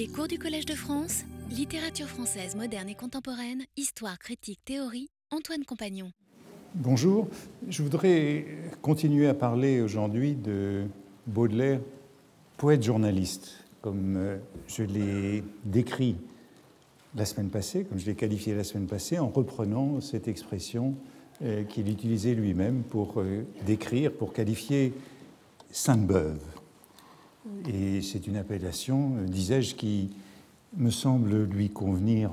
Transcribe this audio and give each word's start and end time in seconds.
Les 0.00 0.08
cours 0.08 0.28
du 0.28 0.38
Collège 0.38 0.64
de 0.64 0.72
France, 0.72 1.24
littérature 1.50 2.06
française 2.06 2.56
moderne 2.56 2.88
et 2.88 2.94
contemporaine, 2.94 3.64
histoire, 3.76 4.18
critique, 4.18 4.58
théorie, 4.64 5.10
Antoine 5.30 5.62
Compagnon. 5.66 6.10
Bonjour, 6.74 7.28
je 7.68 7.82
voudrais 7.82 8.46
continuer 8.80 9.28
à 9.28 9.34
parler 9.34 9.82
aujourd'hui 9.82 10.34
de 10.34 10.86
Baudelaire, 11.26 11.80
poète 12.56 12.82
journaliste, 12.82 13.62
comme 13.82 14.16
euh, 14.16 14.38
je 14.68 14.84
l'ai 14.84 15.44
décrit 15.66 16.16
la 17.14 17.26
semaine 17.26 17.50
passée, 17.50 17.84
comme 17.84 17.98
je 17.98 18.06
l'ai 18.06 18.14
qualifié 18.14 18.54
la 18.54 18.64
semaine 18.64 18.86
passée, 18.86 19.18
en 19.18 19.28
reprenant 19.28 20.00
cette 20.00 20.28
expression 20.28 20.94
euh, 21.42 21.64
qu'il 21.64 21.90
utilisait 21.90 22.32
lui-même 22.32 22.84
pour 22.84 23.20
euh, 23.20 23.44
décrire, 23.66 24.14
pour 24.14 24.32
qualifier 24.32 24.94
Sainte-Beuve. 25.70 26.40
Et 27.68 28.02
c'est 28.02 28.26
une 28.26 28.36
appellation, 28.36 29.16
euh, 29.16 29.24
disais-je, 29.24 29.74
qui 29.74 30.10
me 30.76 30.90
semble 30.90 31.44
lui 31.44 31.70
convenir 31.70 32.30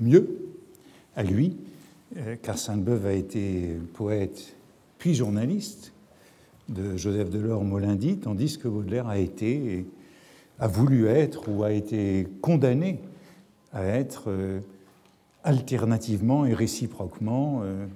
mieux 0.00 0.38
à 1.16 1.22
lui, 1.22 1.56
car 2.42 2.58
Sainte-Beuve 2.58 3.06
a 3.06 3.14
été 3.14 3.78
poète 3.94 4.54
puis 4.98 5.14
journaliste 5.14 5.94
de 6.68 6.98
Joseph 6.98 7.30
Delorme 7.30 7.72
au 7.72 7.80
tandis 8.16 8.58
que 8.58 8.68
Baudelaire 8.68 9.08
a 9.08 9.16
été, 9.16 9.86
a 10.58 10.66
voulu 10.66 11.06
être 11.06 11.48
ou 11.48 11.64
a 11.64 11.72
été 11.72 12.28
condamné 12.42 13.00
à 13.72 13.82
être 13.86 14.30
alternativement 15.44 16.46
et 16.46 16.54
réciproquement 16.54 17.60
euh, 17.62 17.86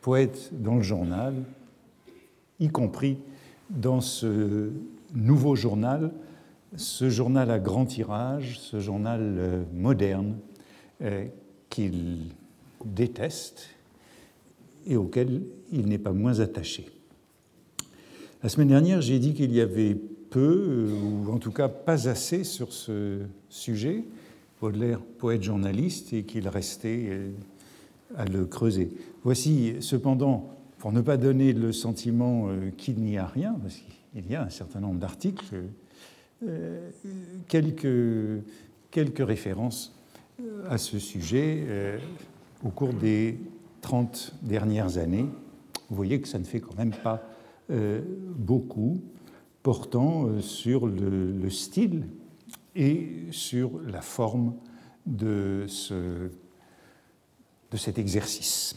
poète 0.00 0.50
dans 0.52 0.76
le 0.76 0.82
journal, 0.82 1.34
y 2.58 2.68
compris 2.68 3.18
dans 3.70 4.00
ce 4.00 4.70
nouveau 5.14 5.56
journal, 5.56 6.12
ce 6.76 7.10
journal 7.10 7.50
à 7.50 7.58
grand 7.58 7.86
tirage, 7.86 8.58
ce 8.60 8.80
journal 8.80 9.20
euh, 9.20 9.62
moderne 9.74 10.36
euh, 11.02 11.24
qu'il 11.68 12.26
déteste 12.84 13.68
et 14.86 14.96
auquel 14.96 15.42
il 15.72 15.86
n'est 15.86 15.98
pas 15.98 16.12
moins 16.12 16.40
attaché. 16.40 16.88
La 18.42 18.48
semaine 18.48 18.68
dernière, 18.68 19.00
j'ai 19.02 19.18
dit 19.18 19.34
qu'il 19.34 19.52
y 19.52 19.60
avait 19.60 19.94
peu, 20.30 20.88
ou 21.02 21.30
en 21.30 21.38
tout 21.38 21.50
cas 21.50 21.68
pas 21.68 22.08
assez 22.08 22.44
sur 22.44 22.72
ce 22.72 23.18
sujet, 23.48 24.04
Baudelaire, 24.60 25.00
poète 25.00 25.42
journaliste, 25.42 26.12
et 26.12 26.24
qu'il 26.24 26.46
restait 26.46 27.06
euh, 27.08 27.30
à 28.16 28.26
le 28.26 28.44
creuser. 28.44 28.92
Voici 29.24 29.74
cependant, 29.80 30.54
pour 30.78 30.92
ne 30.92 31.00
pas 31.00 31.16
donner 31.16 31.52
le 31.52 31.72
sentiment 31.72 32.48
euh, 32.48 32.70
qu'il 32.76 33.00
n'y 33.00 33.16
a 33.16 33.26
rien, 33.26 33.56
parce 33.62 33.76
qu'il 33.76 33.94
y 34.14 34.34
a 34.34 34.42
un 34.42 34.50
certain 34.50 34.80
nombre 34.80 35.00
d'articles, 35.00 35.44
euh, 36.42 36.90
quelques, 37.48 38.44
quelques 38.90 39.26
références 39.26 39.96
à 40.68 40.78
ce 40.78 40.98
sujet 40.98 42.00
au 42.64 42.70
cours 42.70 42.94
des 42.94 43.38
30 43.82 44.34
dernières 44.42 44.96
années. 44.96 45.26
Vous 45.90 45.96
voyez 45.96 46.20
que 46.20 46.28
ça 46.28 46.38
ne 46.38 46.44
fait 46.44 46.60
quand 46.60 46.76
même 46.78 46.94
pas 46.94 47.22
beaucoup, 47.68 49.02
portant 49.62 50.40
sur 50.40 50.86
le 50.86 51.50
style 51.50 52.04
et 52.74 53.26
sur 53.30 53.80
la 53.82 54.00
forme 54.00 54.54
de, 55.06 55.64
ce, 55.66 56.30
de 57.70 57.76
cet 57.76 57.98
exercice. 57.98 58.76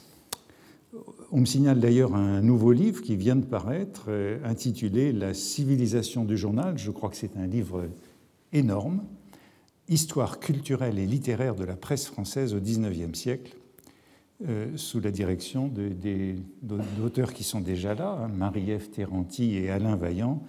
On 1.31 1.39
me 1.39 1.45
signale 1.45 1.79
d'ailleurs 1.79 2.13
un 2.13 2.41
nouveau 2.41 2.71
livre 2.71 3.01
qui 3.01 3.15
vient 3.15 3.35
de 3.35 3.45
paraître, 3.45 4.05
euh, 4.09 4.37
intitulé 4.43 5.11
La 5.11 5.33
civilisation 5.33 6.23
du 6.25 6.37
journal. 6.37 6.77
Je 6.77 6.91
crois 6.91 7.09
que 7.09 7.15
c'est 7.15 7.37
un 7.37 7.47
livre 7.47 7.89
énorme, 8.51 9.03
Histoire 9.89 10.39
culturelle 10.39 10.97
et 10.97 11.05
littéraire 11.05 11.55
de 11.55 11.65
la 11.65 11.75
presse 11.75 12.07
française 12.07 12.53
au 12.53 12.59
XIXe 12.61 13.17
siècle, 13.17 13.53
euh, 14.47 14.67
sous 14.77 15.01
la 15.01 15.11
direction 15.11 15.69
d'auteurs 16.61 17.33
qui 17.33 17.43
sont 17.43 17.59
déjà 17.59 17.93
là, 17.93 18.17
hein, 18.21 18.27
Marie-Ève 18.29 18.89
Terranti 18.91 19.57
et 19.57 19.69
Alain 19.69 19.97
Vaillant, 19.97 20.41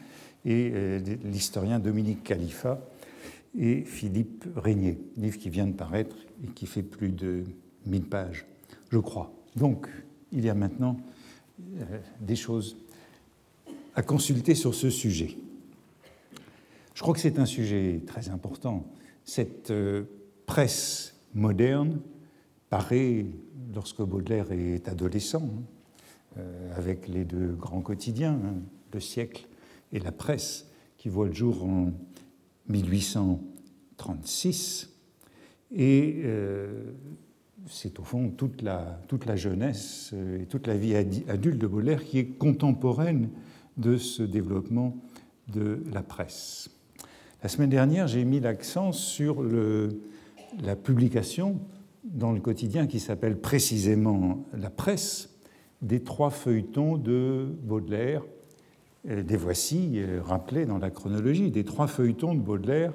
et 0.45 0.71
euh, 0.73 1.01
l'historien 1.25 1.81
Dominique 1.81 2.23
Khalifa, 2.23 2.81
et 3.59 3.83
Philippe 3.83 4.45
Régnier, 4.55 4.99
livre 5.17 5.39
qui 5.39 5.51
vient 5.51 5.67
de 5.67 5.73
paraître 5.73 6.17
et 6.45 6.49
qui 6.49 6.67
fait 6.67 6.83
plus 6.85 7.11
de 7.11 7.43
1000 7.87 8.05
pages, 8.05 8.47
je 8.91 8.99
crois. 8.99 9.33
Donc, 9.57 9.89
il 10.35 10.45
y 10.45 10.51
a 10.51 10.55
maintenant 10.55 10.99
euh, 11.79 11.99
des 12.21 12.37
choses 12.37 12.77
à 13.95 14.03
consulter 14.03 14.55
sur 14.55 14.75
ce 14.75 14.91
sujet. 14.91 15.39
Je 16.95 17.01
crois 17.01 17.15
que 17.15 17.21
c'est 17.21 17.39
un 17.39 17.47
sujet 17.47 18.03
très 18.07 18.29
important. 18.29 18.85
Cette 19.25 19.71
euh, 19.71 20.05
presse 20.47 21.15
moderne 21.35 22.01
paraît, 22.69 23.25
lorsque 23.73 24.03
Baudelaire 24.03 24.53
est 24.53 24.87
adolescent, 24.89 25.45
hein, 25.45 25.63
euh, 26.39 26.77
avec 26.77 27.09
les 27.09 27.25
deux 27.25 27.53
grands 27.53 27.81
quotidiens, 27.81 28.39
hein, 28.45 28.57
le 28.93 29.01
siècle 29.01 29.49
et 29.93 30.01
la 30.01 30.13
presse, 30.13 30.67
qui 30.99 31.09
voit 31.09 31.27
le 31.27 31.33
jour 31.33 31.65
en 31.65 31.93
1836. 32.69 34.91
Et 35.77 36.23
c'est 37.69 37.99
au 37.99 38.03
fond 38.03 38.31
toute 38.31 38.63
la, 38.63 39.01
toute 39.09 39.27
la 39.27 39.37
jeunesse 39.37 40.11
euh, 40.15 40.43
et 40.43 40.47
toute 40.47 40.67
la 40.67 40.77
vie 40.77 40.95
adulte 40.95 41.59
de 41.59 41.67
Baudelaire 41.67 42.05
qui 42.05 42.19
est 42.19 42.27
contemporaine 42.27 43.31
de 43.77 43.97
ce 43.97 44.23
développement 44.23 44.97
de 45.49 45.83
la 45.93 46.03
presse. 46.03 46.71
La 47.43 47.49
semaine 47.49 47.71
dernière, 47.71 48.07
j'ai 48.07 48.25
mis 48.25 48.41
l'accent 48.41 48.93
sur 48.93 49.43
la 50.63 50.77
publication 50.77 51.61
dans 52.05 52.33
le 52.33 52.41
quotidien 52.41 52.87
qui 52.87 53.01
s'appelle 53.01 53.39
précisément 53.39 54.45
La 54.55 54.71
Presse 54.71 55.31
des 55.83 56.03
trois 56.03 56.31
feuilletons 56.31 56.97
de 56.97 57.55
Baudelaire 57.63 58.23
euh, 59.09 59.23
des 59.23 59.37
voici 59.37 59.93
euh, 59.97 60.21
rappelés 60.23 60.65
dans 60.65 60.79
la 60.79 60.91
chronologie, 60.91 61.51
des 61.51 61.65
trois 61.65 61.87
feuilletons 61.87 62.35
de 62.35 62.41
Baudelaire 62.41 62.93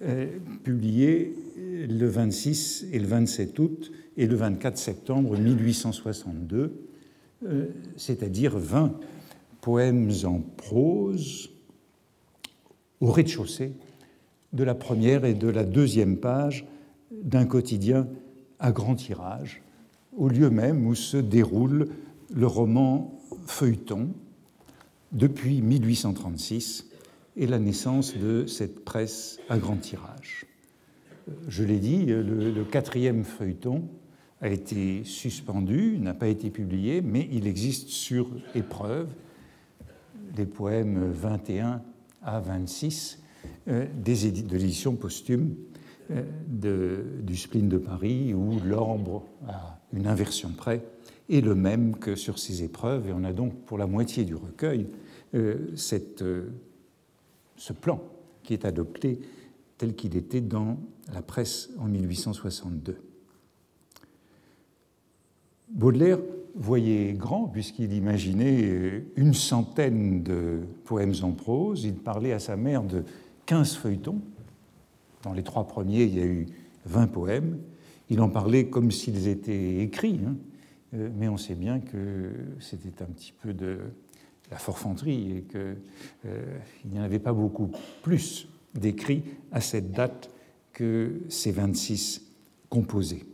euh, 0.00 0.26
publiés 0.64 1.34
le 1.56 2.06
26 2.06 2.86
et 2.92 2.98
le 2.98 3.06
27 3.06 3.58
août 3.58 3.92
et 4.16 4.26
le 4.26 4.36
24 4.36 4.78
septembre 4.78 5.36
1862, 5.36 6.88
c'est-à-dire 7.96 8.56
20 8.56 8.94
poèmes 9.60 10.10
en 10.24 10.40
prose 10.40 11.50
au 13.00 13.10
rez-de-chaussée 13.10 13.72
de 14.52 14.64
la 14.64 14.74
première 14.74 15.24
et 15.24 15.34
de 15.34 15.48
la 15.48 15.64
deuxième 15.64 16.18
page 16.18 16.66
d'un 17.10 17.46
quotidien 17.46 18.08
à 18.58 18.70
grand 18.70 18.94
tirage, 18.94 19.62
au 20.16 20.28
lieu 20.28 20.50
même 20.50 20.86
où 20.86 20.94
se 20.94 21.16
déroule 21.16 21.88
le 22.34 22.46
roman 22.46 23.18
feuilleton 23.46 24.10
depuis 25.12 25.62
1836 25.62 26.91
et 27.36 27.46
la 27.46 27.58
naissance 27.58 28.16
de 28.16 28.46
cette 28.46 28.84
presse 28.84 29.38
à 29.48 29.58
grand 29.58 29.76
tirage. 29.76 30.46
Je 31.48 31.64
l'ai 31.64 31.78
dit, 31.78 32.06
le, 32.06 32.64
quatrième 32.64 33.24
feuilleton 33.24 33.88
a 34.40 34.48
été 34.48 35.04
suspendu, 35.04 35.98
n'a 35.98 36.14
pas 36.14 36.28
été 36.28 36.50
publié, 36.50 37.00
mais 37.00 37.28
il 37.30 37.46
existe 37.46 37.88
sur 37.88 38.28
épreuve 38.54 39.08
les 40.36 40.46
poèmes 40.46 41.10
21 41.12 41.82
à 42.22 42.40
26 42.40 43.20
euh, 43.68 43.86
des 43.96 44.30
de 44.30 44.56
l'édition 44.56 44.96
posthume 44.96 45.54
euh, 46.10 47.02
du 47.20 47.36
spleen 47.36 47.68
de 47.68 47.78
Paris, 47.78 48.34
où 48.34 48.58
l'orbre, 48.64 49.24
à 49.48 49.80
une 49.92 50.06
inversion 50.06 50.50
près, 50.50 50.82
est 51.30 51.40
le 51.40 51.54
même 51.54 51.96
que 51.96 52.14
sur 52.14 52.38
ces 52.38 52.62
épreuves, 52.62 53.08
et 53.08 53.12
on 53.12 53.24
a 53.24 53.32
donc 53.32 53.54
pour 53.64 53.78
la 53.78 53.86
moitié 53.86 54.24
du 54.24 54.34
recueil 54.34 54.86
euh, 55.34 55.68
cette, 55.76 56.22
euh, 56.22 56.50
ce 57.62 57.72
plan 57.72 58.00
qui 58.42 58.54
est 58.54 58.64
adopté 58.64 59.20
tel 59.78 59.94
qu'il 59.94 60.16
était 60.16 60.40
dans 60.40 60.78
la 61.12 61.22
presse 61.22 61.70
en 61.78 61.84
1862. 61.84 63.00
Baudelaire 65.68 66.18
voyait 66.56 67.12
grand 67.12 67.46
puisqu'il 67.46 67.92
imaginait 67.92 68.64
euh, 68.64 69.04
une 69.14 69.32
centaine 69.32 70.24
de 70.24 70.62
poèmes 70.84 71.14
en 71.22 71.30
prose. 71.30 71.84
Il 71.84 71.94
parlait 71.94 72.32
à 72.32 72.40
sa 72.40 72.56
mère 72.56 72.82
de 72.82 73.04
15 73.46 73.76
feuilletons. 73.76 74.20
Dans 75.22 75.32
les 75.32 75.44
trois 75.44 75.68
premiers, 75.68 76.02
il 76.02 76.18
y 76.18 76.20
a 76.20 76.26
eu 76.26 76.48
20 76.86 77.06
poèmes. 77.06 77.58
Il 78.10 78.20
en 78.20 78.28
parlait 78.28 78.70
comme 78.70 78.90
s'ils 78.90 79.28
étaient 79.28 79.78
écrits, 79.78 80.18
hein. 80.26 80.34
mais 80.92 81.28
on 81.28 81.36
sait 81.36 81.54
bien 81.54 81.78
que 81.78 82.32
c'était 82.58 83.04
un 83.04 83.06
petit 83.06 83.32
peu 83.40 83.54
de, 83.54 83.78
la 84.52 84.58
forfanterie 84.58 85.38
et 85.38 85.42
qu'il 85.42 85.76
euh, 86.26 86.58
n'y 86.84 87.00
en 87.00 87.02
avait 87.02 87.18
pas 87.18 87.32
beaucoup 87.32 87.70
plus 88.02 88.46
d'écrits 88.74 89.22
à 89.50 89.62
cette 89.62 89.92
date 89.92 90.30
que 90.74 91.22
ces 91.30 91.52
26 91.52 92.22
composés. 92.68 93.24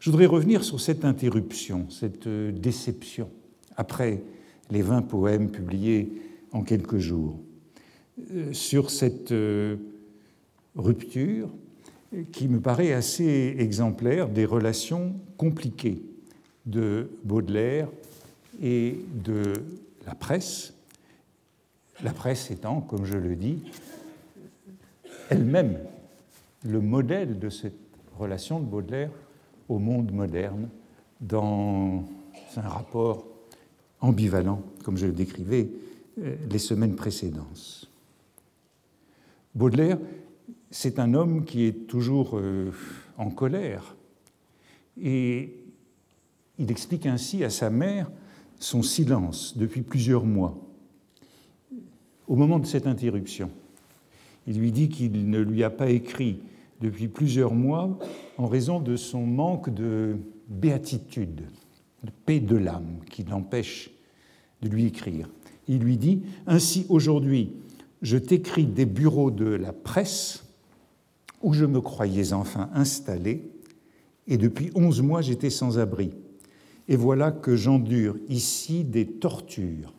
Je 0.00 0.10
voudrais 0.10 0.26
revenir 0.26 0.64
sur 0.64 0.80
cette 0.80 1.04
interruption, 1.04 1.88
cette 1.90 2.28
déception, 2.28 3.30
après 3.76 4.22
les 4.70 4.82
20 4.82 5.02
poèmes 5.02 5.50
publiés 5.50 6.10
en 6.52 6.62
quelques 6.62 6.98
jours, 6.98 7.38
euh, 8.32 8.52
sur 8.52 8.90
cette 8.90 9.30
euh, 9.30 9.76
rupture 10.74 11.48
qui 12.32 12.48
me 12.48 12.60
paraît 12.60 12.92
assez 12.92 13.54
exemplaire 13.58 14.28
des 14.28 14.44
relations 14.44 15.14
compliquées 15.36 16.02
de 16.64 17.10
Baudelaire 17.24 17.88
et 18.62 18.98
de 19.24 19.54
la 20.06 20.14
presse, 20.14 20.74
la 22.02 22.12
presse 22.12 22.50
étant, 22.50 22.80
comme 22.80 23.04
je 23.04 23.18
le 23.18 23.36
dis, 23.36 23.62
elle-même 25.28 25.78
le 26.64 26.80
modèle 26.80 27.38
de 27.38 27.50
cette 27.50 27.74
relation 28.18 28.60
de 28.60 28.64
Baudelaire 28.64 29.10
au 29.68 29.78
monde 29.78 30.12
moderne 30.12 30.68
dans 31.20 32.04
un 32.56 32.68
rapport 32.68 33.26
ambivalent, 34.00 34.62
comme 34.84 34.96
je 34.96 35.06
le 35.06 35.12
décrivais 35.12 35.68
euh, 36.18 36.36
les 36.48 36.58
semaines 36.58 36.94
précédentes. 36.94 37.90
Baudelaire, 39.54 39.98
c'est 40.70 40.98
un 40.98 41.14
homme 41.14 41.44
qui 41.44 41.64
est 41.64 41.86
toujours 41.86 42.38
euh, 42.38 42.70
en 43.16 43.30
colère 43.30 43.96
et 45.00 45.54
il 46.58 46.70
explique 46.70 47.06
ainsi 47.06 47.44
à 47.44 47.50
sa 47.50 47.70
mère 47.70 48.10
son 48.58 48.82
silence 48.82 49.56
depuis 49.56 49.82
plusieurs 49.82 50.24
mois. 50.24 50.56
Au 52.28 52.36
moment 52.36 52.58
de 52.58 52.66
cette 52.66 52.86
interruption, 52.86 53.50
il 54.46 54.58
lui 54.58 54.72
dit 54.72 54.88
qu'il 54.88 55.28
ne 55.30 55.40
lui 55.40 55.62
a 55.62 55.70
pas 55.70 55.90
écrit 55.90 56.40
depuis 56.80 57.08
plusieurs 57.08 57.54
mois 57.54 57.98
en 58.38 58.46
raison 58.46 58.80
de 58.80 58.96
son 58.96 59.26
manque 59.26 59.72
de 59.72 60.16
béatitude, 60.48 61.42
de 62.04 62.10
paix 62.24 62.40
de 62.40 62.56
l'âme 62.56 62.98
qui 63.10 63.24
l'empêche 63.24 63.90
de 64.62 64.68
lui 64.68 64.86
écrire. 64.86 65.28
Il 65.68 65.78
lui 65.78 65.96
dit 65.96 66.22
Ainsi 66.46 66.86
aujourd'hui, 66.88 67.54
je 68.02 68.18
t'écris 68.18 68.66
des 68.66 68.86
bureaux 68.86 69.30
de 69.30 69.46
la 69.46 69.72
presse 69.72 70.44
où 71.42 71.52
je 71.52 71.64
me 71.64 71.80
croyais 71.80 72.32
enfin 72.32 72.70
installé, 72.74 73.50
et 74.26 74.36
depuis 74.36 74.70
onze 74.74 75.02
mois 75.02 75.22
j'étais 75.22 75.50
sans 75.50 75.78
abri. 75.78 76.10
Et 76.88 76.96
voilà 76.96 77.30
que 77.30 77.56
j'endure 77.56 78.16
ici 78.28 78.84
des 78.84 79.06
tortures, 79.06 79.92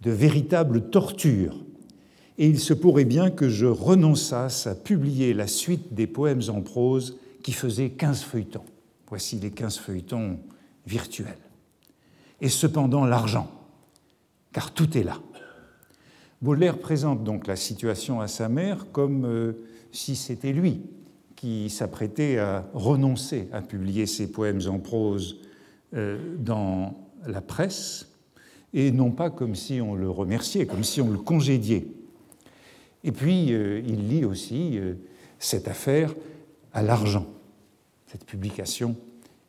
de 0.00 0.10
véritables 0.10 0.90
tortures. 0.90 1.64
Et 2.38 2.48
il 2.48 2.58
se 2.58 2.72
pourrait 2.72 3.04
bien 3.04 3.30
que 3.30 3.48
je 3.48 3.66
renonçasse 3.66 4.66
à 4.66 4.74
publier 4.74 5.34
la 5.34 5.46
suite 5.46 5.92
des 5.92 6.06
poèmes 6.06 6.42
en 6.48 6.62
prose 6.62 7.18
qui 7.42 7.52
faisaient 7.52 7.90
quinze 7.90 8.22
feuilletons. 8.22 8.64
Voici 9.08 9.38
les 9.38 9.50
quinze 9.50 9.76
feuilletons 9.76 10.38
virtuels. 10.86 11.36
Et 12.40 12.48
cependant 12.48 13.04
l'argent, 13.04 13.50
car 14.52 14.72
tout 14.72 14.96
est 14.96 15.04
là. 15.04 15.18
Baudelaire 16.40 16.78
présente 16.78 17.22
donc 17.22 17.46
la 17.46 17.56
situation 17.56 18.20
à 18.20 18.26
sa 18.26 18.48
mère 18.48 18.86
comme 18.90 19.24
euh, 19.26 19.52
si 19.92 20.16
c'était 20.16 20.52
lui 20.52 20.80
qui 21.36 21.70
s'apprêtait 21.70 22.38
à 22.38 22.68
renoncer 22.74 23.48
à 23.52 23.62
publier 23.62 24.06
ses 24.06 24.30
poèmes 24.30 24.60
en 24.66 24.78
prose 24.78 25.38
dans 25.92 26.94
la 27.26 27.40
presse, 27.40 28.08
et 28.72 28.90
non 28.90 29.10
pas 29.10 29.28
comme 29.30 29.54
si 29.54 29.80
on 29.80 29.94
le 29.94 30.08
remerciait, 30.08 30.66
comme 30.66 30.84
si 30.84 31.00
on 31.00 31.10
le 31.10 31.18
congédiait. 31.18 31.86
Et 33.04 33.12
puis, 33.12 33.52
euh, 33.52 33.82
il 33.86 34.08
lit 34.08 34.24
aussi 34.24 34.78
cette 35.38 35.68
affaire 35.68 36.14
à 36.72 36.82
l'argent, 36.82 37.26
cette 38.06 38.24
publication 38.24 38.96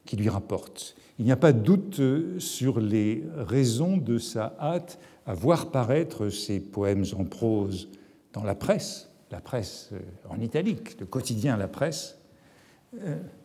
qui 0.05 0.17
lui 0.17 0.27
rapporte. 0.27 0.95
Il 1.19 1.25
n'y 1.25 1.31
a 1.31 1.37
pas 1.37 1.53
de 1.53 1.59
doute 1.59 2.01
sur 2.39 2.79
les 2.79 3.23
raisons 3.37 3.97
de 3.97 4.17
sa 4.17 4.55
hâte 4.59 4.99
à 5.25 5.33
voir 5.33 5.71
paraître 5.71 6.29
ces 6.29 6.59
poèmes 6.59 7.05
en 7.17 7.23
prose 7.23 7.89
dans 8.33 8.43
la 8.43 8.55
presse, 8.55 9.09
la 9.31 9.39
presse 9.39 9.89
euh, 9.93 9.99
en 10.29 10.39
italique, 10.41 10.99
le 10.99 11.05
quotidien 11.05 11.55
La 11.55 11.67
Presse, 11.67 12.17
euh, 12.17 12.22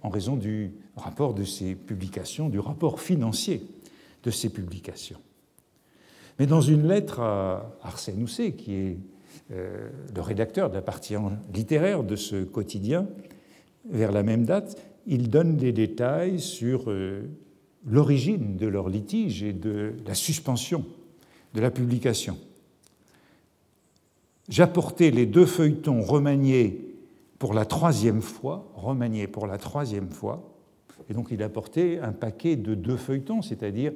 en 0.03 0.09
raison 0.09 0.37
du 0.37 0.73
rapport 0.97 1.35
de 1.35 1.45
ces 1.45 1.75
publications, 1.75 2.49
du 2.49 2.59
rapport 2.59 3.01
financier 3.01 3.63
de 4.23 4.31
ces 4.31 4.51
publications. 4.51 5.19
Mais 6.39 6.47
dans 6.47 6.61
une 6.61 6.87
lettre 6.87 7.21
à 7.21 7.77
Arsène 7.83 8.23
Housset, 8.23 8.53
qui 8.53 8.75
est 8.75 8.99
euh, 9.53 9.89
le 10.15 10.21
rédacteur 10.21 10.71
de 10.71 10.75
la 10.75 10.83
partie 10.83 11.15
littéraire 11.55 12.05
de 12.05 12.17
ce 12.17 12.45
quotidien, 12.45 13.07
vers 13.89 14.13
la 14.13 14.23
même 14.23 14.45
date, 14.45 14.77
il 15.07 15.31
donne 15.31 15.57
des 15.57 15.73
détails 15.73 16.39
sur 16.39 16.93
l'origine 17.87 18.57
de 18.57 18.67
leur 18.67 18.89
litige 18.89 19.43
et 19.43 19.55
de 19.55 19.95
la 20.07 20.15
suspension 20.15 20.85
de 21.55 21.61
la 21.61 21.71
publication. 21.71 22.37
J'apportais 24.49 25.11
les 25.11 25.27
deux 25.27 25.47
feuilletons 25.47 26.03
remaniés 26.03 26.88
pour 27.39 27.55
la 27.55 27.65
troisième 27.65 28.21
fois, 28.21 28.71
remaniés 28.75 29.27
pour 29.27 29.47
la 29.47 29.59
troisième 29.59 30.11
fois, 30.11 30.55
et 31.09 31.15
donc 31.15 31.29
il 31.31 31.43
apportait 31.43 31.99
un 32.01 32.13
paquet 32.13 32.57
de 32.57 32.75
deux 32.75 32.97
feuilletons, 32.97 33.43
c'est-à-dire 33.43 33.93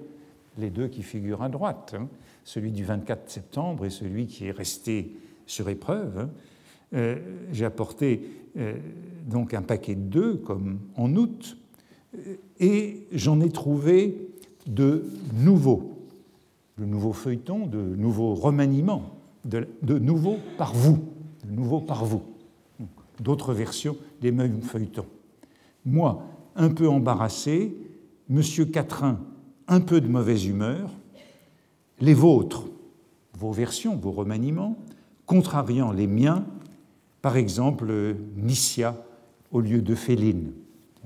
les 0.59 0.71
deux 0.71 0.89
qui 0.89 1.03
figurent 1.03 1.43
à 1.43 1.49
droite, 1.49 1.95
hein, 1.99 2.09
celui 2.45 2.73
du 2.73 2.85
24 2.85 3.31
septembre 3.31 3.85
et 3.85 3.91
celui 3.91 4.27
qui 4.27 4.47
est 4.47 4.53
resté 4.53 5.17
sur 5.47 5.69
épreuve. 5.69 6.19
Hein. 6.19 6.31
Euh, 6.95 7.17
j'ai 7.53 7.65
apporté 7.65 8.29
euh, 8.57 8.75
donc 9.27 9.55
un 9.55 9.63
paquet 9.63 9.95
de 9.95 10.01
deux, 10.01 10.37
comme 10.37 10.79
en 10.97 11.15
août, 11.17 11.57
et 12.61 13.07
j'en 13.13 13.41
ai 13.41 13.49
trouvé 13.49 14.29
de 14.67 15.07
nouveaux 15.33 15.93
de 16.79 16.85
nouveaux 16.85 17.13
feuilletons, 17.13 17.67
de 17.67 17.79
nouveaux 17.79 18.35
remaniements, 18.35 19.15
de, 19.45 19.67
nouveaux 19.99 20.39
par 20.57 20.75
vous, 20.75 20.99
de 21.45 21.53
nouveaux 21.53 21.81
par 21.81 22.05
vous, 22.05 22.23
d'autres 23.21 23.55
versions 23.55 23.97
des 24.21 24.33
mêmes 24.33 24.63
feuilletons. 24.63 25.07
Moi, 25.85 26.23
un 26.57 26.71
peu 26.71 26.89
embarrassé, 26.89 27.77
Monsieur 28.29 28.65
Quatrain, 28.65 29.21
un 29.69 29.81
peu 29.81 30.01
de 30.01 30.09
mauvaise 30.09 30.47
humeur, 30.47 30.91
les 32.01 32.15
vôtres, 32.15 32.67
vos 33.39 33.53
versions, 33.53 33.97
vos 33.97 34.13
remaniements, 34.13 34.77
contrariant 35.27 35.93
les 35.93 36.07
miens, 36.07 36.45
par 37.21 37.37
exemple 37.37 38.17
Nissia 38.37 38.97
au 39.51 39.61
lieu 39.61 39.83
de 39.83 39.95
Féline. 39.95 40.53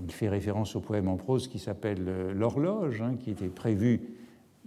Il 0.03 0.13
fait 0.13 0.29
référence 0.29 0.77
au 0.77 0.81
poème 0.81 1.09
en 1.09 1.17
prose 1.17 1.49
qui 1.49 1.59
s'appelle 1.59 2.33
L'horloge, 2.35 3.01
hein, 3.01 3.15
qui 3.19 3.31
était 3.31 3.49
prévu 3.49 4.01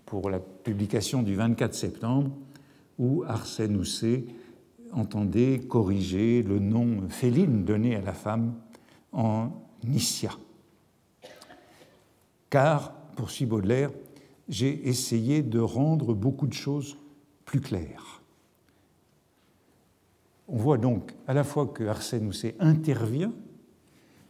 pour 0.06 0.30
la 0.30 0.40
publication 0.40 1.22
du 1.22 1.36
24 1.36 1.74
septembre, 1.74 2.32
où 2.98 3.24
Arsène 3.28 3.78
Housset 3.78 4.26
entendait 4.92 5.60
corriger 5.60 6.44
le 6.44 6.60
nom 6.60 7.10
féline 7.10 7.64
donné 7.64 7.96
à 7.96 8.02
la 8.02 8.14
femme 8.14 8.56
en 9.12 9.50
Nissia. 9.84 10.32
Car, 12.50 12.94
poursuit 13.16 13.46
Baudelaire, 13.46 13.92
j'ai 14.48 14.88
essayé 14.88 15.44
de 15.44 15.60
rendre 15.60 16.14
beaucoup 16.14 16.48
de 16.48 16.54
choses 16.54 16.98
plus 17.46 17.62
claires. 17.62 18.22
On 20.48 20.58
voit 20.58 20.80
donc 20.80 21.14
à 21.28 21.34
la 21.34 21.44
fois 21.44 21.68
que 21.68 21.84
Arsène 21.84 22.28
Housset 22.28 22.56
intervient, 22.60 23.34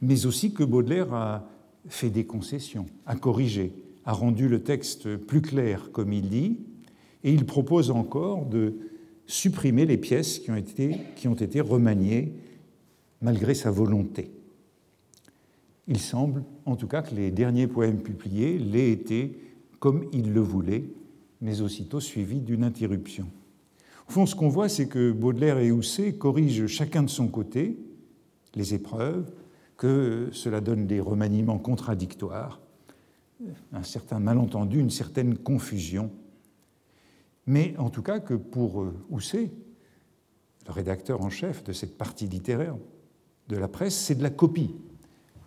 mais 0.01 0.25
aussi 0.25 0.53
que 0.53 0.63
Baudelaire 0.63 1.13
a 1.13 1.47
fait 1.87 2.09
des 2.09 2.25
concessions, 2.25 2.85
a 3.05 3.15
corrigé, 3.15 3.73
a 4.05 4.11
rendu 4.11 4.49
le 4.49 4.61
texte 4.61 5.15
plus 5.15 5.41
clair, 5.41 5.91
comme 5.93 6.11
il 6.11 6.29
dit, 6.29 6.59
et 7.23 7.33
il 7.33 7.45
propose 7.45 7.91
encore 7.91 8.45
de 8.45 8.88
supprimer 9.29 9.85
les 9.85 9.97
pièces 9.97 10.39
qui 10.39 10.49
ont 10.49 10.55
été, 10.55 11.61
remaniées 11.61 12.33
malgré 13.21 13.53
sa 13.53 13.69
volonté. 13.69 14.31
Il 15.87 15.99
semble, 15.99 16.43
en 16.65 16.75
tout 16.75 16.87
cas, 16.87 17.03
que 17.03 17.13
les 17.13 17.29
derniers 17.29 17.67
poèmes 17.67 18.01
publiés 18.01 18.57
l'aient 18.57 18.91
été 18.91 19.39
comme 19.79 20.09
il 20.13 20.33
le 20.33 20.41
voulait, 20.41 20.83
mais 21.41 21.61
aussitôt 21.61 21.99
suivis 21.99 22.39
d'une 22.39 22.63
interruption. 22.63 23.27
Au 24.07 24.11
fond, 24.11 24.25
ce 24.25 24.35
qu'on 24.35 24.49
voit, 24.49 24.67
c'est 24.67 24.87
que 24.87 25.11
Baudelaire 25.11 25.59
et 25.59 25.71
Housset 25.71 26.13
corrigent 26.13 26.65
chacun 26.65 27.03
de 27.03 27.09
son 27.09 27.27
côté 27.27 27.77
les 28.55 28.73
épreuves, 28.73 29.31
que 29.77 30.29
cela 30.31 30.59
donne 30.59 30.87
des 30.87 30.99
remaniements 30.99 31.59
contradictoires, 31.59 32.59
un 33.71 33.83
certain 33.83 34.19
malentendu, 34.19 34.79
une 34.79 34.89
certaine 34.89 35.37
confusion. 35.37 36.09
Mais 37.49 37.73
en 37.79 37.89
tout 37.89 38.03
cas 38.03 38.19
que 38.19 38.35
pour 38.35 38.83
euh, 38.83 38.93
Housset, 39.09 39.51
le 40.67 40.71
rédacteur 40.71 41.21
en 41.21 41.31
chef 41.31 41.63
de 41.63 41.73
cette 41.73 41.97
partie 41.97 42.27
littéraire 42.27 42.75
de 43.47 43.57
la 43.57 43.67
presse, 43.67 43.95
c'est 43.95 44.13
de 44.13 44.21
la 44.21 44.29
copie 44.29 44.75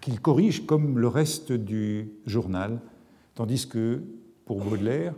qu'il 0.00 0.20
corrige 0.20 0.66
comme 0.66 0.98
le 0.98 1.06
reste 1.06 1.52
du 1.52 2.10
journal, 2.26 2.80
tandis 3.36 3.68
que 3.68 4.02
pour 4.46 4.64
Baudelaire, 4.64 5.14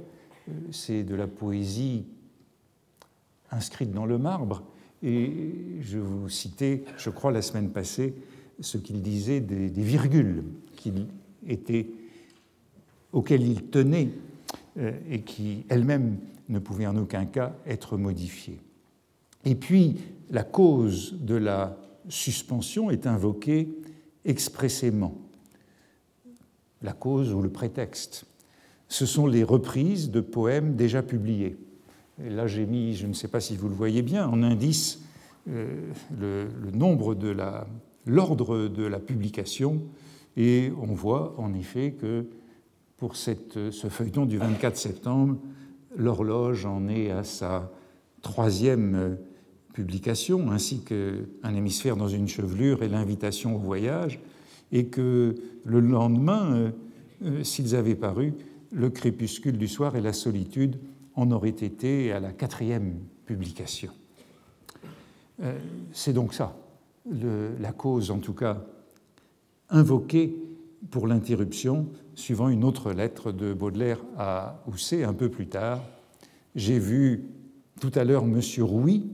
euh, 0.50 0.52
c'est 0.72 1.04
de 1.04 1.14
la 1.14 1.26
poésie 1.26 2.04
inscrite 3.50 3.90
dans 3.90 4.04
le 4.04 4.18
marbre. 4.18 4.62
Et 5.02 5.78
je 5.80 5.98
vous 5.98 6.28
citais, 6.28 6.84
je 6.98 7.08
crois, 7.08 7.32
la 7.32 7.40
semaine 7.40 7.70
passée, 7.70 8.14
ce 8.60 8.76
qu'il 8.76 9.00
disait 9.00 9.40
des, 9.40 9.68
virgules 9.70 10.44
qu'il 10.76 11.06
était 11.48 11.86
auxquelles 13.10 13.48
il 13.48 13.70
tenait 13.70 14.10
euh, 14.76 14.92
et 15.08 15.22
qui 15.22 15.64
elles-mêmes 15.70 16.18
ne 16.48 16.58
pouvaient 16.58 16.86
en 16.86 16.96
aucun 16.96 17.26
cas 17.26 17.54
être 17.66 17.96
modifiées. 17.96 18.60
Et 19.44 19.54
puis, 19.54 19.96
la 20.30 20.42
cause 20.42 21.16
de 21.20 21.34
la 21.34 21.76
suspension 22.08 22.90
est 22.90 23.06
invoquée 23.06 23.68
expressément. 24.24 25.18
La 26.82 26.92
cause 26.92 27.32
ou 27.32 27.40
le 27.40 27.50
prétexte, 27.50 28.26
ce 28.88 29.06
sont 29.06 29.26
les 29.26 29.44
reprises 29.44 30.10
de 30.10 30.20
poèmes 30.20 30.76
déjà 30.76 31.02
publiés. 31.02 31.56
Là, 32.18 32.46
j'ai 32.46 32.66
mis, 32.66 32.94
je 32.94 33.06
ne 33.06 33.12
sais 33.12 33.28
pas 33.28 33.40
si 33.40 33.56
vous 33.56 33.68
le 33.68 33.74
voyez 33.74 34.02
bien, 34.02 34.28
en 34.28 34.42
indice 34.42 35.00
euh, 35.48 35.90
le, 36.18 36.70
nombre 36.72 37.14
de 37.14 37.28
la, 37.28 37.66
l'ordre 38.06 38.68
de 38.68 38.84
la 38.84 39.00
publication, 39.00 39.82
et 40.36 40.72
on 40.80 40.94
voit 40.94 41.34
en 41.38 41.54
effet 41.54 41.92
que 41.92 42.26
pour 42.96 43.16
ce 43.16 43.88
feuilleton 43.88 44.26
du 44.26 44.38
24 44.38 44.76
septembre, 44.76 45.36
l'horloge 45.96 46.66
en 46.66 46.88
est 46.88 47.10
à 47.10 47.24
sa 47.24 47.70
troisième 48.22 49.18
publication, 49.74 50.50
ainsi 50.50 50.80
qu'un 50.80 51.54
hémisphère 51.54 51.96
dans 51.96 52.08
une 52.08 52.28
chevelure 52.28 52.82
et 52.82 52.88
l'invitation 52.88 53.56
au 53.56 53.58
voyage, 53.58 54.20
et 54.72 54.86
que 54.86 55.34
le 55.64 55.80
lendemain, 55.80 56.54
euh, 56.54 56.70
euh, 57.24 57.44
s'ils 57.44 57.76
avaient 57.76 57.94
paru, 57.94 58.34
le 58.72 58.90
crépuscule 58.90 59.58
du 59.58 59.68
soir 59.68 59.96
et 59.96 60.00
la 60.00 60.12
solitude 60.12 60.78
en 61.14 61.30
auraient 61.30 61.50
été 61.50 62.12
à 62.12 62.20
la 62.20 62.32
quatrième 62.32 62.94
publication. 63.26 63.92
Euh, 65.42 65.58
c'est 65.92 66.12
donc 66.12 66.34
ça, 66.34 66.56
la 67.60 67.72
cause 67.72 68.10
en 68.10 68.18
tout 68.18 68.32
cas 68.32 68.64
invoquée 69.68 70.36
pour 70.90 71.06
l'interruption, 71.06 71.88
suivant 72.14 72.48
une 72.48 72.64
autre 72.64 72.92
lettre 72.92 73.32
de 73.32 73.52
Baudelaire 73.52 74.00
à 74.16 74.62
Housset 74.66 75.04
un 75.04 75.12
peu 75.12 75.28
plus 75.28 75.46
tard. 75.46 75.80
J'ai 76.54 76.78
vu 76.78 77.24
tout 77.80 77.90
à 77.94 78.04
l'heure 78.04 78.24
M. 78.24 78.40
Rouy, 78.60 79.04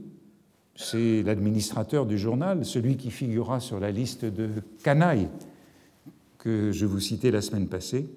c'est 0.75 1.23
l'administrateur 1.23 2.05
du 2.05 2.17
journal, 2.17 2.65
celui 2.65 2.97
qui 2.97 3.11
figura 3.11 3.59
sur 3.59 3.79
la 3.79 3.91
liste 3.91 4.25
de 4.25 4.49
canailles 4.83 5.29
que 6.37 6.71
je 6.71 6.85
vous 6.85 6.99
citais 6.99 7.31
la 7.31 7.41
semaine 7.41 7.67
passée, 7.67 8.07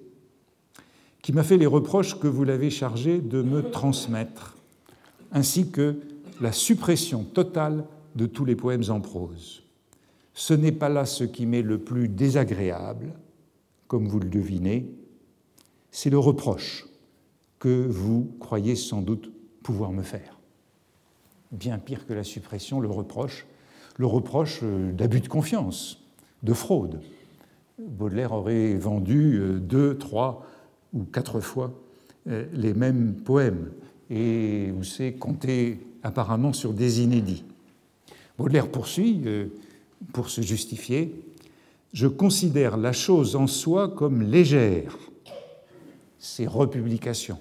qui 1.21 1.33
m'a 1.33 1.43
fait 1.43 1.57
les 1.57 1.65
reproches 1.65 2.19
que 2.19 2.27
vous 2.27 2.43
l'avez 2.43 2.69
chargé 2.69 3.19
de 3.19 3.41
me 3.41 3.61
transmettre, 3.61 4.57
ainsi 5.31 5.69
que 5.69 5.95
la 6.41 6.51
suppression 6.51 7.23
totale 7.23 7.85
de 8.15 8.25
tous 8.25 8.45
les 8.45 8.55
poèmes 8.55 8.83
en 8.89 8.99
prose. 8.99 9.63
Ce 10.33 10.53
n'est 10.53 10.71
pas 10.71 10.89
là 10.89 11.05
ce 11.05 11.23
qui 11.23 11.45
m'est 11.45 11.61
le 11.61 11.77
plus 11.77 12.07
désagréable, 12.07 13.13
comme 13.87 14.07
vous 14.07 14.19
le 14.19 14.29
devinez, 14.29 14.89
c'est 15.91 16.09
le 16.09 16.19
reproche 16.19 16.85
que 17.59 17.87
vous 17.87 18.35
croyez 18.39 18.75
sans 18.75 19.01
doute 19.01 19.31
pouvoir 19.63 19.91
me 19.91 20.03
faire. 20.03 20.39
Bien 21.51 21.77
pire 21.77 22.05
que 22.05 22.13
la 22.13 22.23
suppression, 22.23 22.79
le 22.79 22.89
reproche, 22.89 23.45
le 23.97 24.05
reproche 24.05 24.59
euh, 24.63 24.91
d'abus 24.91 25.21
de 25.21 25.27
confiance, 25.27 26.03
de 26.43 26.53
fraude. 26.53 27.01
Baudelaire 27.79 28.33
aurait 28.33 28.75
vendu 28.75 29.37
euh, 29.37 29.59
deux, 29.59 29.97
trois 29.97 30.45
ou 30.93 31.03
quatre 31.03 31.39
fois 31.39 31.71
euh, 32.27 32.45
les 32.53 32.73
mêmes 32.73 33.15
poèmes 33.15 33.71
et 34.09 34.71
vous 34.71 34.83
savez 34.83 35.13
compté 35.13 35.79
apparemment 36.03 36.53
sur 36.53 36.73
des 36.73 37.01
inédits. 37.01 37.43
Baudelaire 38.37 38.69
poursuit 38.69 39.23
pour 40.13 40.29
se 40.29 40.41
justifier 40.41 41.15
Je 41.95 42.05
considère 42.05 42.77
la 42.77 42.93
chose 42.93 43.35
en 43.35 43.47
soi 43.47 43.89
comme 43.89 44.21
légère, 44.21 44.95
ces 46.19 46.45
republications 46.45 47.39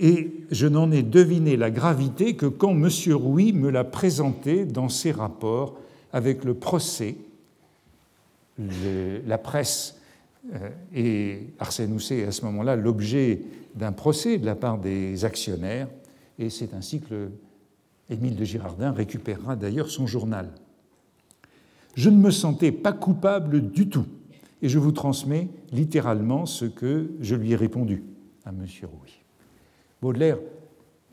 et 0.00 0.32
je 0.50 0.66
n'en 0.66 0.90
ai 0.90 1.02
deviné 1.02 1.56
la 1.56 1.70
gravité 1.70 2.34
que 2.34 2.46
quand 2.46 2.70
M. 2.70 2.88
Rouy 3.12 3.52
me 3.52 3.68
l'a 3.68 3.84
présenté 3.84 4.64
dans 4.64 4.88
ses 4.88 5.12
rapports 5.12 5.78
avec 6.12 6.42
le 6.42 6.54
procès. 6.54 7.16
la 8.58 9.38
presse 9.38 10.00
euh, 10.54 10.70
et 10.94 11.48
Arsène 11.58 11.92
Housset 11.92 12.20
est 12.20 12.24
à 12.24 12.32
ce 12.32 12.46
moment-là 12.46 12.76
l'objet 12.76 13.42
d'un 13.74 13.92
procès 13.92 14.38
de 14.38 14.46
la 14.46 14.54
part 14.54 14.78
des 14.78 15.24
actionnaires, 15.26 15.88
et 16.38 16.48
c'est 16.48 16.72
ainsi 16.72 17.00
que 17.00 17.28
Émile 18.08 18.36
de 18.36 18.44
Girardin 18.44 18.92
récupérera 18.92 19.54
d'ailleurs 19.54 19.90
son 19.90 20.06
journal. 20.06 20.50
Je 21.94 22.10
ne 22.10 22.16
me 22.16 22.30
sentais 22.30 22.72
pas 22.72 22.92
coupable 22.92 23.70
du 23.70 23.88
tout, 23.88 24.06
et 24.62 24.68
je 24.68 24.78
vous 24.78 24.92
transmets 24.92 25.48
littéralement 25.72 26.46
ce 26.46 26.64
que 26.64 27.10
je 27.20 27.34
lui 27.34 27.52
ai 27.52 27.56
répondu 27.56 28.04
à 28.44 28.50
M. 28.50 28.64
Rouy. 28.82 29.20
Baudelaire 30.00 30.38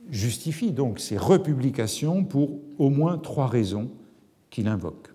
justifie 0.09 0.71
donc 0.71 0.99
ces 0.99 1.17
republications 1.17 2.23
pour 2.23 2.59
au 2.77 2.89
moins 2.89 3.17
trois 3.17 3.47
raisons 3.47 3.89
qu'il 4.49 4.67
invoque. 4.67 5.13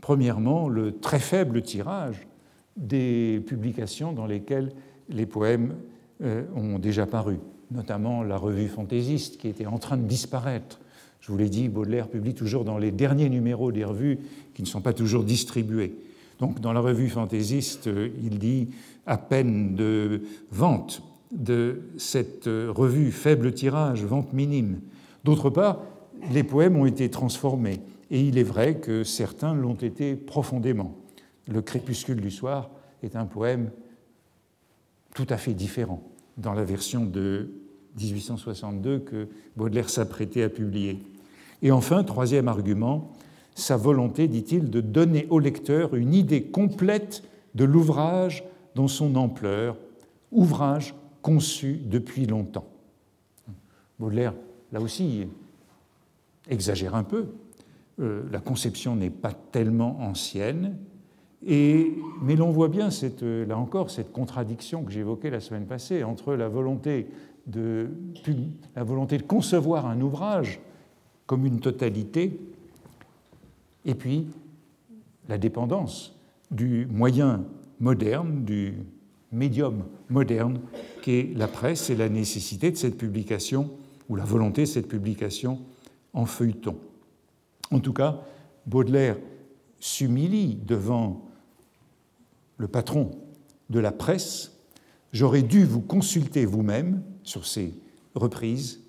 Premièrement, 0.00 0.68
le 0.68 0.98
très 0.98 1.18
faible 1.18 1.62
tirage 1.62 2.26
des 2.76 3.42
publications 3.46 4.12
dans 4.12 4.26
lesquelles 4.26 4.72
les 5.08 5.26
poèmes 5.26 5.74
euh, 6.22 6.44
ont 6.54 6.78
déjà 6.78 7.06
paru, 7.06 7.38
notamment 7.70 8.22
la 8.22 8.36
revue 8.36 8.68
fantaisiste 8.68 9.38
qui 9.38 9.48
était 9.48 9.66
en 9.66 9.78
train 9.78 9.96
de 9.96 10.06
disparaître. 10.06 10.80
Je 11.20 11.30
vous 11.30 11.38
l'ai 11.38 11.48
dit, 11.48 11.68
Baudelaire 11.68 12.08
publie 12.08 12.34
toujours 12.34 12.64
dans 12.64 12.78
les 12.78 12.90
derniers 12.90 13.28
numéros 13.28 13.72
des 13.72 13.84
revues 13.84 14.18
qui 14.54 14.62
ne 14.62 14.66
sont 14.66 14.80
pas 14.80 14.92
toujours 14.92 15.24
distribués. 15.24 15.94
Donc 16.38 16.60
dans 16.60 16.72
la 16.72 16.80
revue 16.80 17.08
fantaisiste, 17.08 17.86
euh, 17.86 18.08
il 18.22 18.38
dit 18.38 18.68
à 19.06 19.18
peine 19.18 19.74
de 19.74 20.22
vente 20.50 21.02
de 21.32 21.82
cette 21.96 22.46
revue 22.46 23.12
Faible 23.12 23.52
tirage, 23.52 24.04
vente 24.04 24.32
minime. 24.32 24.80
D'autre 25.24 25.50
part, 25.50 25.80
les 26.32 26.42
poèmes 26.42 26.76
ont 26.76 26.86
été 26.86 27.08
transformés, 27.08 27.80
et 28.10 28.20
il 28.20 28.38
est 28.38 28.44
vrai 28.44 28.78
que 28.78 29.04
certains 29.04 29.54
l'ont 29.54 29.74
été 29.74 30.16
profondément. 30.16 30.96
Le 31.48 31.62
crépuscule 31.62 32.20
du 32.20 32.30
soir 32.30 32.70
est 33.02 33.16
un 33.16 33.26
poème 33.26 33.70
tout 35.14 35.26
à 35.28 35.36
fait 35.36 35.54
différent 35.54 36.02
dans 36.36 36.54
la 36.54 36.64
version 36.64 37.04
de 37.04 37.50
1862 37.98 39.00
que 39.00 39.28
Baudelaire 39.56 39.90
s'apprêtait 39.90 40.42
à 40.42 40.48
publier. 40.48 40.98
Et 41.62 41.70
enfin, 41.70 42.04
troisième 42.04 42.48
argument, 42.48 43.12
sa 43.54 43.76
volonté, 43.76 44.28
dit-il, 44.28 44.70
de 44.70 44.80
donner 44.80 45.26
au 45.30 45.38
lecteur 45.38 45.94
une 45.94 46.14
idée 46.14 46.44
complète 46.44 47.22
de 47.54 47.64
l'ouvrage 47.64 48.44
dans 48.74 48.88
son 48.88 49.16
ampleur, 49.16 49.76
ouvrage 50.32 50.94
conçu 51.22 51.80
depuis 51.84 52.26
longtemps. 52.26 52.68
Baudelaire, 53.98 54.34
là 54.72 54.80
aussi, 54.80 55.26
exagère 56.48 56.94
un 56.94 57.04
peu. 57.04 57.26
Euh, 58.00 58.22
la 58.30 58.38
conception 58.38 58.96
n'est 58.96 59.10
pas 59.10 59.32
tellement 59.32 60.00
ancienne, 60.00 60.76
et, 61.46 61.94
mais 62.22 62.36
l'on 62.36 62.50
voit 62.50 62.68
bien, 62.68 62.90
cette, 62.90 63.22
là 63.22 63.56
encore, 63.56 63.90
cette 63.90 64.12
contradiction 64.12 64.84
que 64.84 64.92
j'évoquais 64.92 65.30
la 65.30 65.40
semaine 65.40 65.66
passée 65.66 66.04
entre 66.04 66.34
la 66.34 66.48
volonté, 66.48 67.06
de, 67.46 67.88
la 68.76 68.84
volonté 68.84 69.18
de 69.18 69.22
concevoir 69.22 69.86
un 69.86 70.00
ouvrage 70.00 70.60
comme 71.26 71.46
une 71.46 71.60
totalité 71.60 72.38
et 73.84 73.94
puis 73.94 74.26
la 75.28 75.38
dépendance 75.38 76.14
du 76.50 76.86
moyen 76.86 77.44
moderne, 77.78 78.44
du 78.44 78.74
médium 79.32 79.84
moderne 80.08 80.60
qu'est 81.02 81.30
la 81.36 81.48
presse 81.48 81.90
et 81.90 81.94
la 81.94 82.08
nécessité 82.08 82.70
de 82.70 82.76
cette 82.76 82.98
publication, 82.98 83.70
ou 84.08 84.16
la 84.16 84.24
volonté 84.24 84.62
de 84.62 84.66
cette 84.66 84.88
publication 84.88 85.60
en 86.12 86.26
feuilleton. 86.26 86.76
En 87.70 87.78
tout 87.78 87.92
cas, 87.92 88.20
Baudelaire 88.66 89.16
s'humilie 89.78 90.56
devant 90.56 91.28
le 92.56 92.66
patron 92.66 93.12
de 93.70 93.78
la 93.78 93.92
presse. 93.92 94.58
J'aurais 95.12 95.42
dû 95.42 95.64
vous 95.64 95.80
consulter 95.80 96.44
vous-même 96.44 97.02
sur 97.30 97.46
ces 97.46 97.72
reprises, 98.14 98.80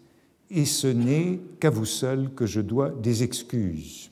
et 0.50 0.66
ce 0.66 0.88
n'est 0.88 1.40
qu'à 1.60 1.70
vous 1.70 1.86
seul 1.86 2.34
que 2.34 2.46
je 2.46 2.60
dois 2.60 2.90
des 2.90 3.24
excuses. 3.24 4.12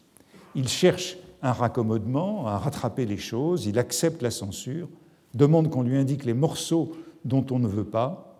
Il 0.56 0.68
cherche 0.68 1.18
un 1.42 1.52
raccommodement, 1.52 2.48
à 2.48 2.58
rattraper 2.58 3.06
les 3.06 3.18
choses, 3.18 3.66
il 3.66 3.80
accepte 3.80 4.22
la 4.22 4.32
censure, 4.32 4.88
demande 5.34 5.70
qu'on 5.70 5.84
lui 5.84 5.98
indique 5.98 6.26
les 6.26 6.34
morceaux 6.34 6.92
dont 7.26 7.46
on 7.52 7.60
ne 7.60 7.68
veut 7.68 7.86
pas, 7.86 8.40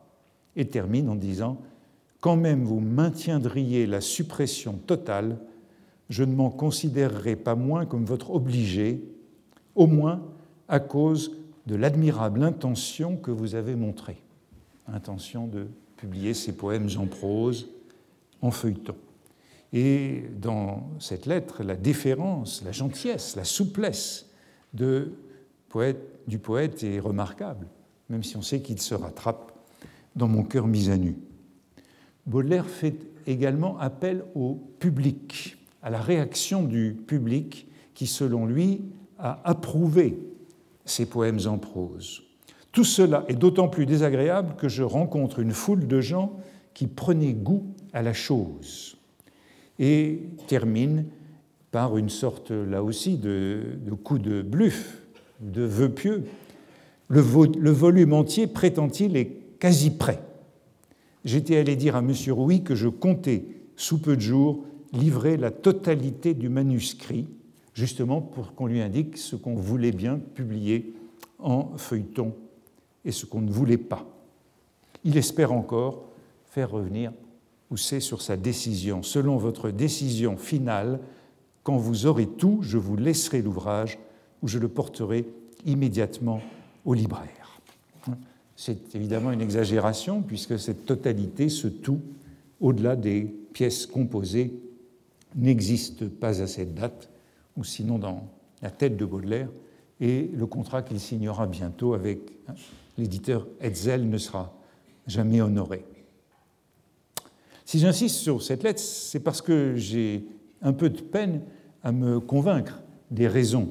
et 0.56 0.68
termine 0.68 1.10
en 1.10 1.16
disant 1.16 1.58
Quand 2.22 2.36
même 2.36 2.64
vous 2.64 2.80
maintiendriez 2.80 3.86
la 3.86 4.02
suppression 4.02 4.74
totale, 4.74 5.40
je 6.10 6.24
ne 6.24 6.36
m'en 6.36 6.50
considérerai 6.50 7.36
pas 7.36 7.56
moins 7.56 7.86
comme 7.86 8.06
votre 8.06 8.32
obligé, 8.32 9.04
au 9.76 9.88
moins 9.88 10.22
à 10.68 10.80
cause 10.80 11.32
de 11.68 11.76
l'admirable 11.76 12.44
intention 12.44 13.16
que 13.16 13.32
vous 13.32 13.56
avez 13.56 13.76
montrée, 13.76 14.22
intention 14.94 15.48
de 15.48 15.68
publier 15.98 16.34
ces 16.34 16.56
poèmes 16.56 16.90
en 16.98 17.06
prose, 17.06 17.70
en 18.42 18.52
feuilleton. 18.52 18.96
Et 19.74 20.24
dans 20.40 20.90
cette 21.00 21.26
lettre, 21.26 21.64
la 21.64 21.76
déférence, 21.76 22.64
la 22.64 22.72
gentillesse, 22.72 23.36
la 23.36 23.44
souplesse 23.44 24.30
du 24.74 25.12
poète 26.40 26.84
est 26.84 27.00
remarquable, 27.00 27.68
même 28.10 28.24
si 28.24 28.38
on 28.38 28.42
sait 28.42 28.62
qu'il 28.62 28.82
se 28.82 28.96
rattrape 28.96 29.52
dans 30.16 30.28
mon 30.28 30.44
cœur 30.44 30.68
mis 30.68 30.90
à 30.90 30.98
nu. 30.98 31.18
Baudelaire 32.26 32.68
fait 32.68 32.96
également 33.28 33.78
appel 33.80 34.24
au 34.34 34.56
public, 34.80 35.58
à 35.82 35.90
la 35.90 36.02
réaction 36.02 36.64
du 36.64 36.94
public 36.94 37.68
qui, 37.94 38.08
selon 38.08 38.46
lui, 38.46 38.82
a 39.18 39.42
approuvé 39.44 40.18
ses 40.86 41.06
poèmes 41.06 41.40
en 41.46 41.58
prose. 41.58 42.24
Tout 42.80 42.86
cela 42.86 43.26
est 43.28 43.34
d'autant 43.34 43.68
plus 43.68 43.86
désagréable 43.86 44.56
que 44.56 44.70
je 44.70 44.84
rencontre 44.84 45.40
une 45.40 45.52
foule 45.52 45.86
de 45.86 46.00
gens 46.00 46.40
qui 46.74 46.88
prenaient 46.88 47.34
goût 47.34 47.66
à 47.92 48.02
la 48.02 48.14
chose 48.14 48.96
et 49.80 50.22
termine 50.48 51.04
par 51.72 51.98
une 51.98 52.08
sorte, 52.08 52.52
là 52.52 52.82
aussi, 52.82 53.18
de, 53.18 53.62
coup 54.02 54.18
de 54.18 54.42
bluff, 54.42 54.98
de 55.42 55.64
vœu 55.64 55.90
pieux. 55.90 56.24
Le, 57.10 57.22
le 57.60 57.72
volume 57.72 58.14
entier, 58.14 58.48
prétend-il, 58.48 59.18
est 59.18 59.58
quasi 59.60 59.90
prêt. 59.90 60.22
J'étais 61.26 61.58
allé 61.58 61.76
dire 61.76 61.98
à 61.98 62.00
M. 62.00 62.14
Rouy 62.30 62.64
que 62.64 62.76
je 62.76 62.88
comptais, 62.88 63.44
sous 63.76 63.98
peu 63.98 64.16
de 64.16 64.22
jours, 64.22 64.64
livrer 64.94 65.36
la 65.36 65.52
totalité 65.52 66.34
du 66.34 66.48
manuscrit, 66.48 67.28
justement 67.74 68.22
pour 68.22 68.54
qu'on 68.54 68.68
lui 68.68 68.80
indique 68.80 69.18
ce 69.18 69.36
qu'on 69.36 69.56
voulait 69.56 69.92
bien 69.92 70.18
publier 70.34 70.94
en 71.40 71.76
feuilleton 71.76 72.34
et 73.06 73.12
ce 73.12 73.26
qu'on 73.26 73.42
ne 73.42 73.52
voulait 73.52 73.78
pas. 73.78 74.06
Il 75.04 75.18
espère 75.18 75.52
encore 75.52 76.06
faire 76.46 76.72
revenir 76.72 77.12
Housset 77.72 78.00
sur 78.00 78.22
sa 78.22 78.36
décision. 78.36 79.04
Selon 79.04 79.38
votre 79.38 79.70
décision 79.70 80.38
finale, 80.38 81.00
quand 81.64 81.78
vous 81.78 82.06
aurez 82.06 82.28
tout, 82.28 82.60
je 82.62 82.78
vous 82.78 82.96
laisserai 82.96 83.42
l'ouvrage 83.42 84.00
ou 84.42 84.48
je 84.48 84.58
le 84.58 84.68
porterai 84.68 85.28
immédiatement 85.66 86.42
au 86.86 86.94
libraire. 86.94 87.62
C'est 88.56 88.96
évidemment 88.96 89.32
une 89.32 89.42
exagération 89.42 90.22
puisque 90.22 90.60
cette 90.60 90.86
totalité, 90.86 91.48
ce 91.48 91.68
tout, 91.68 92.02
au-delà 92.60 92.96
des 92.96 93.22
pièces 93.54 93.86
composées, 93.86 94.54
n'existe 95.36 96.08
pas 96.08 96.42
à 96.42 96.48
cette 96.48 96.74
date, 96.74 97.10
ou 97.56 97.64
sinon 97.64 98.00
dans 98.00 98.28
la 98.62 98.72
tête 98.72 98.98
de 98.98 99.06
Baudelaire, 99.06 99.50
et 100.02 100.30
le 100.34 100.46
contrat 100.46 100.82
qu'il 100.82 101.00
signera 101.00 101.46
bientôt 101.46 101.94
avec 101.94 102.20
l'éditeur 103.00 103.48
Hetzel 103.62 104.08
ne 104.08 104.18
sera 104.18 104.54
jamais 105.08 105.42
honoré. 105.42 105.86
Si 107.66 107.80
j'insiste 107.80 108.18
sur 108.18 108.42
cette 108.42 108.64
lettre, 108.64 108.80
c'est 108.80 109.20
parce 109.20 109.42
que 109.42 109.76
j'ai 109.76 110.26
un 110.62 110.74
peu 110.74 110.90
de 110.90 111.02
peine 111.02 111.42
à 111.84 111.92
me 111.92 112.20
convaincre 112.20 112.82
des 113.12 113.28
raisons 113.28 113.70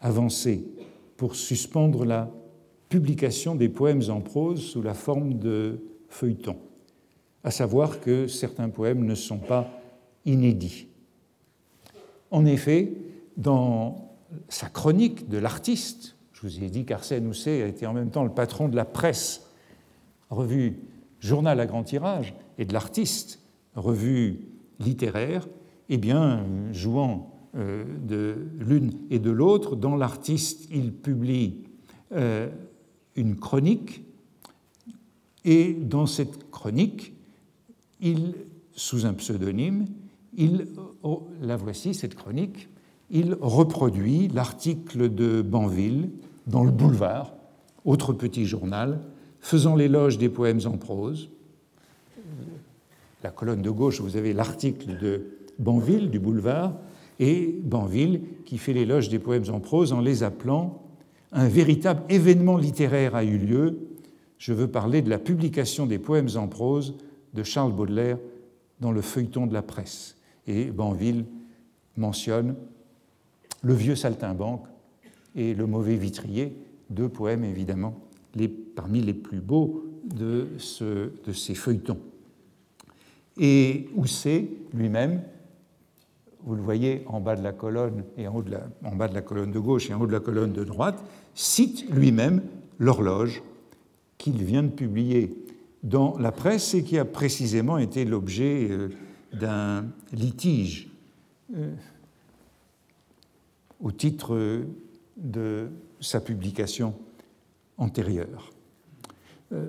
avancées 0.00 0.64
pour 1.16 1.36
suspendre 1.36 2.04
la 2.04 2.30
publication 2.88 3.54
des 3.54 3.68
poèmes 3.68 4.02
en 4.08 4.20
prose 4.20 4.62
sous 4.62 4.82
la 4.82 4.94
forme 4.94 5.34
de 5.34 5.80
feuilletons, 6.08 6.58
à 7.42 7.50
savoir 7.50 8.00
que 8.00 8.26
certains 8.26 8.68
poèmes 8.68 9.04
ne 9.04 9.14
sont 9.14 9.38
pas 9.38 9.68
inédits. 10.24 10.86
En 12.30 12.46
effet, 12.46 12.92
dans 13.36 14.12
sa 14.48 14.68
chronique 14.68 15.28
de 15.28 15.38
l'artiste, 15.38 16.16
vous 16.46 16.62
ai 16.62 16.68
dit 16.68 16.84
qu'Arsène 16.84 17.26
Housset 17.26 17.62
a 17.62 17.66
été 17.66 17.86
en 17.86 17.92
même 17.92 18.10
temps 18.10 18.24
le 18.24 18.30
patron 18.30 18.68
de 18.68 18.76
la 18.76 18.84
presse, 18.84 19.50
revue 20.30 20.78
Journal 21.20 21.58
à 21.58 21.66
grand 21.66 21.84
tirage, 21.84 22.34
et 22.58 22.66
de 22.66 22.72
l'artiste, 22.74 23.40
revue 23.74 24.40
littéraire, 24.78 25.48
eh 25.88 25.96
bien, 25.96 26.44
jouant 26.72 27.32
euh, 27.56 27.84
de 28.06 28.36
l'une 28.58 28.92
et 29.10 29.18
de 29.18 29.30
l'autre, 29.30 29.74
dans 29.74 29.96
l'artiste, 29.96 30.68
il 30.70 30.92
publie 30.92 31.64
euh, 32.12 32.50
une 33.16 33.36
chronique, 33.36 34.02
et 35.46 35.72
dans 35.72 36.06
cette 36.06 36.50
chronique, 36.50 37.14
il, 38.00 38.34
sous 38.72 39.06
un 39.06 39.14
pseudonyme, 39.14 39.86
il, 40.36 40.66
oh, 41.02 41.26
la 41.40 41.56
voici, 41.56 41.94
cette 41.94 42.14
chronique, 42.14 42.68
il 43.10 43.36
reproduit 43.40 44.28
l'article 44.28 45.14
de 45.14 45.40
Banville 45.40 46.10
dans 46.46 46.64
le 46.64 46.70
Boulevard, 46.70 47.34
autre 47.84 48.12
petit 48.12 48.46
journal, 48.46 49.00
faisant 49.40 49.76
l'éloge 49.76 50.18
des 50.18 50.28
poèmes 50.28 50.60
en 50.66 50.76
prose. 50.76 51.30
La 53.22 53.30
colonne 53.30 53.62
de 53.62 53.70
gauche, 53.70 54.00
vous 54.00 54.16
avez 54.16 54.32
l'article 54.32 54.98
de 54.98 55.38
Banville 55.58 56.10
du 56.10 56.18
Boulevard, 56.18 56.74
et 57.20 57.58
Banville 57.62 58.22
qui 58.44 58.58
fait 58.58 58.72
l'éloge 58.72 59.08
des 59.08 59.18
poèmes 59.18 59.44
en 59.50 59.60
prose 59.60 59.92
en 59.92 60.00
les 60.00 60.22
appelant 60.22 60.84
un 61.34 61.48
véritable 61.48 62.02
événement 62.08 62.56
littéraire 62.56 63.16
a 63.16 63.24
eu 63.24 63.36
lieu. 63.36 63.88
Je 64.38 64.52
veux 64.52 64.68
parler 64.68 65.02
de 65.02 65.10
la 65.10 65.18
publication 65.18 65.84
des 65.84 65.98
poèmes 65.98 66.28
en 66.36 66.46
prose 66.46 66.94
de 67.34 67.42
Charles 67.42 67.72
Baudelaire 67.72 68.18
dans 68.80 68.92
le 68.92 69.00
feuilleton 69.00 69.46
de 69.46 69.52
la 69.52 69.62
presse. 69.62 70.16
Et 70.46 70.66
Banville 70.66 71.24
mentionne 71.96 72.54
Le 73.62 73.74
vieux 73.74 73.96
saltimbanque 73.96 74.66
et 75.34 75.54
Le 75.54 75.66
mauvais 75.66 75.96
vitrier, 75.96 76.56
deux 76.90 77.08
poèmes 77.08 77.44
évidemment 77.44 77.98
parmi 78.74 79.00
les 79.00 79.14
plus 79.14 79.40
beaux 79.40 79.84
de, 80.04 80.48
ce, 80.58 81.10
de 81.24 81.32
ces 81.32 81.54
feuilletons. 81.54 81.98
Et 83.38 83.88
Housset 83.96 84.48
lui-même, 84.72 85.22
vous 86.44 86.54
le 86.54 86.62
voyez 86.62 87.02
en 87.06 87.20
bas 87.20 87.36
de 87.36 87.42
la 87.42 87.52
colonne 87.52 88.04
et 88.16 88.28
en, 88.28 88.36
haut 88.36 88.42
de 88.42 88.50
la, 88.50 88.68
en 88.84 88.94
bas 88.94 89.08
de 89.08 89.14
la 89.14 89.22
colonne 89.22 89.50
de 89.50 89.58
gauche 89.58 89.90
et 89.90 89.94
en 89.94 90.00
haut 90.00 90.06
de 90.06 90.12
la 90.12 90.20
colonne 90.20 90.52
de 90.52 90.64
droite, 90.64 91.02
cite 91.34 91.88
lui-même 91.90 92.42
l'horloge 92.78 93.42
qu'il 94.18 94.42
vient 94.42 94.62
de 94.62 94.68
publier 94.68 95.34
dans 95.82 96.16
la 96.18 96.32
presse 96.32 96.74
et 96.74 96.82
qui 96.82 96.98
a 96.98 97.04
précisément 97.04 97.78
été 97.78 98.04
l'objet 98.04 98.68
euh, 98.70 98.88
d'un 99.32 99.86
litige 100.12 100.88
euh, 101.56 101.74
au 103.80 103.90
titre 103.90 104.64
de 105.16 105.70
sa 106.00 106.20
publication 106.20 106.94
antérieure. 107.78 108.52
Euh, 109.52 109.68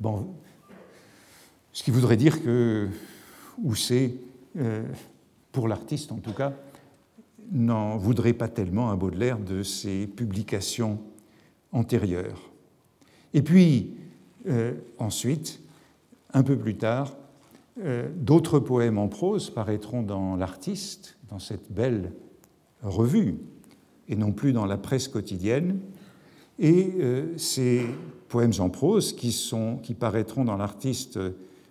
bon, 0.00 0.34
ce 1.72 1.82
qui 1.82 1.90
voudrait 1.90 2.16
dire 2.16 2.42
que 2.42 2.88
Housset, 3.62 4.14
euh, 4.56 4.84
pour 5.52 5.68
l'artiste 5.68 6.12
en 6.12 6.18
tout 6.18 6.32
cas, 6.32 6.52
n'en 7.52 7.96
voudrait 7.96 8.32
pas 8.32 8.48
tellement 8.48 8.90
à 8.90 8.96
Baudelaire 8.96 9.38
de 9.38 9.62
ses 9.62 10.06
publications 10.06 10.98
antérieures. 11.72 12.50
Et 13.34 13.42
puis, 13.42 13.94
euh, 14.48 14.74
ensuite, 14.98 15.60
un 16.32 16.42
peu 16.42 16.56
plus 16.56 16.76
tard, 16.76 17.16
d'autres 18.16 18.58
poèmes 18.58 18.96
en 18.96 19.08
prose 19.08 19.50
paraîtront 19.50 20.02
dans 20.02 20.34
L'Artiste, 20.34 21.18
dans 21.28 21.38
cette 21.38 21.70
belle 21.70 22.10
revue, 22.82 23.36
et 24.08 24.16
non 24.16 24.32
plus 24.32 24.52
dans 24.52 24.66
la 24.66 24.76
presse 24.76 25.08
quotidienne, 25.08 25.80
et 26.58 26.94
euh, 27.00 27.36
ces 27.36 27.82
poèmes 28.28 28.52
en 28.58 28.70
prose, 28.70 29.12
qui, 29.12 29.32
sont, 29.32 29.80
paraîtront 29.98 30.44
dans 30.44 30.56
l'artiste 30.56 31.18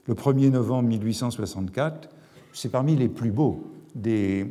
le 0.08 0.13
1er 0.13 0.52
novembre 0.52 0.89
1864, 0.89 2.10
c'est 2.54 2.69
parmi 2.69 2.95
les 2.95 3.10
plus 3.10 3.32
beaux 3.32 3.71
des, 3.95 4.48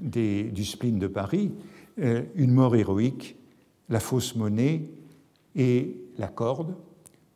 du 0.00 0.64
spleen 0.64 0.98
de 0.98 1.06
Paris, 1.06 1.52
euh, 2.00 2.22
Une 2.34 2.52
mort 2.52 2.76
héroïque, 2.76 3.36
La 3.88 4.00
fausse 4.00 4.36
monnaie 4.36 4.84
et 5.56 5.96
La 6.18 6.28
corde, 6.28 6.74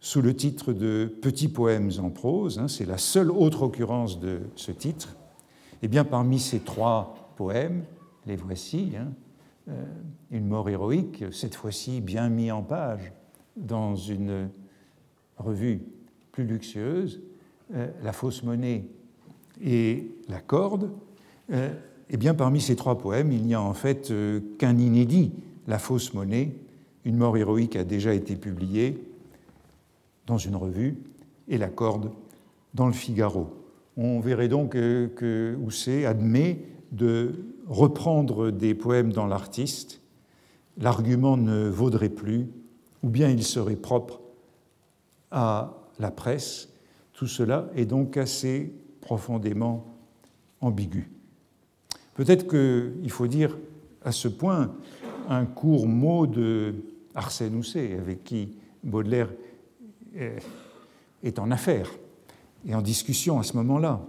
sous 0.01 0.21
le 0.21 0.35
titre 0.35 0.73
de 0.73 1.13
Petits 1.23 1.49
poèmes 1.49 1.91
en 1.99 2.11
prose. 2.11 2.59
Hein, 2.59 2.69
c'est 2.69 2.87
la 2.87 2.99
seule 2.99 3.31
autre 3.31 3.63
occurrence 3.63 4.21
de 4.21 4.41
ce 4.57 4.73
titre. 4.73 5.17
Et 5.75 5.87
eh 5.87 5.89
bien, 5.89 6.05
parmi 6.05 6.39
ces 6.39 6.61
trois 6.61 7.33
poèmes, 7.37 7.85
les 8.27 8.37
voici. 8.37 8.93
Hein, 8.97 9.09
euh, 9.09 9.22
une 10.31 10.47
mort 10.47 10.69
héroïque, 10.69 11.25
cette 11.31 11.55
fois-ci 11.55 12.01
bien 12.01 12.29
mis 12.29 12.51
en 12.51 12.63
page 12.63 13.13
dans 13.57 13.95
une 13.95 14.49
revue 15.37 15.83
plus 16.33 16.45
luxueuse, 16.45 17.21
euh, 17.75 17.89
La 18.03 18.13
fausse 18.13 18.43
monnaie 18.43 18.85
et 19.63 20.11
La 20.29 20.41
corde. 20.41 20.91
Euh, 21.53 21.73
eh 22.11 22.17
bien, 22.17 22.35
parmi 22.35 22.61
ces 22.61 22.77
trois 22.77 22.99
poèmes, 22.99 23.33
il 23.33 23.43
n'y 23.45 23.55
a 23.55 23.61
en 23.61 23.75
fait 23.75 24.13
qu'un 24.59 24.79
inédit, 24.79 25.33
La 25.67 25.79
fausse 25.79 26.15
monnaie. 26.15 26.55
Une 27.05 27.17
mort 27.17 27.37
héroïque 27.37 27.77
a 27.77 27.85
déjà 27.85 28.15
été 28.15 28.37
publiée 28.37 29.03
dans 30.27 30.39
une 30.39 30.57
revue, 30.57 30.99
et 31.49 31.59
La 31.59 31.69
corde 31.69 32.11
dans 32.75 32.87
le 32.87 32.93
Figaro. 32.93 33.51
On 33.97 34.21
verrait 34.21 34.49
donc 34.49 34.73
que 34.73 35.59
Housset 35.63 36.05
admet 36.07 36.65
de 36.93 37.45
reprendre 37.73 38.51
des 38.51 38.75
poèmes 38.75 39.13
dans 39.13 39.27
l'artiste, 39.27 40.01
l'argument 40.77 41.37
ne 41.37 41.69
vaudrait 41.69 42.09
plus, 42.09 42.49
ou 43.03 43.09
bien 43.09 43.29
il 43.31 43.43
serait 43.43 43.77
propre 43.77 44.21
à 45.31 45.75
la 45.99 46.11
presse. 46.11 46.69
Tout 47.13 47.27
cela 47.27 47.69
est 47.75 47.87
donc 47.87 48.17
assez 48.17 48.73
profondément 49.01 49.87
ambigu. 50.61 51.11
Peut-être 52.15 52.47
qu'il 52.47 53.11
faut 53.11 53.27
dire 53.27 53.57
à 54.05 54.13
ce 54.13 54.29
point 54.29 54.75
un 55.29 55.47
court 55.47 55.89
mot 55.89 56.27
de 56.27 56.75
Arsène 57.15 57.57
Housset, 57.57 57.97
avec 57.99 58.25
qui 58.25 58.57
Baudelaire 58.85 59.31
est 61.23 61.39
en 61.39 61.51
affaire 61.51 61.91
et 62.67 62.75
en 62.75 62.83
discussion 62.83 63.39
à 63.39 63.43
ce 63.43 63.57
moment-là 63.57 64.05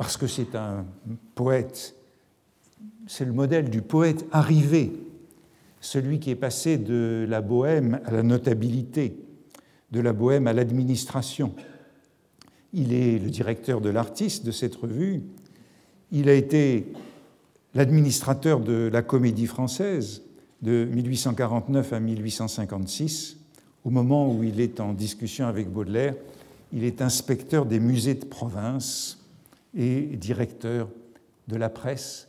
parce 0.00 0.16
que 0.16 0.26
c'est 0.26 0.54
un 0.54 0.86
poète 1.34 1.94
c'est 3.06 3.26
le 3.26 3.34
modèle 3.34 3.68
du 3.68 3.82
poète 3.82 4.24
arrivé, 4.32 4.92
celui 5.82 6.20
qui 6.20 6.30
est 6.30 6.36
passé 6.36 6.78
de 6.78 7.26
la 7.28 7.42
bohème 7.42 8.00
à 8.06 8.10
la 8.10 8.22
notabilité, 8.22 9.14
de 9.90 10.00
la 10.00 10.14
bohème 10.14 10.46
à 10.46 10.54
l'administration. 10.54 11.52
Il 12.72 12.94
est 12.94 13.18
le 13.18 13.28
directeur 13.28 13.82
de 13.82 13.90
l'artiste 13.90 14.46
de 14.46 14.52
cette 14.52 14.74
revue. 14.74 15.22
Il 16.12 16.30
a 16.30 16.34
été 16.34 16.94
l'administrateur 17.74 18.60
de 18.60 18.88
la 18.90 19.02
comédie 19.02 19.46
française 19.46 20.22
de 20.62 20.86
1849 20.86 21.92
à 21.92 22.00
1856. 22.00 23.36
Au 23.84 23.90
moment 23.90 24.32
où 24.32 24.44
il 24.44 24.62
est 24.62 24.80
en 24.80 24.94
discussion 24.94 25.46
avec 25.46 25.68
Baudelaire, 25.68 26.14
il 26.72 26.84
est 26.84 27.02
inspecteur 27.02 27.66
des 27.66 27.80
musées 27.80 28.14
de 28.14 28.24
province 28.24 29.19
et 29.74 30.02
directeur 30.16 30.88
de 31.48 31.56
la 31.56 31.68
presse, 31.68 32.28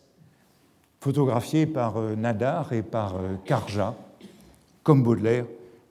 photographié 1.00 1.66
par 1.66 1.98
euh, 1.98 2.16
Nadar 2.16 2.74
et 2.74 2.84
par 2.84 3.16
euh, 3.16 3.36
Carja, 3.46 3.96
comme 4.84 5.04
Baudelaire, 5.04 5.46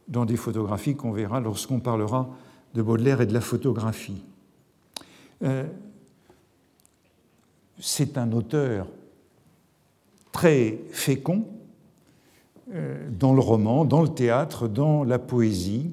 dans 0.09 0.25
des 0.25 0.37
photographies 0.37 0.97
qu'on 0.97 1.13
verra 1.13 1.41
lorsqu'on 1.41 1.81
parlera 1.81 2.29
de 2.75 2.83
Baudelaire 2.83 3.21
et 3.21 3.27
de 3.27 3.35
la 3.35 3.41
photographie. 3.41 4.23
Euh, 5.43 5.65
c'est 7.79 8.19
un 8.19 8.31
auteur 8.33 8.87
très 10.33 10.79
fécond 10.91 11.45
dans 13.19 13.33
le 13.33 13.41
roman, 13.41 13.85
dans 13.85 14.03
le 14.03 14.09
théâtre, 14.09 14.69
dans 14.69 15.03
la 15.03 15.19
poésie, 15.19 15.93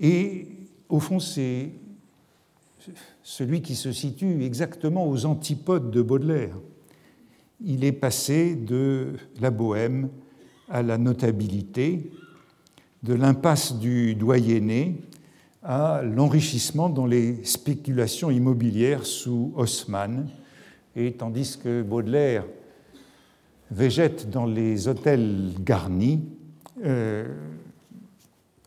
et 0.00 0.48
au 0.88 0.98
fond, 0.98 1.20
c'est 1.20 1.70
celui 3.28 3.60
qui 3.60 3.74
se 3.74 3.90
situe 3.90 4.44
exactement 4.44 5.08
aux 5.08 5.26
antipodes 5.26 5.90
de 5.90 6.00
Baudelaire. 6.00 6.56
Il 7.60 7.82
est 7.82 7.90
passé 7.90 8.54
de 8.54 9.14
la 9.40 9.50
bohème 9.50 10.10
à 10.68 10.84
la 10.84 10.96
notabilité, 10.96 12.12
de 13.02 13.14
l'impasse 13.14 13.80
du 13.80 14.14
doyenné 14.14 15.00
à 15.64 16.02
l'enrichissement 16.04 16.88
dans 16.88 17.04
les 17.04 17.42
spéculations 17.42 18.30
immobilières 18.30 19.04
sous 19.04 19.52
Haussmann, 19.56 20.28
et 20.94 21.10
tandis 21.14 21.58
que 21.60 21.82
Baudelaire 21.82 22.46
végète 23.72 24.30
dans 24.30 24.46
les 24.46 24.86
hôtels 24.86 25.50
garnis, 25.64 26.22
euh, 26.84 27.26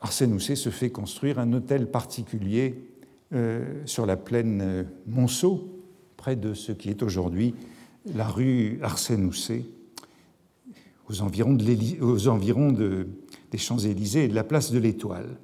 Arsène 0.01 0.33
Housset 0.33 0.57
se 0.57 0.69
fait 0.69 0.89
construire 0.89 1.39
un 1.39 1.53
hôtel 1.53 1.89
particulier 1.89 2.88
euh, 3.33 3.81
sur 3.85 4.05
la 4.05 4.17
plaine 4.17 4.61
euh, 4.61 4.83
Monceau, 5.07 5.83
près 6.17 6.35
de 6.35 6.53
ce 6.53 6.71
qui 6.71 6.89
est 6.89 7.03
aujourd'hui 7.03 7.55
la 8.15 8.27
rue 8.27 8.79
Arsène 8.81 9.25
Housset, 9.25 9.65
aux 11.07 11.21
environs, 11.21 12.71
des 12.71 13.57
Champs-Élysées 13.57 14.25
et 14.25 14.27
de 14.27 14.35
la 14.35 14.43
place 14.43 14.71
de 14.71 14.79
l'Étoile. 14.79 15.37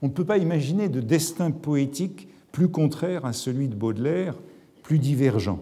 On 0.00 0.06
ne 0.06 0.12
peut 0.12 0.24
pas 0.24 0.38
imaginer 0.38 0.88
de 0.88 1.00
destin 1.00 1.50
poétique 1.50 2.28
plus 2.50 2.68
contraire 2.68 3.24
à 3.24 3.32
celui 3.32 3.68
de 3.68 3.74
Baudelaire, 3.74 4.34
plus 4.82 4.98
divergent. 4.98 5.60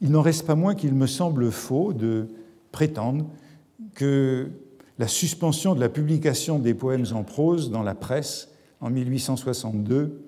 Il 0.00 0.10
n'en 0.10 0.22
reste 0.22 0.46
pas 0.46 0.54
moins 0.54 0.74
qu'il 0.74 0.94
me 0.94 1.06
semble 1.06 1.50
faux 1.50 1.92
de 1.92 2.28
prétendre 2.72 3.26
que 3.94 4.48
la 4.98 5.08
suspension 5.08 5.74
de 5.74 5.80
la 5.80 5.88
publication 5.88 6.58
des 6.58 6.74
poèmes 6.74 7.06
en 7.12 7.22
prose 7.22 7.70
dans 7.70 7.82
la 7.82 7.94
presse 7.94 8.50
en 8.80 8.90
1862 8.90 10.20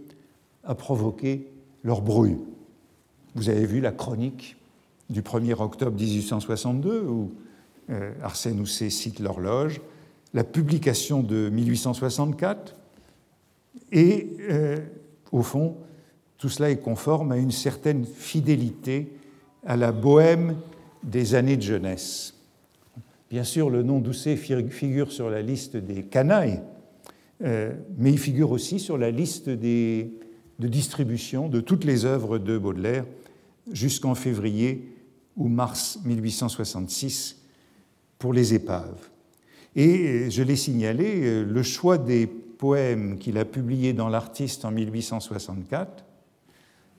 a 0.65 0.75
provoqué 0.75 1.49
leur 1.83 2.03
bruit. 2.03 2.37
Vous 3.35 3.49
avez 3.49 3.67
vu 3.67 3.81
la 3.81 3.93
chronique 3.93 4.57
du 5.11 5.23
1er 5.23 5.61
octobre 5.61 5.99
1862 5.99 7.03
où 7.03 7.33
euh, 7.91 8.12
Arsène 8.23 8.61
Housset 8.61 8.91
cite 8.91 9.19
l'horloge, 9.19 9.81
la 10.35 10.45
publication 10.45 11.23
de 11.23 11.51
1864 11.51 12.75
et 13.91 14.37
euh, 14.49 14.79
au 15.33 15.43
fond, 15.43 15.77
tout 16.38 16.49
cela 16.49 16.71
est 16.71 16.79
conforme 16.79 17.33
à 17.33 17.37
une 17.37 17.51
certaine 17.51 18.05
fidélité 18.05 19.12
à 19.67 19.77
la 19.77 19.93
bohème 19.93 20.57
des 21.03 21.35
années 21.35 21.57
de 21.57 21.62
jeunesse. 21.62 22.35
Bien 23.31 23.45
sûr, 23.45 23.71
le 23.71 23.83
nom 23.83 23.99
d'Ousset 23.99 24.37
figure 24.37 25.11
sur 25.11 25.31
la 25.31 25.41
liste 25.41 25.77
des 25.77 26.03
canailles, 26.03 26.61
euh, 27.43 27.73
mais 27.97 28.13
il 28.13 28.19
figure 28.19 28.51
aussi 28.51 28.79
sur 28.79 28.99
la 28.99 29.11
liste 29.11 29.49
de 29.49 30.09
distribution 30.59 31.49
de 31.49 31.61
toutes 31.61 31.85
les 31.85 32.05
œuvres 32.05 32.39
de 32.39 32.59
Baudelaire 32.59 33.05
jusqu'en 33.71 34.15
février 34.15 34.97
ou 35.37 35.49
mars 35.49 35.99
1866 36.05 37.43
pour 38.19 38.33
les 38.33 38.55
épaves. 38.55 39.11
Et 39.75 40.31
je 40.31 40.43
l'ai 40.43 40.57
signalé, 40.57 41.23
euh, 41.23 41.45
le 41.45 41.63
choix 41.63 41.99
des 41.99 42.27
poèmes 42.27 43.19
qu'il 43.19 43.39
a 43.39 43.45
publiés 43.45 43.93
dans 43.93 44.09
l'Artiste 44.09 44.65
en 44.65 44.71
1864, 44.71 46.05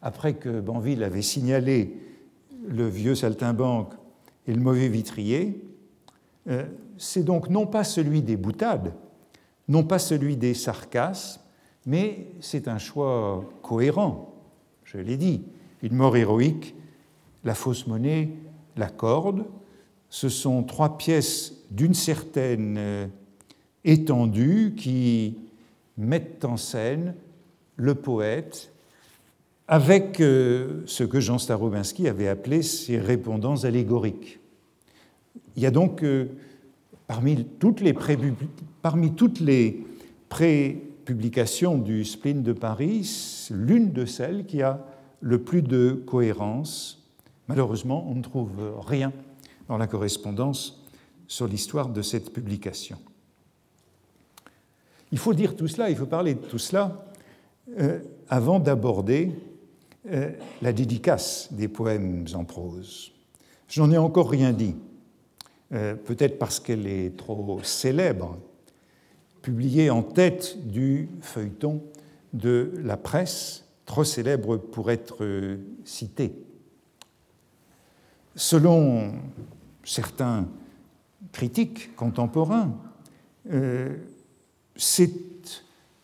après 0.01 0.33
que 0.33 0.59
Banville 0.59 1.03
avait 1.03 1.21
signalé 1.21 1.95
le 2.67 2.87
vieux 2.87 3.15
saltimbanque 3.15 3.93
et 4.47 4.53
le 4.53 4.59
mauvais 4.59 4.89
vitrier, 4.89 5.63
euh, 6.49 6.65
c'est 6.97 7.23
donc 7.23 7.49
non 7.49 7.65
pas 7.65 7.83
celui 7.83 8.21
des 8.21 8.35
boutades, 8.35 8.93
non 9.67 9.83
pas 9.83 9.99
celui 9.99 10.37
des 10.37 10.53
sarcasmes, 10.53 11.41
mais 11.85 12.27
c'est 12.39 12.67
un 12.67 12.77
choix 12.77 13.43
cohérent, 13.61 14.33
je 14.83 14.97
l'ai 14.97 15.17
dit. 15.17 15.43
Une 15.81 15.95
mort 15.95 16.15
héroïque, 16.15 16.75
la 17.43 17.55
fausse 17.55 17.87
monnaie, 17.87 18.29
la 18.77 18.89
corde, 18.89 19.45
ce 20.09 20.29
sont 20.29 20.63
trois 20.63 20.97
pièces 20.97 21.53
d'une 21.71 21.93
certaine 21.93 22.75
euh, 22.77 23.07
étendue 23.83 24.75
qui 24.77 25.37
mettent 25.97 26.45
en 26.45 26.57
scène 26.57 27.15
le 27.75 27.95
poète 27.95 28.71
avec 29.67 30.19
euh, 30.19 30.83
ce 30.85 31.03
que 31.03 31.19
Jean 31.19 31.37
Starobinski 31.37 32.07
avait 32.07 32.27
appelé 32.27 32.61
ses 32.61 32.99
répondants 32.99 33.63
allégoriques. 33.63 34.39
Il 35.55 35.63
y 35.63 35.65
a 35.65 35.71
donc, 35.71 36.03
euh, 36.03 36.27
parmi 37.07 37.45
toutes 37.59 37.81
les, 37.81 37.93
parmi 38.81 39.13
toutes 39.13 39.39
les 39.39 39.85
pré-publications 40.29 41.77
du 41.77 42.05
spleen 42.05 42.43
de 42.43 42.53
Paris, 42.53 43.47
l'une 43.51 43.91
de 43.91 44.05
celles 44.05 44.45
qui 44.45 44.61
a 44.61 44.85
le 45.21 45.41
plus 45.41 45.61
de 45.61 46.03
cohérence. 46.05 47.09
Malheureusement, 47.47 48.05
on 48.09 48.15
ne 48.15 48.21
trouve 48.21 48.79
rien 48.85 49.11
dans 49.67 49.77
la 49.77 49.87
correspondance 49.87 50.83
sur 51.27 51.47
l'histoire 51.47 51.89
de 51.89 52.01
cette 52.01 52.33
publication. 52.33 52.97
Il 55.11 55.17
faut 55.17 55.33
dire 55.33 55.55
tout 55.55 55.67
cela, 55.67 55.89
il 55.89 55.95
faut 55.95 56.05
parler 56.05 56.33
de 56.33 56.39
tout 56.39 56.57
cela 56.57 57.05
euh, 57.79 57.99
avant 58.29 58.59
d'aborder 58.59 59.31
euh, 60.11 60.31
la 60.61 60.73
dédicace 60.73 61.49
des 61.51 61.67
poèmes 61.67 62.25
en 62.33 62.43
prose. 62.43 63.11
Je 63.67 63.81
n'en 63.81 63.91
ai 63.91 63.97
encore 63.97 64.29
rien 64.29 64.51
dit. 64.51 64.75
Euh, 65.73 65.95
peut-être 65.95 66.37
parce 66.37 66.59
qu'elle 66.59 66.85
est 66.85 67.17
trop 67.17 67.59
célèbre, 67.63 68.37
publiée 69.41 69.89
en 69.89 70.03
tête 70.03 70.67
du 70.67 71.09
feuilleton 71.21 71.81
de 72.31 72.73
la 72.83 72.95
presse, 72.95 73.65
trop 73.85 74.03
célèbre 74.03 74.57
pour 74.57 74.91
être 74.91 75.23
euh, 75.23 75.57
citée. 75.83 76.45
Selon 78.35 79.13
certains 79.83 80.47
critiques 81.31 81.95
contemporains, 81.95 82.77
euh, 83.51 83.95
c'est 84.75 85.11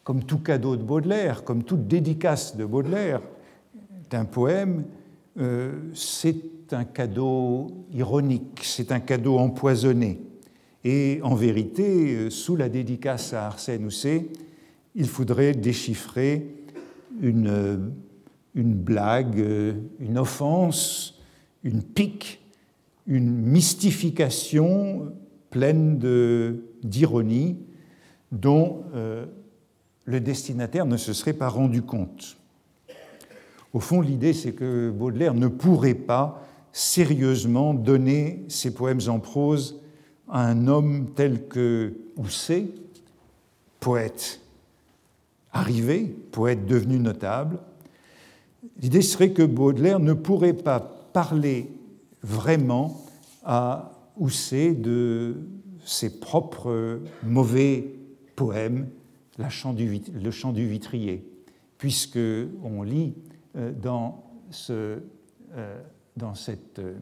comme 0.04 0.24
tout 0.24 0.40
cadeau 0.40 0.76
de 0.76 0.84
Baudelaire, 0.84 1.44
comme 1.44 1.64
toute 1.64 1.88
dédicace 1.88 2.58
de 2.58 2.66
Baudelaire 2.66 3.22
d'un 4.10 4.26
poème, 4.26 4.86
c'est 5.94 6.36
un 6.74 6.86
cadeau 6.86 7.68
ironique, 7.94 8.62
c'est 8.64 8.92
un 8.92 9.00
cadeau 9.00 9.38
empoisonné. 9.38 10.22
Et 10.84 11.20
en 11.24 11.36
vérité, 11.36 12.16
euh, 12.16 12.30
sous 12.30 12.56
la 12.56 12.70
dédicace 12.70 13.34
à 13.34 13.48
Arsène 13.48 13.86
Housset, 13.86 14.28
il 14.96 15.08
faudrait 15.08 15.54
déchiffrer 15.54 16.48
une, 17.22 17.48
euh, 17.48 17.78
une 18.56 18.74
blague, 18.74 19.40
euh, 19.40 19.74
une 20.00 20.18
offense, 20.18 21.20
une 21.64 21.84
pique, 21.84 22.42
une 23.08 23.30
mystification 23.30 25.14
pleine 25.50 25.98
d'ironie 26.84 27.58
dont 28.32 28.84
le 30.06 30.20
destinataire 30.20 30.86
ne 30.86 30.96
se 30.96 31.12
serait 31.14 31.34
pas 31.34 31.50
rendu 31.50 31.82
compte. 31.82 32.38
Au 33.74 33.80
fond, 33.80 34.02
l'idée, 34.02 34.34
c'est 34.34 34.52
que 34.52 34.92
Baudelaire 34.92 35.34
ne 35.34 35.48
pourrait 35.48 35.96
pas 35.96 36.49
sérieusement 36.72 37.74
donner 37.74 38.44
ses 38.48 38.74
poèmes 38.74 39.02
en 39.08 39.20
prose 39.20 39.80
à 40.30 40.46
un 40.46 40.68
homme 40.68 41.12
tel 41.16 41.48
que 41.48 41.94
Housset, 42.18 42.68
poète 43.80 44.42
arrivé, 45.52 46.16
poète 46.32 46.66
devenu 46.66 47.00
notable. 47.00 47.60
L'idée 48.82 49.02
serait 49.02 49.32
que 49.32 49.44
Baudelaire 49.44 50.00
ne 50.00 50.14
pourrait 50.14 50.54
pas 50.54 50.80
parler 50.80 51.70
vraiment 52.22 53.04
à 53.44 53.92
Housset 54.18 54.74
de 54.74 55.38
ses 55.86 56.20
propres 56.20 57.00
mauvais 57.24 57.96
poèmes, 58.36 58.88
le 59.38 59.50
chant 59.50 59.74
du 59.74 60.68
vitrier, 60.68 61.26
puisque 61.78 62.20
on 62.64 62.84
lit 62.84 63.14
euh, 63.56 63.72
dans, 63.72 64.24
ce, 64.52 65.00
euh, 65.56 65.82
dans 66.20 66.36
cette 66.36 66.78
euh, 66.80 66.96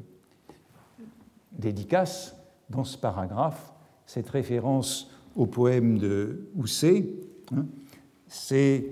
dédicace, 1.51 2.35
dans 2.69 2.83
ce 2.83 2.97
paragraphe, 2.97 3.73
cette 4.05 4.29
référence 4.29 5.11
au 5.35 5.45
poème 5.45 5.97
de 5.97 6.47
Housset, 6.55 7.09
hein, 7.53 7.65
c'est 8.27 8.85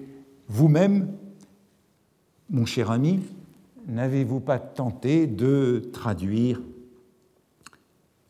vous-même, 0.47 1.13
mon 2.49 2.65
cher 2.65 2.91
ami, 2.91 3.21
n'avez-vous 3.87 4.39
pas 4.39 4.59
tenté 4.59 5.27
de 5.27 5.89
traduire 5.93 6.59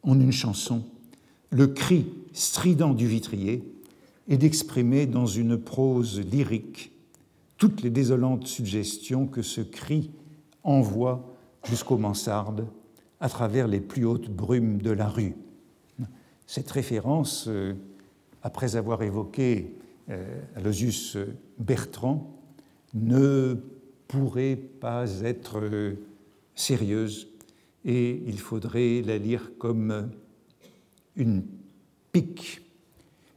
en 0.03 0.19
une 0.19 0.31
chanson 0.31 0.83
le 1.49 1.67
cri 1.67 2.05
strident 2.33 2.93
du 2.93 3.07
vitrier 3.07 3.63
et 4.27 4.37
d'exprimer 4.37 5.05
dans 5.05 5.25
une 5.25 5.57
prose 5.57 6.19
lyrique 6.19 6.91
toutes 7.57 7.81
les 7.81 7.89
désolantes 7.89 8.47
suggestions 8.47 9.27
que 9.27 9.41
ce 9.41 9.61
cri 9.61 10.11
envoie 10.63 11.34
jusqu'aux 11.67 11.97
mansardes 11.97 12.67
à 13.19 13.29
travers 13.29 13.67
les 13.67 13.79
plus 13.79 14.05
hautes 14.05 14.29
brumes 14.29 14.81
de 14.81 14.91
la 14.91 15.07
rue. 15.07 15.35
Cette 16.47 16.69
référence, 16.69 17.45
euh, 17.47 17.73
après 18.43 18.75
avoir 18.75 19.01
évoqué 19.01 19.73
euh, 20.09 20.41
Aloysius 20.55 21.17
Bertrand, 21.57 22.39
ne 22.93 23.55
pourrait 24.07 24.55
pas 24.55 25.21
être 25.23 25.59
euh, 25.59 25.95
sérieuse 26.53 27.27
et 27.83 28.21
il 28.27 28.39
faudrait 28.39 29.01
la 29.01 29.17
lire 29.17 29.51
comme 29.57 30.09
une 31.15 31.43
pique. 32.11 32.61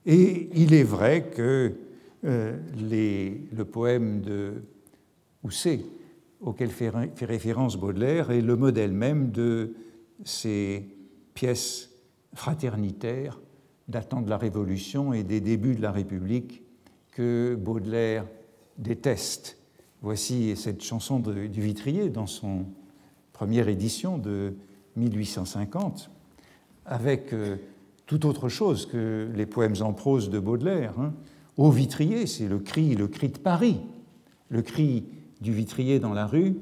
Et 0.07 0.49
il 0.55 0.73
est 0.73 0.85
vrai 0.85 1.31
que 1.35 1.75
le 2.23 3.63
poème 3.65 4.23
de 4.23 4.63
Housset, 5.45 5.81
auquel 6.41 6.71
fait, 6.71 6.91
référence 7.21 7.77
Baudelaire, 7.77 8.31
est 8.31 8.41
le 8.41 8.57
modèle 8.57 8.93
même 8.93 9.31
de 9.31 9.75
ces 10.25 10.89
pièces 11.35 11.91
fraternitaires 12.35 13.41
datant 13.89 14.21
de 14.21 14.31
la 14.31 14.37
Révolution 14.37 15.13
et 15.13 15.23
des 15.23 15.41
débuts 15.41 15.75
de 15.75 15.83
la 15.83 15.93
République 15.93 16.63
que 17.13 17.57
Baudelaire 17.59 18.27
déteste. 18.77 19.57
Voici 20.03 20.55
cette 20.57 20.83
chanson 20.83 21.19
du 21.19 21.61
Vitrier 21.61 22.11
dans 22.11 22.27
son 22.27 22.67
première 23.33 23.69
édition 23.69 24.19
de 24.19 24.55
1850, 24.97 26.11
avec 26.87 27.33
euh, 27.33 27.57
tout 28.07 28.27
autre 28.27 28.49
chose 28.49 28.87
que 28.87 29.29
les 29.35 29.47
poèmes 29.47 29.77
en 29.81 29.93
prose 29.93 30.31
de 30.31 30.39
Baudelaire. 30.39 30.99
Hein. 30.99 31.15
Au 31.57 31.71
vitrier, 31.71 32.27
c'est 32.27 32.49
le 32.49 32.59
cri, 32.59 32.95
le 32.95 33.09
cri 33.09 33.29
de 33.29 33.39
Paris, 33.39 33.81
le 34.49 34.63
cri 34.63 35.05
du 35.41 35.53
vitrier 35.53 35.99
dans 35.99 36.13
la 36.13 36.27
rue, 36.27 36.57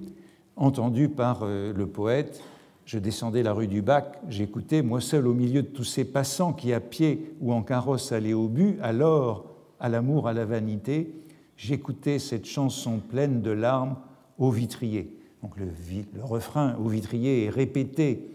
entendu 0.57 1.09
par 1.09 1.41
euh, 1.43 1.73
le 1.73 1.87
poète. 1.87 2.43
Je 2.85 2.99
descendais 2.99 3.43
la 3.43 3.53
rue 3.53 3.67
du 3.67 3.83
Bac, 3.83 4.21
j'écoutais, 4.29 4.83
moi 4.83 5.01
seul 5.01 5.27
au 5.27 5.35
milieu 5.35 5.62
de 5.62 5.69
tous 5.69 5.85
ces 5.85 6.05
passants 6.05 6.53
qui 6.53 6.73
à 6.73 6.81
pied 6.81 7.35
ou 7.41 7.53
en 7.53 7.62
carrosse 7.62 8.12
allaient 8.12 8.33
au 8.33 8.49
but, 8.49 8.79
alors 8.81 9.47
à 9.81 9.89
l'amour, 9.89 10.29
à 10.29 10.33
la 10.33 10.45
vanité, 10.45 11.12
j'écoutais 11.57 12.19
cette 12.19 12.47
chanson 12.47 12.99
pleine 12.99 13.43
de 13.43 13.51
larmes 13.51 13.97
au 14.39 14.51
vitrier. 14.51 15.17
Donc 15.43 15.57
le, 15.59 15.67
refrain 16.23 16.77
au 16.77 16.89
vitrier 16.89 17.45
est 17.45 17.51
répété 17.51 18.31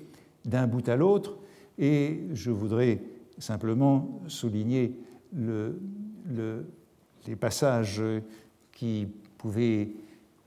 d'un 0.46 0.68
bout 0.68 0.88
à 0.90 0.96
l'autre, 0.96 1.38
et 1.78 2.22
je 2.34 2.52
voudrais 2.52 3.02
simplement 3.38 4.22
souligner 4.28 4.96
le, 5.34 5.80
les 7.28 7.36
passages 7.36 8.02
qui 8.72 9.08
pouvaient, 9.38 9.90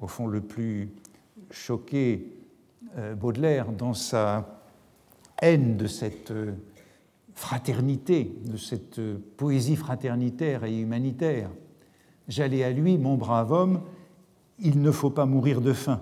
au 0.01 0.07
fond, 0.07 0.27
le 0.27 0.41
plus 0.41 0.91
choquer 1.51 2.33
euh, 2.99 3.15
Baudelaire 3.15 3.73
dans 3.73 3.95
sa 3.95 4.61
haine 5.41 5.77
de 5.77 5.87
cette 5.87 6.31
euh, 6.31 6.53
fraternité, 7.35 8.33
de 8.45 8.57
cette 8.57 8.99
euh, 8.99 9.19
poésie 9.37 9.77
fraternitaire 9.77 10.65
et 10.65 10.77
humanitaire. 10.77 11.51
J'allais 12.29 12.65
à 12.65 12.71
lui, 12.71 12.99
mon 12.99 13.17
brave 13.17 13.53
homme, 13.53 13.81
il 14.61 14.81
ne 14.81 14.91
faut 14.91 15.11
pas 15.11 15.27
mourir 15.27 15.61
de 15.61 15.73
faim. 15.73 16.01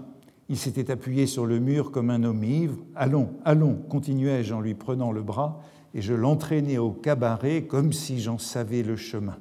Il 0.49 0.59
s'était 0.59 0.91
appuyé 0.91 1.27
sur 1.27 1.47
le 1.47 1.59
mur 1.59 1.91
comme 1.91 2.11
un 2.11 2.25
homme 2.25 2.45
ivre. 2.45 2.77
Allons, 2.95 3.31
allons, 3.45 3.75
continuai-je 3.89 4.53
en 4.53 4.61
lui 4.61 4.75
prenant 4.75 5.13
le 5.13 5.23
bras, 5.23 5.61
et 5.95 6.03
je 6.03 6.15
l'entraînais 6.15 6.79
au 6.79 6.91
cabaret 6.91 7.65
comme 7.65 7.93
si 7.93 8.21
j'en 8.21 8.39
savais 8.39 8.83
le 8.83 8.97
chemin. 8.97 9.39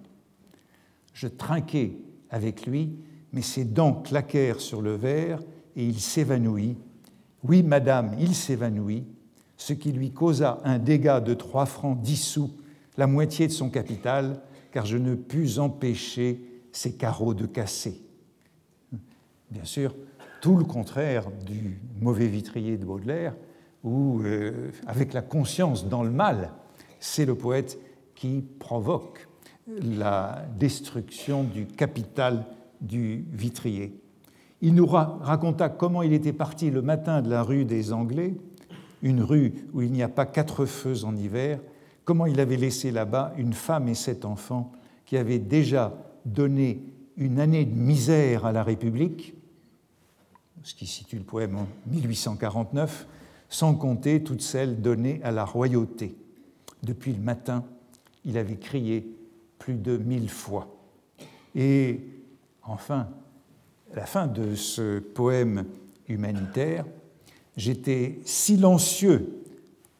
Je 1.14 1.28
trinquai 1.28 1.98
avec 2.30 2.66
lui, 2.66 2.96
mais 3.34 3.41
ses 3.41 3.65
dents 3.65 3.94
claquèrent 3.94 4.60
sur 4.60 4.82
le 4.82 4.96
verre 4.96 5.39
et 5.76 5.86
il 5.86 6.00
s'évanouit. 6.00 6.78
Oui, 7.44 7.63
madame, 7.63 8.15
il 8.20 8.36
s'évanouit, 8.36 9.06
ce 9.58 9.74
qui 9.74 9.91
lui 9.91 10.12
causa 10.12 10.60
un 10.63 10.80
dégât 10.80 11.22
de 11.22 11.34
trois 11.34 11.65
francs 11.65 12.00
dix 12.02 12.22
sous, 12.22 12.52
la 12.98 13.08
moitié 13.08 13.48
de 13.48 13.52
son 13.52 13.70
capital, 13.70 14.41
car 14.72 14.86
je 14.86 14.98
ne 14.98 15.15
pus 15.15 15.60
empêcher 15.60 16.41
ses 16.72 16.94
carreaux 16.94 17.34
de 17.34 17.46
casser. 17.46 18.02
Bien 19.50 19.65
sûr, 19.65 19.96
tout 20.41 20.58
le 20.58 20.63
contraire 20.63 21.26
du 21.46 21.80
mauvais 22.00 22.28
vitrier 22.28 22.78
de 22.78 22.86
Baudelaire, 22.86 23.36
où, 23.84 24.22
euh, 24.22 24.72
avec 24.86 25.13
la 25.13 25.22
conscience 25.22 25.88
dans 25.88 26.04
le 26.04 26.12
mal, 26.12 26.52
c'est 27.00 27.26
le 27.26 27.36
poète 27.36 27.80
qui 28.15 28.44
provoque 28.60 29.28
la 29.67 30.46
destruction 30.60 31.44
du 31.44 31.65
capital 31.65 32.46
du 32.82 33.26
vitrier. 33.32 33.94
Il 34.62 34.76
nous 34.76 34.86
raconta 34.86 35.70
comment 35.70 36.04
il 36.04 36.13
était 36.13 36.34
parti 36.34 36.70
le 36.70 36.82
matin 36.82 37.22
de 37.22 37.30
la 37.30 37.41
rue 37.41 37.65
des 37.65 37.94
Anglais, 37.94 38.36
une 39.02 39.22
rue 39.22 39.54
où 39.74 39.82
il 39.82 39.91
n'y 39.91 40.04
a 40.04 40.10
pas 40.10 40.26
quatre 40.26 40.65
feux 40.65 41.04
en 41.04 41.15
hiver, 41.15 41.60
comment 42.06 42.26
il 42.26 42.39
avait 42.39 42.58
laissé 42.58 42.91
là-bas 42.91 43.34
une 43.38 43.54
femme 43.54 43.88
et 43.88 43.96
sept 43.96 44.26
enfants 44.26 44.72
qui 45.06 45.17
avaient 45.17 45.39
déjà 45.39 45.94
donné 46.26 46.84
une 47.17 47.39
année 47.39 47.65
de 47.65 47.76
misère 47.76 48.46
à 48.46 48.52
la 48.52 48.63
République, 48.63 49.34
ce 50.63 50.76
qui 50.76 50.86
situe 50.86 51.17
le 51.17 51.24
poème 51.24 51.58
en 51.58 51.67
1849, 51.88 53.08
sans 53.50 53.74
compter 53.74 54.24
toutes 54.24 54.41
celles 54.41 54.82
données 54.82 55.20
à 55.24 55.32
la 55.32 55.44
royauté. 55.44 56.15
Depuis 56.84 57.13
le 57.13 57.20
matin, 57.20 57.65
il 58.26 58.38
avait 58.38 58.58
crié 58.58 59.06
plus 59.60 59.76
de 59.76 59.98
mille 59.98 60.30
fois. 60.30 60.76
Et 61.56 62.00
enfin, 62.63 63.08
la 63.93 64.06
fin 64.06 64.28
de 64.28 64.56
ce 64.56 65.00
poème 65.00 65.65
humanitaire, 66.08 66.86
j'étais 67.58 68.19
silencieux 68.26 69.41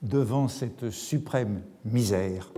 devant 0.02 0.47
cette 0.47 0.89
suprême 0.89 1.62
misère. 1.86 2.52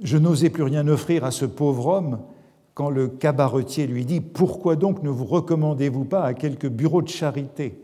Je 0.00 0.16
n'osais 0.16 0.50
plus 0.50 0.62
rien 0.62 0.86
offrir 0.88 1.24
à 1.24 1.30
ce 1.30 1.44
pauvre 1.44 1.86
homme 1.86 2.20
quand 2.74 2.90
le 2.90 3.08
cabaretier 3.08 3.86
lui 3.86 4.04
dit 4.04 4.20
Pourquoi 4.20 4.76
donc 4.76 5.02
ne 5.02 5.10
vous 5.10 5.26
recommandez-vous 5.26 6.04
pas 6.04 6.24
à 6.24 6.34
quelque 6.34 6.66
bureau 6.66 7.02
de 7.02 7.08
charité 7.08 7.82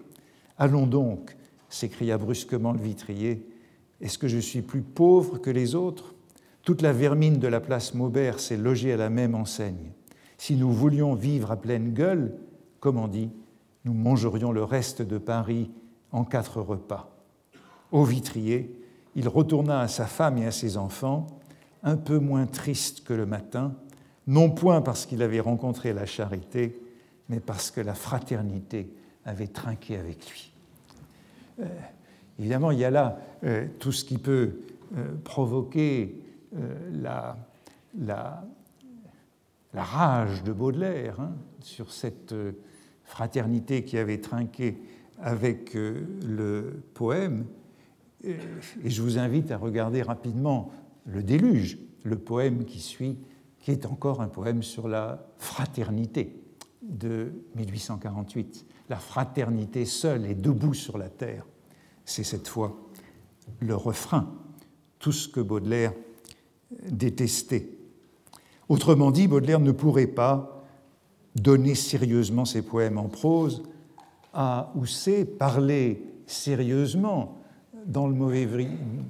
Allons 0.58 0.86
donc, 0.86 1.36
s'écria 1.68 2.16
brusquement 2.16 2.72
le 2.72 2.78
vitrier. 2.78 3.46
Est-ce 4.00 4.18
que 4.18 4.28
je 4.28 4.38
suis 4.38 4.62
plus 4.62 4.82
pauvre 4.82 5.38
que 5.38 5.50
les 5.50 5.74
autres? 5.74 6.14
Toute 6.62 6.82
la 6.82 6.92
vermine 6.92 7.38
de 7.38 7.48
la 7.48 7.60
place 7.60 7.94
Maubert 7.94 8.40
s'est 8.40 8.56
logée 8.56 8.92
à 8.92 8.96
la 8.96 9.10
même 9.10 9.34
enseigne. 9.34 9.92
Si 10.38 10.56
nous 10.56 10.70
voulions 10.70 11.14
vivre 11.14 11.50
à 11.50 11.56
pleine 11.56 11.92
gueule, 11.92 12.34
comme 12.80 12.98
on 12.98 13.08
dit, 13.08 13.30
nous 13.84 13.94
mangerions 13.94 14.52
le 14.52 14.64
reste 14.64 15.02
de 15.02 15.18
Paris 15.18 15.70
en 16.12 16.24
quatre 16.24 16.60
repas. 16.60 17.10
Au 17.92 18.04
vitrier, 18.04 18.74
il 19.14 19.28
retourna 19.28 19.80
à 19.80 19.88
sa 19.88 20.06
femme 20.06 20.38
et 20.38 20.46
à 20.46 20.50
ses 20.50 20.76
enfants, 20.76 21.26
un 21.82 21.96
peu 21.96 22.18
moins 22.18 22.46
triste 22.46 23.04
que 23.04 23.14
le 23.14 23.26
matin, 23.26 23.74
non 24.26 24.50
point 24.50 24.82
parce 24.82 25.06
qu'il 25.06 25.22
avait 25.22 25.40
rencontré 25.40 25.92
la 25.92 26.04
charité, 26.04 26.80
mais 27.28 27.40
parce 27.40 27.70
que 27.70 27.80
la 27.80 27.94
fraternité 27.94 28.92
avait 29.24 29.46
trinqué 29.46 29.96
avec 29.96 30.28
lui. 30.30 30.52
Euh, 31.60 31.64
évidemment, 32.38 32.70
il 32.70 32.78
y 32.78 32.84
a 32.84 32.90
là 32.90 33.18
euh, 33.44 33.66
tout 33.78 33.92
ce 33.92 34.04
qui 34.04 34.18
peut 34.18 34.60
euh, 34.96 35.14
provoquer 35.24 36.22
la, 36.92 37.36
la, 39.76 39.84
rage 39.84 40.42
de 40.42 40.52
Baudelaire 40.52 41.20
hein, 41.20 41.36
sur 41.60 41.92
cette 41.92 42.32
euh, 42.32 42.52
fraternité 43.04 43.84
qui 43.84 43.98
avait 43.98 44.20
trinqué 44.20 44.78
avec 45.20 45.76
euh, 45.76 46.06
le 46.26 46.82
poème. 46.94 47.46
Et 48.24 48.90
je 48.90 49.02
vous 49.02 49.18
invite 49.18 49.52
à 49.52 49.58
regarder 49.58 50.02
rapidement 50.02 50.72
Le 51.04 51.22
Déluge, 51.22 51.78
le 52.02 52.18
poème 52.18 52.64
qui 52.64 52.80
suit, 52.80 53.18
qui 53.60 53.70
est 53.70 53.86
encore 53.86 54.20
un 54.20 54.28
poème 54.28 54.62
sur 54.62 54.88
la 54.88 55.28
fraternité 55.38 56.42
de 56.82 57.32
1848. 57.54 58.66
La 58.88 58.96
fraternité 58.96 59.84
seule 59.84 60.26
est 60.26 60.34
debout 60.34 60.74
sur 60.74 60.98
la 60.98 61.08
terre. 61.08 61.46
c'est 62.04 62.24
cette 62.24 62.48
fois 62.48 62.76
le 63.60 63.76
refrain, 63.76 64.34
tout 64.98 65.12
ce 65.12 65.28
que 65.28 65.40
Baudelaire 65.40 65.92
détestait. 66.90 67.75
Autrement 68.68 69.10
dit, 69.10 69.28
Baudelaire 69.28 69.60
ne 69.60 69.72
pourrait 69.72 70.06
pas 70.06 70.64
donner 71.36 71.74
sérieusement 71.74 72.44
ses 72.44 72.62
poèmes 72.62 72.98
en 72.98 73.08
prose 73.08 73.62
à 74.32 74.72
Housset, 74.74 75.24
parler 75.24 76.02
sérieusement 76.26 77.38
dans 77.86 78.06
le 78.06 78.14
mauvais 78.14 78.46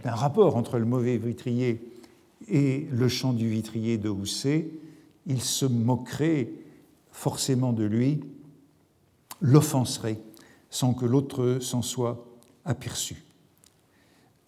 d'un 0.04 0.14
rapport 0.14 0.56
entre 0.56 0.78
le 0.78 0.84
mauvais 0.84 1.16
vitrier 1.16 1.80
et 2.48 2.86
le 2.90 3.08
chant 3.08 3.32
du 3.32 3.48
vitrier 3.48 3.98
de 3.98 4.08
Housset, 4.08 4.68
il 5.26 5.40
se 5.40 5.66
moquerait 5.66 6.50
forcément 7.10 7.72
de 7.72 7.84
lui, 7.84 8.20
l'offenserait 9.40 10.18
sans 10.70 10.94
que 10.94 11.06
l'autre 11.06 11.58
s'en 11.60 11.82
soit 11.82 12.26
aperçu. 12.64 13.24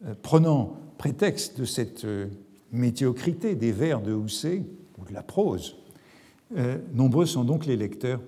Euh, 0.04 0.14
prenant 0.22 0.76
prétexte 0.98 1.58
de 1.58 1.64
cette 1.64 2.04
euh, 2.04 2.26
médiocrité 2.70 3.54
des 3.54 3.72
vers 3.72 4.00
de 4.02 4.12
Housset, 4.12 4.62
ou 4.98 5.04
de 5.04 5.12
la 5.12 5.22
prose, 5.22 5.76
euh, 6.56 6.78
nombreux 6.92 7.26
sont 7.26 7.44
donc 7.44 7.66
les 7.66 7.76
lecteurs 7.76 8.20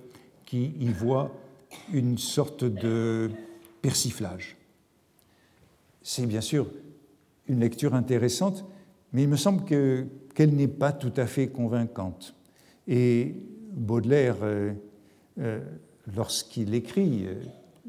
qui 0.45 0.73
y 0.79 0.87
voient 0.87 1.31
une 1.91 2.17
sorte 2.17 2.63
de 2.63 3.31
persiflage. 3.81 4.57
C'est 6.01 6.25
bien 6.25 6.41
sûr 6.41 6.67
une 7.47 7.59
lecture 7.59 7.95
intéressante, 7.95 8.65
mais 9.13 9.23
il 9.23 9.29
me 9.29 9.37
semble 9.37 9.63
qu'elle 9.65 10.55
n'est 10.55 10.67
pas 10.67 10.91
tout 10.91 11.13
à 11.17 11.25
fait 11.25 11.47
convaincante. 11.47 12.35
Et 12.87 13.35
Baudelaire, 13.71 14.37
euh, 14.41 14.73
euh, 15.39 15.59
lorsqu'il 16.15 16.73
écrit 16.73 17.27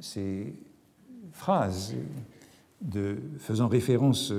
ces 0.00 0.54
phrases 1.32 1.94
faisant 3.38 3.68
référence 3.68 4.32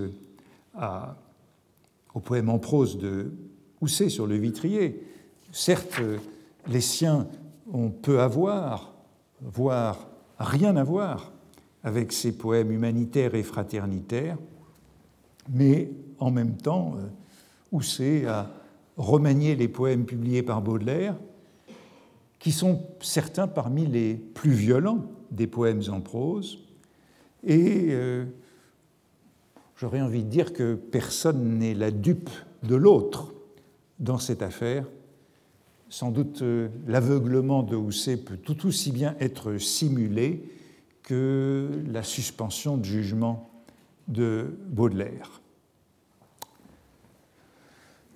au 2.14 2.20
poème 2.20 2.50
en 2.50 2.60
prose 2.60 2.98
de 2.98 3.32
Housset 3.84 4.08
sur 4.08 4.28
le 4.28 4.38
vitrier, 4.38 5.04
certes, 5.52 6.00
les 6.70 6.80
siens 6.80 7.28
ont 7.70 7.90
peu 7.90 8.22
à 8.22 8.30
voir, 8.30 8.94
voire 9.42 10.08
rien 10.40 10.78
à 10.78 10.86
voir 10.86 11.34
avec 11.84 12.14
ces 12.14 12.38
poèmes 12.38 12.72
humanitaires 12.72 13.36
et 13.36 13.44
fraternitaires, 13.44 14.38
mais 15.50 15.92
en 16.18 16.32
même 16.32 16.56
temps, 16.56 16.96
Housset 17.74 18.26
a 18.26 18.50
remanié 18.96 19.54
les 19.58 19.68
poèmes 19.68 20.06
publiés 20.06 20.44
par 20.44 20.62
Baudelaire, 20.62 21.18
qui 22.40 22.54
sont 22.54 22.86
certains 23.02 23.50
parmi 23.50 23.86
les 23.86 24.14
plus 24.14 24.54
violents 24.54 25.04
des 25.30 25.48
poèmes 25.48 25.82
en 25.92 26.00
prose, 26.00 26.60
et 27.44 27.88
euh, 27.90 28.24
j'aurais 29.76 30.00
envie 30.00 30.24
de 30.24 30.30
dire 30.30 30.54
que 30.54 30.76
personne 30.76 31.58
n'est 31.58 31.74
la 31.74 31.92
dupe 31.92 32.30
de 32.64 32.76
l'autre 32.76 33.34
dans 34.04 34.20
cette 34.20 34.44
affaire. 34.44 34.86
Sans 35.90 36.12
doute 36.12 36.44
euh, 36.44 36.70
l'aveuglement 36.86 37.64
de 37.64 37.76
Housset 37.76 38.18
peut 38.18 38.38
tout 38.38 38.68
aussi 38.68 38.92
bien 38.92 39.16
être 39.20 39.58
simulé 39.58 40.44
que 41.02 41.70
la 41.92 42.04
suspension 42.04 42.78
de 42.78 42.86
jugement 42.86 43.50
de 44.08 44.56
Baudelaire. 44.68 45.42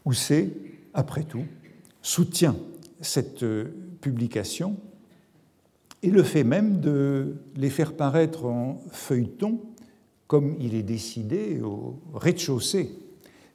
Housset, 0.05 0.51
après 0.93 1.23
tout, 1.23 1.45
soutient 2.01 2.55
cette 3.01 3.45
publication 3.99 4.77
et 6.03 6.09
le 6.09 6.23
fait 6.23 6.43
même 6.43 6.79
de 6.79 7.35
les 7.55 7.69
faire 7.69 7.93
paraître 7.93 8.45
en 8.45 8.81
feuilleton, 8.91 9.59
comme 10.27 10.55
il 10.59 10.75
est 10.75 10.83
décidé 10.83 11.61
au 11.61 11.99
rez-de-chaussée 12.13 12.91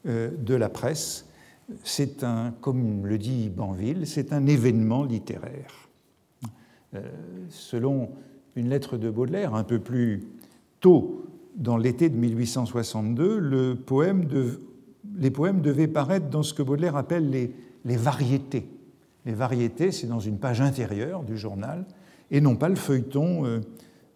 euh, 0.07 0.31
de 0.37 0.55
la 0.55 0.69
presse. 0.69 1.27
C'est 1.85 2.25
un, 2.25 2.53
comme 2.61 3.07
le 3.07 3.19
dit 3.19 3.49
Banville, 3.49 4.07
c'est 4.07 4.33
un 4.33 4.47
événement 4.47 5.05
littéraire. 5.05 5.89
Euh, 6.95 7.01
selon 7.49 8.11
une 8.57 8.69
lettre 8.69 8.99
de 8.99 9.11
Baudelaire, 9.11 9.55
un 9.55 9.65
peu 9.65 9.79
plus 9.79 10.25
tôt 10.81 11.25
dans 11.57 11.77
l'été 11.77 12.09
de 12.09 12.17
1862, 12.17 13.39
le 13.39 13.75
poème 13.75 14.27
de, 14.27 14.61
les 15.17 15.31
poèmes 15.31 15.61
devaient 15.61 15.89
paraître 15.89 16.29
dans 16.29 16.43
ce 16.43 16.55
que 16.55 16.63
Baudelaire 16.63 16.97
appelle 16.97 17.31
les, 17.31 17.55
les 17.85 17.97
variétés. 17.97 18.69
Les 19.25 19.33
variétés, 19.33 19.93
c'est 19.93 20.07
dans 20.07 20.21
une 20.21 20.39
page 20.39 20.61
intérieure 20.61 21.23
du 21.23 21.39
journal, 21.39 21.87
et 22.31 22.41
non 22.41 22.57
pas 22.57 22.69
le 22.69 22.75
feuilleton 22.75 23.47
euh, 23.47 23.61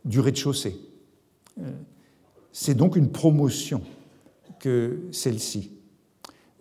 du 0.05 0.21
rez-de-chaussée. 0.21 0.77
Euh, 1.59 1.71
c'est 2.53 2.75
donc 2.75 2.97
une 2.97 3.11
promotion 3.11 3.83
que 4.59 5.01
celle-ci. 5.13 5.76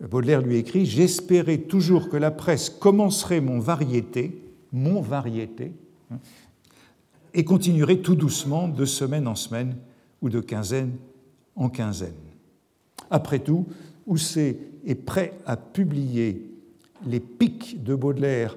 Baudelaire 0.00 0.42
lui 0.42 0.56
écrit 0.56 0.86
J'espérais 0.86 1.58
toujours 1.58 2.08
que 2.08 2.16
la 2.16 2.30
presse 2.30 2.70
commencerait 2.70 3.40
mon 3.40 3.58
variété, 3.58 4.42
mon 4.72 5.00
variété, 5.00 5.72
hein, 6.10 6.18
et 7.34 7.44
continuerait 7.44 7.98
tout 7.98 8.14
doucement 8.14 8.68
de 8.68 8.84
semaine 8.84 9.26
en 9.26 9.34
semaine 9.34 9.76
ou 10.22 10.28
de 10.28 10.40
quinzaine 10.40 10.96
en 11.54 11.68
quinzaine. 11.68 12.14
Après 13.10 13.38
tout, 13.38 13.66
Housset 14.06 14.58
est 14.86 14.94
prêt 14.94 15.34
à 15.46 15.56
publier 15.56 16.50
les 17.06 17.20
pics 17.20 17.82
de 17.82 17.94
Baudelaire 17.94 18.56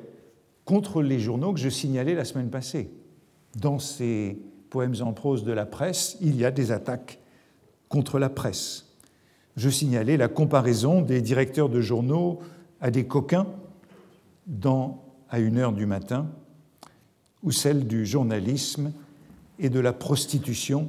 contre 0.66 1.02
les 1.02 1.20
journaux 1.20 1.54
que 1.54 1.60
je 1.60 1.70
signalais 1.70 2.14
la 2.14 2.26
semaine 2.26 2.50
passée? 2.50 2.90
Dans 3.56 3.80
ces 3.80 4.38
poèmes 4.70 4.96
en 5.02 5.14
prose 5.14 5.44
de 5.44 5.52
la 5.52 5.66
presse, 5.66 6.18
il 6.22 6.36
y 6.36 6.46
a 6.46 6.52
des 6.52 6.72
attaques 6.72 7.20
contre 7.90 8.20
la 8.20 8.30
presse. 8.30 8.89
Je 9.60 9.70
signalais 9.70 10.16
la 10.16 10.30
comparaison 10.30 11.02
des 11.02 11.22
directeurs 11.22 11.68
de 11.68 11.82
journaux 11.82 12.40
à 12.80 12.92
des 12.92 13.06
coquins 13.06 13.46
dans 14.48 15.04
À 15.30 15.40
une 15.40 15.58
heure 15.58 15.74
du 15.74 15.86
matin, 15.86 16.28
ou 17.44 17.52
celle 17.52 17.86
du 17.86 18.06
journalisme 18.06 18.94
et 19.60 19.70
de 19.70 19.82
la 19.82 19.92
prostitution 19.92 20.88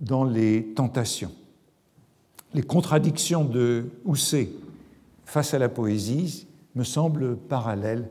dans 0.00 0.22
les 0.22 0.72
tentations. 0.76 1.32
Les 2.54 2.62
contradictions 2.62 3.44
de 3.44 3.86
Housset 4.04 4.50
face 5.24 5.52
à 5.52 5.58
la 5.58 5.68
poésie 5.68 6.46
me 6.76 6.84
semble 6.84 7.36
parallèle 7.36 8.08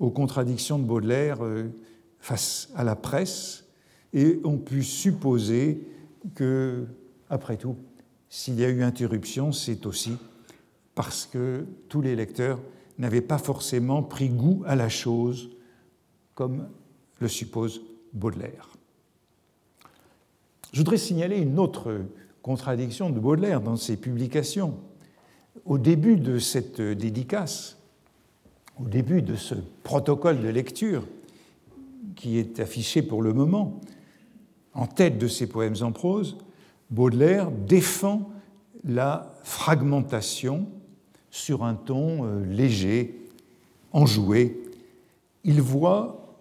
aux 0.00 0.10
contradictions 0.10 0.78
de 0.78 0.84
Baudelaire 0.84 1.44
euh, 1.44 1.64
face 2.18 2.70
à 2.74 2.82
la 2.82 2.96
presse, 2.96 3.66
et 4.14 4.40
on 4.42 4.56
peut 4.56 4.80
supposer 4.80 5.86
que, 6.34 6.86
après 7.28 7.58
tout, 7.58 7.76
s'il 8.36 8.58
y 8.58 8.64
a 8.64 8.68
eu 8.68 8.82
interruption, 8.82 9.52
c'est 9.52 9.86
aussi 9.86 10.16
parce 10.96 11.24
que 11.24 11.64
tous 11.88 12.00
les 12.00 12.16
lecteurs 12.16 12.58
n'avaient 12.98 13.20
pas 13.20 13.38
forcément 13.38 14.02
pris 14.02 14.28
goût 14.28 14.64
à 14.66 14.74
la 14.74 14.88
chose, 14.88 15.50
comme 16.34 16.68
le 17.20 17.28
suppose 17.28 17.80
Baudelaire. 18.12 18.70
Je 20.72 20.78
voudrais 20.78 20.98
signaler 20.98 21.38
une 21.38 21.60
autre 21.60 22.00
contradiction 22.42 23.08
de 23.08 23.20
Baudelaire 23.20 23.60
dans 23.60 23.76
ses 23.76 23.96
publications. 23.96 24.80
Au 25.64 25.78
début 25.78 26.16
de 26.16 26.40
cette 26.40 26.80
dédicace, 26.80 27.78
au 28.80 28.88
début 28.88 29.22
de 29.22 29.36
ce 29.36 29.54
protocole 29.84 30.42
de 30.42 30.48
lecture 30.48 31.06
qui 32.16 32.38
est 32.38 32.58
affiché 32.58 33.00
pour 33.00 33.22
le 33.22 33.32
moment, 33.32 33.80
en 34.72 34.88
tête 34.88 35.18
de 35.18 35.28
ses 35.28 35.46
poèmes 35.46 35.76
en 35.82 35.92
prose, 35.92 36.36
Baudelaire 36.94 37.50
défend 37.50 38.30
la 38.84 39.34
fragmentation 39.42 40.68
sur 41.28 41.64
un 41.64 41.74
ton 41.74 42.24
euh, 42.24 42.44
léger, 42.46 43.28
enjoué. 43.92 44.62
Il 45.42 45.60
voit 45.60 46.38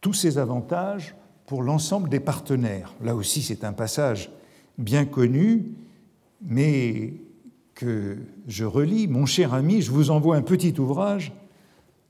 tous 0.00 0.12
ces 0.12 0.38
avantages 0.38 1.14
pour 1.46 1.62
l'ensemble 1.62 2.08
des 2.08 2.18
partenaires. 2.18 2.92
Là 3.00 3.14
aussi, 3.14 3.42
c'est 3.42 3.62
un 3.62 3.72
passage 3.72 4.32
bien 4.76 5.04
connu, 5.04 5.70
mais 6.44 7.14
que 7.76 8.18
je 8.48 8.64
relis. 8.64 9.06
Mon 9.06 9.24
cher 9.24 9.54
ami, 9.54 9.82
je 9.82 9.92
vous 9.92 10.10
envoie 10.10 10.34
un 10.34 10.42
petit 10.42 10.74
ouvrage 10.80 11.32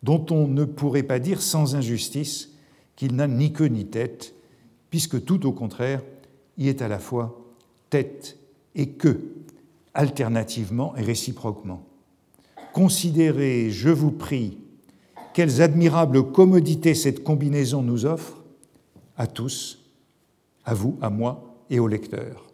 dont 0.02 0.24
on 0.30 0.48
ne 0.48 0.64
pourrait 0.64 1.02
pas 1.02 1.18
dire 1.18 1.42
sans 1.42 1.74
injustice 1.74 2.52
qu'il 2.96 3.16
n'a 3.16 3.28
ni 3.28 3.52
queue 3.52 3.66
ni 3.66 3.84
tête, 3.84 4.34
puisque 4.88 5.22
tout 5.26 5.46
au 5.46 5.52
contraire 5.52 6.00
y 6.56 6.68
est 6.68 6.80
à 6.80 6.88
la 6.88 6.98
fois 6.98 7.41
tête 7.92 8.38
et 8.74 8.88
queue, 8.92 9.44
alternativement 9.92 10.96
et 10.96 11.02
réciproquement. 11.02 11.84
Considérez, 12.72 13.68
je 13.68 13.90
vous 13.90 14.10
prie, 14.10 14.56
quelles 15.34 15.60
admirables 15.60 16.32
commodités 16.32 16.94
cette 16.94 17.22
combinaison 17.22 17.82
nous 17.82 18.06
offre, 18.06 18.42
à 19.18 19.26
tous, 19.26 19.90
à 20.64 20.72
vous, 20.72 20.96
à 21.02 21.10
moi 21.10 21.54
et 21.68 21.80
au 21.80 21.86
lecteur. 21.86 22.50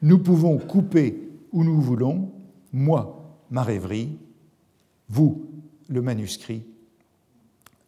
Nous 0.00 0.20
pouvons 0.20 0.58
couper 0.58 1.28
où 1.50 1.64
nous 1.64 1.80
voulons, 1.80 2.30
moi, 2.72 3.36
ma 3.50 3.64
rêverie, 3.64 4.16
vous, 5.08 5.44
le 5.88 6.02
manuscrit, 6.02 6.62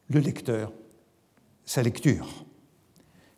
le 0.09 0.18
lecteur, 0.18 0.72
sa 1.64 1.84
lecture. 1.84 2.45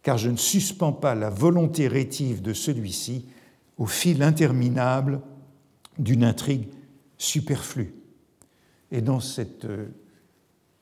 Car 0.05 0.19
je 0.19 0.29
ne 0.29 0.37
suspends 0.37 0.93
pas 0.93 1.17
la 1.17 1.31
volonté 1.31 1.89
rétive 1.89 2.43
de 2.43 2.53
celui-ci 2.53 3.25
au 3.79 3.87
fil 3.87 4.23
interminable 4.23 5.21
d'une 5.99 6.23
intrigue 6.23 6.69
superflue. 7.17 7.95
Et 8.93 9.01
dans 9.01 9.19
cette 9.19 9.65
euh, 9.65 9.87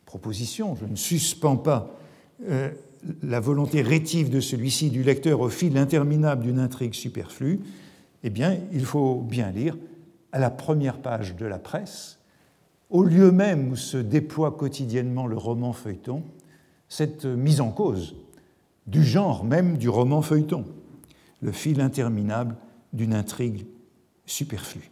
proposition, 0.05 0.75
je 0.75 0.87
ne 0.87 0.97
suspends 0.97 1.57
pas 1.57 1.97
euh, 2.49 2.70
la 3.23 3.39
volonté 3.39 3.81
rétive 3.81 4.29
de 4.29 4.41
celui-ci 4.41 4.91
du 4.91 5.05
lecteur 5.05 5.41
au 5.41 5.49
fil 5.49 5.79
interminable 5.79 6.43
d'une 6.43 6.59
intrigue 6.59 6.95
superflue, 6.95 7.61
eh 8.25 8.31
bien, 8.31 8.59
il 8.73 8.85
faut 8.85 9.20
bien 9.20 9.53
lire 9.53 9.77
à 10.33 10.41
la 10.41 10.51
première 10.51 11.01
page 11.01 11.37
de 11.37 11.47
la 11.47 11.59
presse, 11.61 12.18
au 12.91 13.05
lieu 13.05 13.31
même 13.31 13.70
où 13.70 13.77
se 13.77 13.97
déploie 13.97 14.57
quotidiennement 14.57 15.29
le 15.29 15.37
roman 15.37 15.73
feuilleton, 15.73 16.25
cette 16.89 17.25
mise 17.25 17.61
en 17.61 17.70
cause 17.70 18.16
du 18.93 19.03
genre 19.03 19.43
même 19.43 19.78
du 19.78 19.88
roman 19.88 20.20
feuilleton, 20.20 20.66
le 21.40 21.51
fil 21.51 21.80
interminable 21.80 22.57
d'une 22.93 23.14
intrigue 23.14 23.66
superflue. 24.26 24.90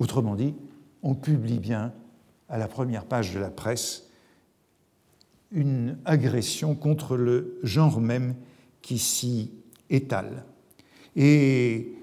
Autrement 0.00 0.34
dit, 0.34 0.54
on 1.04 1.14
publie 1.14 1.60
bien 1.60 1.92
à 2.48 2.58
la 2.58 2.66
première 2.66 3.04
page 3.04 3.32
de 3.32 3.38
la 3.38 3.50
presse 3.50 4.10
une 5.52 5.96
agression 6.04 6.74
contre 6.74 7.16
le 7.16 7.60
genre 7.62 8.00
même 8.00 8.34
qui 8.82 8.98
s'y 8.98 9.52
étale. 9.88 10.44
Et 11.14 11.94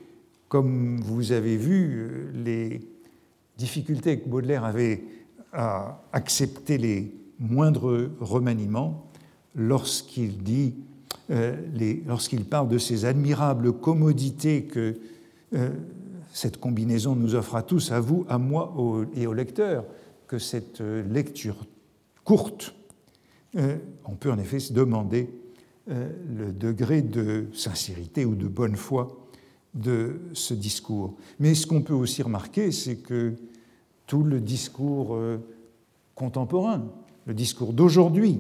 comme 0.48 1.02
vous 1.02 1.34
avez 1.34 1.58
vu, 1.58 2.32
les 2.34 2.80
difficultés 3.58 4.22
que 4.22 4.30
Baudelaire 4.30 4.64
avait 4.64 5.04
à 5.52 6.02
accepter 6.14 6.78
les 6.78 7.14
moindres 7.38 8.10
remaniements 8.22 9.11
lorsqu'il 9.56 10.44
dit, 10.44 10.76
euh, 11.30 11.56
lorsqu'il 12.08 12.46
parle 12.46 12.70
de 12.70 12.78
ces 12.78 13.06
admirables 13.06 13.74
commodités 13.74 14.64
que 14.64 14.98
euh, 15.54 15.70
cette 16.34 16.58
combinaison 16.58 17.16
nous 17.16 17.36
offre 17.36 17.56
à 17.56 17.64
tous, 17.64 17.92
à 17.92 18.00
vous, 18.00 18.26
à 18.30 18.38
moi 18.38 18.74
et 19.16 19.28
au 19.28 19.34
lecteur, 19.34 19.86
que 20.28 20.40
cette 20.40 20.82
euh, 20.82 21.04
lecture 21.04 21.56
courte, 22.24 22.74
on 24.06 24.16
peut 24.16 24.32
en 24.32 24.40
effet 24.40 24.62
se 24.62 24.72
demander 24.72 25.30
le 25.88 26.54
degré 26.54 27.02
de 27.02 27.48
sincérité 27.52 28.24
ou 28.24 28.34
de 28.34 28.48
bonne 28.48 28.78
foi 28.78 29.28
de 29.74 30.22
ce 30.32 30.54
discours. 30.54 31.18
Mais 31.38 31.54
ce 31.54 31.68
qu'on 31.68 31.82
peut 31.82 31.94
aussi 31.94 32.24
remarquer, 32.24 32.72
c'est 32.72 32.96
que 32.96 33.34
tout 34.08 34.24
le 34.24 34.40
discours 34.40 35.20
contemporain, 36.16 36.86
le 37.26 37.34
discours 37.34 37.74
d'aujourd'hui 37.74 38.40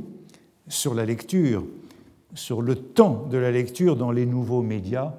sur 0.71 0.93
la 0.93 1.05
lecture, 1.05 1.65
sur 2.33 2.61
le 2.61 2.75
temps 2.75 3.27
de 3.29 3.37
la 3.37 3.51
lecture 3.51 3.97
dans 3.97 4.11
les 4.11 4.25
nouveaux 4.25 4.61
médias, 4.61 5.13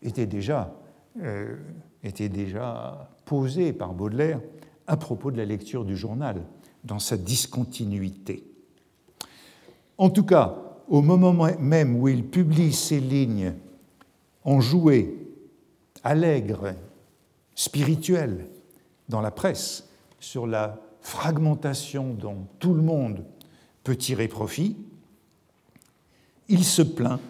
était 0.00 0.26
déjà, 0.26 0.72
euh, 1.20 1.56
était 2.04 2.28
déjà 2.28 3.10
posé 3.24 3.72
par 3.72 3.94
Baudelaire 3.94 4.40
à 4.86 4.96
propos 4.96 5.32
de 5.32 5.36
la 5.36 5.44
lecture 5.44 5.84
du 5.84 5.96
journal, 5.96 6.42
dans 6.84 7.00
sa 7.00 7.16
discontinuité. 7.16 8.44
En 9.98 10.08
tout 10.08 10.24
cas, 10.24 10.56
au 10.88 11.02
moment 11.02 11.48
même 11.58 11.96
où 11.96 12.06
il 12.06 12.24
publie 12.24 12.72
ces 12.72 13.00
lignes 13.00 13.54
enjouées, 14.44 15.16
allègres, 16.04 16.74
spirituelles, 17.56 18.46
dans 19.08 19.20
la 19.20 19.32
presse, 19.32 19.88
sur 20.20 20.46
la 20.46 20.78
fragmentation 21.00 22.14
dont 22.14 22.46
tout 22.60 22.72
le 22.72 22.82
monde 22.82 23.24
tirer 23.96 24.28
profit, 24.28 24.76
il 26.48 26.64
se 26.64 26.82
plaint 26.82 27.20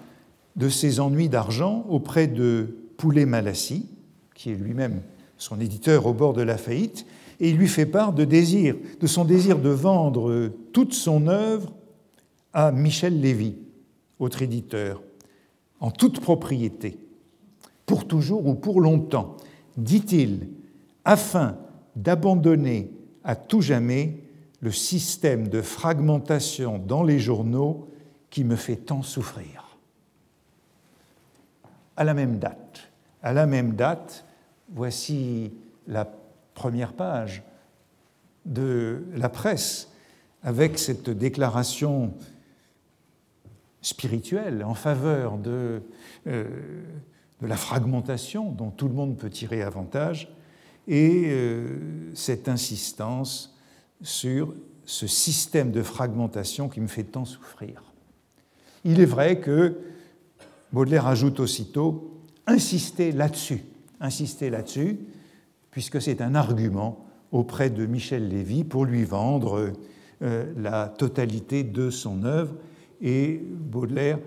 de 0.57 0.69
ses 0.69 1.01
ennuis 1.01 1.29
d'argent 1.29 1.85
auprès 1.89 2.27
de 2.27 2.77
Poulet 2.97 3.27
Malassi, 3.27 3.87
qui 4.35 4.51
est 4.51 4.55
lui-même 4.55 5.03
son 5.37 5.61
éditeur 5.61 6.07
au 6.07 6.13
bord 6.13 6.33
de 6.33 6.43
la 6.43 6.59
faillite, 6.59 7.07
et 7.41 7.51
il 7.51 7.57
lui 7.57 7.69
fait 7.69 7.87
part 7.87 8.13
de, 8.13 8.25
désir, 8.25 8.77
de 9.01 9.07
son 9.07 9.25
désir 9.25 9.59
de 9.59 9.71
vendre 9.71 10.53
toute 10.73 10.93
son 10.93 11.27
œuvre 11.29 11.73
à 12.53 12.73
Michel 12.73 13.21
Lévy, 13.21 13.57
autre 14.19 14.43
éditeur, 14.43 15.03
en 15.81 15.91
toute 15.91 16.21
propriété, 16.21 16.99
pour 17.87 18.07
toujours 18.07 18.47
ou 18.47 18.55
pour 18.55 18.81
longtemps, 18.81 19.37
dit-il, 19.77 20.49
afin 21.05 21.57
d'abandonner 21.97 22.91
à 23.25 23.35
tout 23.35 23.63
jamais 23.63 24.19
le 24.61 24.71
système 24.71 25.49
de 25.49 25.63
fragmentation 25.63 26.79
dans 26.79 27.03
les 27.03 27.19
journaux 27.19 27.89
qui 28.29 28.45
me 28.45 28.57
fait 28.57 28.77
tant 28.77 29.03
souffrir. 29.03 29.79
À 31.97 32.05
la 32.05 32.15
même 32.15 32.39
date, 32.39 32.91
à 33.23 33.33
la 33.33 33.47
même 33.47 33.75
date, 33.75 34.25
voici 34.71 35.53
la 35.87 36.09
première 36.55 36.93
page 36.93 37.43
de 38.45 39.05
la 39.15 39.29
presse 39.29 39.91
avec 40.43 40.79
cette 40.79 41.11
déclaration 41.11 42.15
spirituelle 43.83 44.65
en 44.65 44.75
faveur 44.75 45.39
de, 45.39 45.83
euh, 46.27 46.49
la 47.41 47.57
fragmentation 47.57 48.53
dont 48.53 48.71
tout 48.71 48.89
le 48.89 48.95
monde 48.95 49.17
peut 49.17 49.31
tirer 49.31 49.63
avantage 49.63 50.33
et 50.87 51.25
euh, 51.27 52.13
cette 52.15 52.49
insistance 52.49 53.57
sur 54.03 54.55
ce 54.85 55.07
système 55.07 55.71
de 55.71 55.83
fragmentation 55.83 56.69
qui 56.69 56.81
me 56.81 56.87
fait 56.87 57.05
tant 57.05 57.25
souffrir. 57.25 57.83
Il 58.85 59.01
est 59.01 59.07
vrai 59.07 59.41
que 59.41 59.79
Baudelaire 60.73 61.07
ajoute 61.07 61.41
aussitôt 61.41 62.21
insister 62.47 63.13
là-dessus, 63.13 63.63
insister 64.01 64.51
là-dessus, 64.51 64.99
puisque 65.71 66.01
c'est 66.01 66.21
un 66.21 66.35
argument 66.35 67.07
auprès 67.33 67.71
de 67.71 67.87
Michel 67.87 68.29
Lévy 68.29 68.65
pour 68.65 68.85
lui 68.85 69.05
vendre 69.05 69.73
euh, 70.23 70.53
la 70.57 70.89
totalité 70.89 71.63
de 71.63 71.91
son 71.91 72.25
œuvre, 72.25 72.55
et 73.01 73.41
Baudelaire 73.43 74.19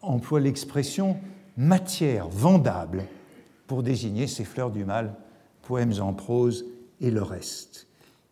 emploie 0.00 0.40
l'expression 0.40 1.16
matière 1.56 2.28
vendable 2.28 3.04
pour 3.66 3.82
désigner 3.82 4.26
ces 4.26 4.44
fleurs 4.44 4.70
du 4.70 4.84
mal 4.84 5.14
poèmes 5.62 6.00
en 6.00 6.12
prose 6.12 6.64
et 7.00 7.10
le 7.10 7.22
reste. 7.22 7.85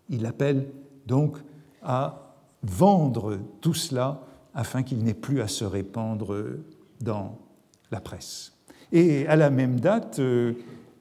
Il 0.09 0.27
appelle 0.27 0.67
donc 1.07 1.39
à 1.83 2.35
vendre 2.63 3.39
tout 3.61 3.75
cela 3.75 4.23
afin 4.55 4.83
qu'il 4.83 5.03
n'ait 5.03 5.15
plus 5.15 5.41
à 5.41 5.49
se 5.49 5.65
répandre 5.65 6.37
dans 7.01 7.39
la 7.91 8.01
presse. 8.01 8.53
Et 8.93 9.27
à 9.27 9.37
la 9.37 9.51
même 9.51 9.81
date, 9.81 10.19
euh, 10.19 10.55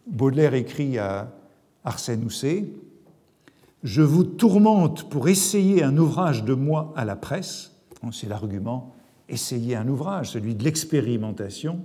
Baudelaire 0.08 0.54
écrit 0.54 0.98
à 0.98 1.32
Arsène 1.84 2.24
Housset 2.26 2.66
Je 3.84 4.02
vous 4.02 4.24
tourmente 4.24 5.10
pour 5.10 5.28
essayer 5.28 5.84
un 5.84 5.98
ouvrage 5.98 6.44
de 6.44 6.54
moi 6.54 6.94
à 6.96 7.06
la 7.06 7.16
presse. 7.16 7.72
C'est 8.12 8.28
l'argument 8.28 8.94
essayer 9.30 9.76
un 9.76 9.88
ouvrage, 9.88 10.32
celui 10.32 10.56
de 10.56 10.64
l'expérimentation, 10.64 11.82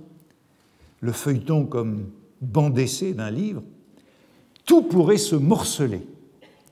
le 0.99 1.11
feuilleton 1.13 1.65
comme 1.65 2.09
bande 2.41 2.73
d'essai 2.73 3.13
d'un 3.13 3.31
livre 3.31 3.63
tout 4.65 4.83
pourrait 4.83 5.17
se 5.17 5.35
morceler. 5.35 6.05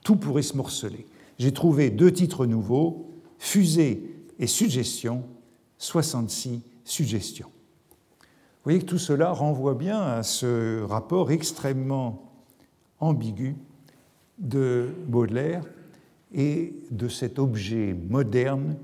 Tout 0.07 0.15
pourrait 0.15 0.41
se 0.41 0.55
morceler. 0.55 1.05
J'ai 1.37 1.51
trouvé 1.51 1.89
deux 1.89 2.13
titres 2.13 2.45
nouveaux, 2.45 3.11
Fusée 3.39 4.09
et 4.39 4.47
Suggestion, 4.47 5.25
66 5.79 6.61
suggestions. 6.85 7.49
Vous 8.21 8.63
voyez 8.63 8.79
que 8.79 8.85
tout 8.85 8.99
cela 8.99 9.31
renvoie 9.31 9.73
bien 9.73 9.99
à 9.99 10.23
ce 10.23 10.81
rapport 10.83 11.29
extrêmement 11.29 12.31
ambigu 13.01 13.57
de 14.37 14.91
Baudelaire 15.09 15.65
et 16.33 16.73
de 16.89 17.09
cet 17.09 17.37
objet 17.37 17.93
moderne 18.09 18.77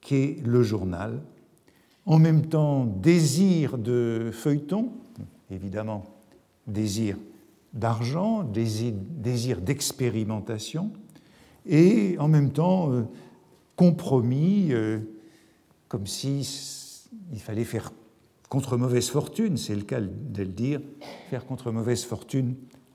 qu'est 0.00 0.38
le 0.44 0.64
journal. 0.64 1.22
En 2.06 2.18
même 2.18 2.44
temps, 2.44 2.86
désir 2.86 3.78
de 3.78 4.30
feuilleton, 4.32 4.90
évidemment, 5.48 6.02
désir 6.66 7.16
d'argent, 7.76 8.42
désir, 8.42 9.60
d'expérimentation, 9.60 10.90
et 11.66 12.16
en 12.18 12.26
même 12.26 12.50
temps 12.50 12.90
euh, 12.90 13.02
compromis, 13.76 14.72
euh, 14.72 14.98
comme 15.88 16.06
si 16.06 17.06
il 17.32 17.40
fallait 17.40 17.64
faire 17.64 17.92
contre 18.48 18.76
mauvaise 18.76 19.10
fortune, 19.10 19.56
c'est 19.56 19.74
le 19.74 19.82
cas 19.82 20.00
de 20.00 20.42
le 20.42 20.48
dire, 20.48 20.80
faire 21.30 21.44
contre 21.44 21.70
mauvaise 21.70 22.04
fortune 22.04 22.54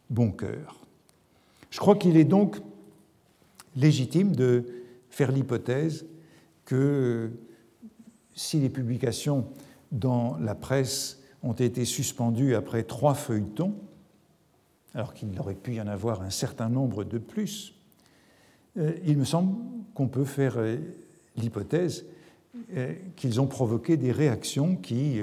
bon 0.10 0.32
cœur. 0.32 0.82
Je 1.70 1.80
crois 1.80 1.96
qu'il 1.96 2.18
est 2.18 2.26
donc 2.26 2.58
légitime 3.76 4.36
de 4.36 4.66
faire 5.10 5.32
l'hypothèse 5.32 6.06
que 6.66 7.32
si 8.34 8.60
les 8.60 8.70
publications 8.70 9.46
dans 9.92 10.38
la 10.40 10.56
presse 10.56 11.22
ont 11.44 11.54
été 11.54 11.86
suspendues 11.86 12.56
après 12.56 12.84
trois 12.84 13.14
feuilletons, 13.14 13.76
alors 14.94 15.14
qu'il 15.14 15.38
aurait 15.40 15.56
pu 15.56 15.76
y 15.76 15.82
en 15.82 15.88
avoir 15.88 16.22
un 16.22 16.30
certain 16.30 16.70
nombre 16.70 17.04
de 17.04 17.18
plus, 17.18 17.74
euh, 18.78 18.94
il 19.06 19.18
me 19.18 19.26
semble 19.26 19.56
qu'on 19.94 20.08
peut 20.08 20.26
faire 20.26 20.56
euh, 20.58 20.78
l'hypothèse 21.38 22.06
qu'ils 23.16 23.40
ont 23.40 23.48
provoqué 23.48 23.96
des 23.96 24.12
réactions 24.12 24.76
qui, 24.76 25.22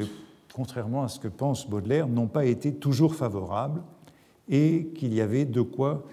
contrairement 0.55 1.03
à 1.03 1.09
ce 1.09 1.21
que 1.21 1.29
pense 1.29 1.69
Baudelaire, 1.69 2.09
n'ont 2.09 2.27
pas 2.27 2.47
été 2.47 2.75
toujours 2.75 3.14
favorables 3.14 3.83
et 4.49 4.89
qu'il 4.95 5.12
y 5.12 5.21
avait 5.21 5.45
de 5.45 5.61
quoi 5.61 6.07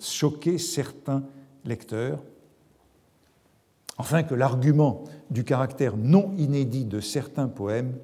choquer 0.00 0.58
certains 0.58 1.24
lecteurs, 1.64 2.22
enfin 3.96 4.22
que 4.22 4.34
l'argument 4.34 5.04
du 5.30 5.44
caractère 5.44 5.96
non 5.96 6.34
inédit 6.36 6.84
de 6.84 7.00
certains 7.00 7.48
poèmes 7.48 7.94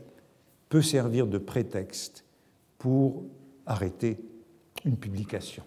peut 0.69 0.83
servir 0.83 1.27
de 1.27 1.39
prétexte 1.39 2.25
pour 2.79 3.25
arrêter 3.67 4.19
une 4.85 4.97
publication. 4.97 5.63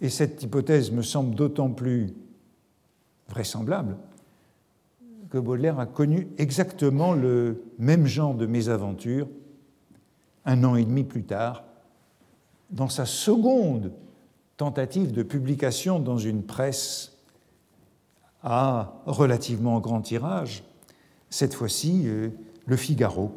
Et 0.00 0.08
cette 0.08 0.42
hypothèse 0.42 0.90
me 0.90 1.02
semble 1.02 1.34
d'autant 1.34 1.70
plus 1.70 2.14
vraisemblable 3.28 3.96
que 5.30 5.38
Baudelaire 5.38 5.78
a 5.78 5.86
connu 5.86 6.28
exactement 6.38 7.12
le 7.12 7.62
même 7.78 8.06
genre 8.06 8.34
de 8.34 8.46
mésaventure 8.46 9.28
un 10.48 10.64
an 10.64 10.76
et 10.76 10.84
demi 10.84 11.04
plus 11.04 11.24
tard, 11.24 11.64
dans 12.70 12.88
sa 12.88 13.04
seconde 13.04 13.92
tentative 14.56 15.12
de 15.12 15.22
publication 15.22 16.00
dans 16.00 16.16
une 16.16 16.42
presse 16.42 17.18
à 18.42 19.02
relativement 19.04 19.78
grand 19.78 20.00
tirage, 20.00 20.64
cette 21.28 21.52
fois-ci 21.52 22.04
euh, 22.06 22.30
Le 22.64 22.76
Figaro, 22.76 23.32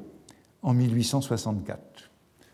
en 0.62 0.74
1864. 0.74 2.10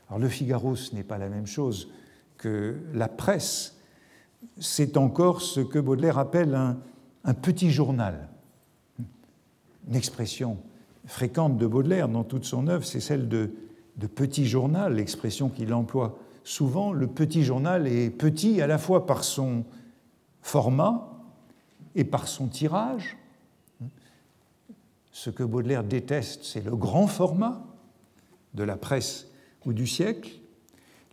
Alors 0.09 0.19
Le 0.19 0.27
Figaro, 0.29 0.75
ce 0.75 0.95
n'est 0.95 1.03
pas 1.03 1.19
la 1.19 1.29
même 1.29 1.45
chose 1.45 1.89
que 2.37 2.77
la 2.93 3.07
presse, 3.07 3.77
c'est 4.59 4.97
encore 4.97 5.41
ce 5.41 5.59
que 5.59 5.79
Baudelaire 5.79 6.17
appelle 6.17 6.55
un, 6.55 7.33
petit 7.33 7.71
journal. 7.71 8.29
Une 9.87 9.95
expression 9.95 10.57
fréquente 11.05 11.57
de 11.57 11.67
Baudelaire 11.67 12.09
dans 12.09 12.23
toute 12.23 12.45
son 12.45 12.67
œuvre, 12.67 12.85
c'est 12.85 12.99
celle 12.99 13.27
de, 13.27 13.51
petit 14.15 14.45
journal, 14.45 14.95
l'expression 14.95 15.49
qu'il 15.49 15.73
emploie 15.73 16.19
souvent, 16.43 16.93
le 16.93 17.07
petit 17.07 17.43
journal 17.43 17.87
est 17.87 18.09
petit 18.09 18.61
à 18.61 18.67
la 18.67 18.77
fois 18.77 19.05
par 19.05 19.23
son 19.23 19.65
format 20.41 21.19
et 21.95 22.03
par 22.03 22.27
son 22.27 22.47
tirage. 22.47 23.17
Ce 25.11 25.29
que 25.29 25.43
Baudelaire 25.43 25.83
déteste, 25.83 26.43
c'est 26.43 26.63
le 26.63 26.75
grand 26.75 27.07
format 27.07 27.65
de 28.53 28.63
la 28.63 28.77
presse 28.77 29.27
ou 29.65 29.73
du 29.73 29.87
siècle. 29.87 30.39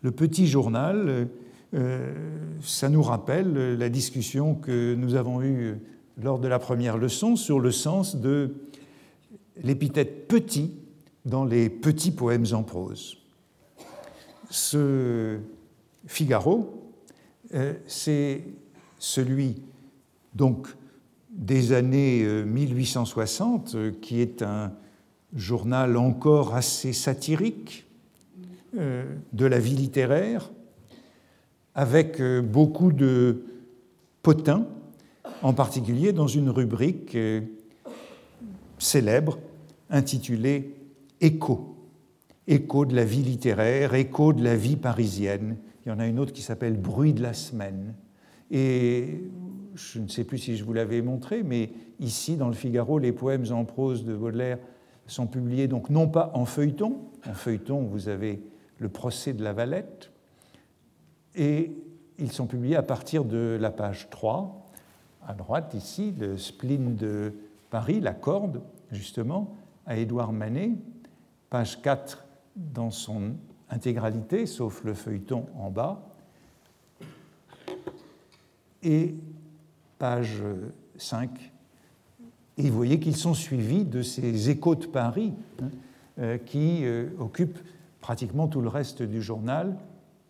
Le 0.05 0.11
petit 0.11 0.47
journal, 0.47 1.29
euh, 1.73 2.15
ça 2.61 2.91
nous 2.91 3.01
rappelle 3.01 3.79
la 3.79 3.89
discussion 3.89 4.55
que 4.55 4.95
nous 4.95 5.15
avons 5.15 5.41
eue 5.43 5.79
lors 6.23 6.39
de 6.39 6.47
la 6.47 6.59
première 6.59 6.99
leçon 6.99 7.37
sur 7.37 7.59
le 7.59 7.71
sens 7.71 8.17
de 8.17 8.55
l'épithète 9.57 10.29
petit 10.29 10.73
dans 11.25 11.47
les 11.47 11.71
petits 11.71 12.11
poèmes 12.11 12.45
en 12.53 12.63
prose. 12.65 13.17
Ce 14.51 15.39
Figaro, 16.07 16.93
euh, 17.55 17.73
c'est 17.87 18.45
celui 18.99 19.63
donc 20.35 20.69
des 21.31 21.73
années 21.73 22.45
1860, 22.45 23.75
euh, 23.75 23.91
qui 24.03 24.21
est 24.21 24.43
un 24.43 24.71
journal 25.35 25.97
encore 25.97 26.55
assez 26.55 26.93
satirique 26.93 27.87
de 28.75 29.47
la 29.47 29.59
vie 29.59 29.77
littéraire, 29.77 30.51
avec 31.75 32.21
beaucoup 32.43 32.93
de 32.93 33.45
potins, 34.23 34.67
en 35.43 35.53
particulier 35.53 36.13
dans 36.13 36.27
une 36.27 36.51
rubrique 36.51 37.17
célèbre 38.79 39.39
intitulée 39.91 40.75
Écho 41.21 41.75
écho 42.47 42.85
de 42.85 42.95
la 42.95 43.05
vie 43.05 43.23
littéraire, 43.23 43.95
écho 43.95 44.33
de 44.33 44.43
la 44.43 44.57
vie 44.57 44.77
parisienne. 44.77 45.57
Il 45.85 45.89
y 45.89 45.93
en 45.93 45.99
a 45.99 46.07
une 46.07 46.19
autre 46.19 46.33
qui 46.33 46.43
s'appelle 46.43 46.77
Bruit 46.77 47.13
de 47.13 47.23
la 47.23 47.33
semaine. 47.33 47.95
Et 48.51 49.23
je 49.75 49.99
ne 49.99 50.09
sais 50.09 50.25
plus 50.25 50.39
si 50.39 50.57
je 50.57 50.65
vous 50.65 50.73
l'avais 50.73 51.03
montré, 51.03 51.43
mais 51.43 51.71
ici, 52.01 52.37
dans 52.37 52.49
le 52.49 52.55
Figaro, 52.55 52.99
les 52.99 53.13
poèmes 53.13 53.47
en 53.51 53.65
prose 53.65 54.05
de 54.05 54.15
Baudelaire 54.15 54.59
sont 55.07 55.27
publiés 55.27 55.69
donc 55.69 55.91
non 55.91 56.09
pas 56.09 56.31
en 56.35 56.47
feuilleton, 56.47 56.97
en 57.29 57.35
feuilleton 57.35 57.83
vous 57.83 58.09
avez 58.09 58.41
le 58.79 58.89
procès 58.89 59.33
de 59.33 59.43
la 59.43 59.53
Valette, 59.53 60.11
et 61.35 61.77
ils 62.19 62.33
sont 62.33 62.47
publiés 62.47 62.77
à 62.77 62.83
partir 62.83 63.25
de 63.25 63.59
la 63.61 63.71
page 63.71 64.09
3, 64.11 64.71
à 65.27 65.35
droite 65.35 65.75
ici, 65.75 66.15
le 66.19 66.37
spleen 66.39 66.97
de 66.97 67.35
Paris, 67.71 68.01
la 68.01 68.13
corde, 68.13 68.63
justement, 68.93 69.57
à 69.87 69.97
Édouard 69.97 70.33
Manet, 70.33 70.73
page 71.51 71.83
4 71.83 72.25
dans 72.57 72.91
son 72.91 73.35
intégralité, 73.71 74.47
sauf 74.47 74.85
le 74.85 74.95
feuilleton 74.95 75.47
en 75.57 75.71
bas. 75.71 76.03
Et 78.83 79.15
page 79.99 80.43
5, 80.97 81.53
et 82.57 82.71
vous 82.71 82.77
voyez 82.77 83.01
qu'ils 83.01 83.17
sont 83.17 83.35
suivis 83.35 83.85
de 83.85 84.03
ces 84.03 84.51
échos 84.51 84.77
de 84.77 84.87
Paris 84.87 85.33
hein, 85.61 85.69
euh, 86.21 86.39
qui 86.39 86.85
euh, 86.85 87.09
occupent 87.19 87.59
pratiquement 88.05 88.49
tout 88.49 88.61
le 88.61 88.69
reste 88.69 89.03
du 89.03 89.23
journal. 89.23 89.79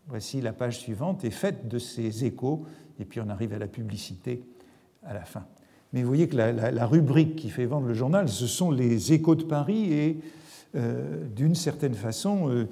Voici 0.06 0.40
la 0.40 0.52
page 0.52 0.78
suivante 0.78 1.24
est 1.24 1.32
faite 1.32 1.66
de 1.66 1.80
ces 1.80 2.24
échos, 2.24 2.64
et 3.00 3.04
puis 3.04 3.20
on 3.20 3.28
arrive 3.28 3.52
à 3.52 3.58
la 3.58 3.66
publicité 3.66 4.44
à 5.02 5.12
la 5.12 5.24
fin. 5.24 5.44
Mais 5.92 6.02
vous 6.02 6.06
voyez 6.06 6.28
que 6.28 6.36
la, 6.36 6.86
rubrique 6.86 7.34
qui 7.34 7.50
fait 7.50 7.66
vendre 7.66 7.88
le 7.88 7.94
journal, 7.94 8.28
ce 8.28 8.46
sont 8.46 8.70
les 8.70 9.12
échos 9.12 9.34
de 9.34 9.42
Paris 9.42 9.92
et 9.92 10.20
euh, 10.76 11.26
d'une 11.34 11.56
certaine 11.56 11.94
façon 11.94 12.48
euh, 12.48 12.68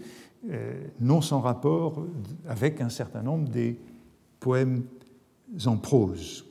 euh, 0.53 0.72
non 1.00 1.20
sans 1.20 1.40
rapport 1.40 2.07
avec 2.46 2.80
un 2.80 2.88
certain 2.88 3.22
nombre 3.22 3.48
des 3.48 3.80
poèmes 4.38 4.84
en 5.66 5.78
prose. 5.78 6.46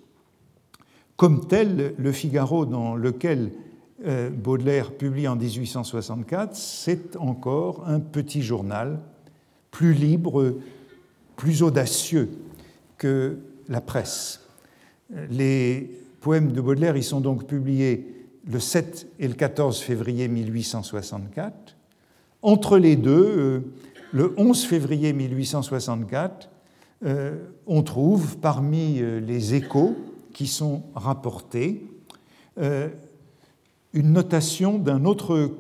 Comme 1.16 1.47
tel, 1.47 1.93
le 1.97 2.12
Figaro 2.12 2.66
dans 2.66 2.97
lequel 2.97 3.54
Baudelaire 4.04 4.91
publie 4.91 5.28
en 5.28 5.36
1864, 5.36 6.56
c'est 6.56 7.16
encore 7.18 7.88
un 7.88 7.99
petit 7.99 8.41
journal, 8.41 8.99
plus 9.70 9.93
libre, 9.93 10.56
plus 11.36 11.62
audacieux 11.62 12.30
que 12.97 13.38
la 13.70 13.82
presse. 13.82 14.41
Les 15.30 15.91
poèmes 16.22 16.52
de 16.52 16.62
Baudelaire 16.62 16.97
y 16.97 17.04
sont 17.04 17.22
donc 17.22 17.45
publiés 17.45 18.22
le 18.49 18.60
7 18.60 19.08
et 19.20 19.28
le 19.28 19.34
14 19.34 19.80
février 19.80 20.28
1864. 20.28 21.76
Entre 22.41 22.78
les 22.78 22.95
deux, 22.95 23.26
euh, 23.38 23.60
le 24.14 24.34
11 24.38 24.66
février 24.66 25.14
1864, 25.14 26.49
euh, 27.04 27.38
on 27.68 27.84
trouve 27.84 28.38
parmi 28.38 28.99
euh, 28.99 29.20
les 29.20 29.56
échos 29.56 29.95
qui 30.34 30.47
sont 30.47 30.84
rapportés 30.95 31.88
une 33.94 34.14
notation 34.14 34.78
d'un 34.78 35.06
autre 35.06 35.52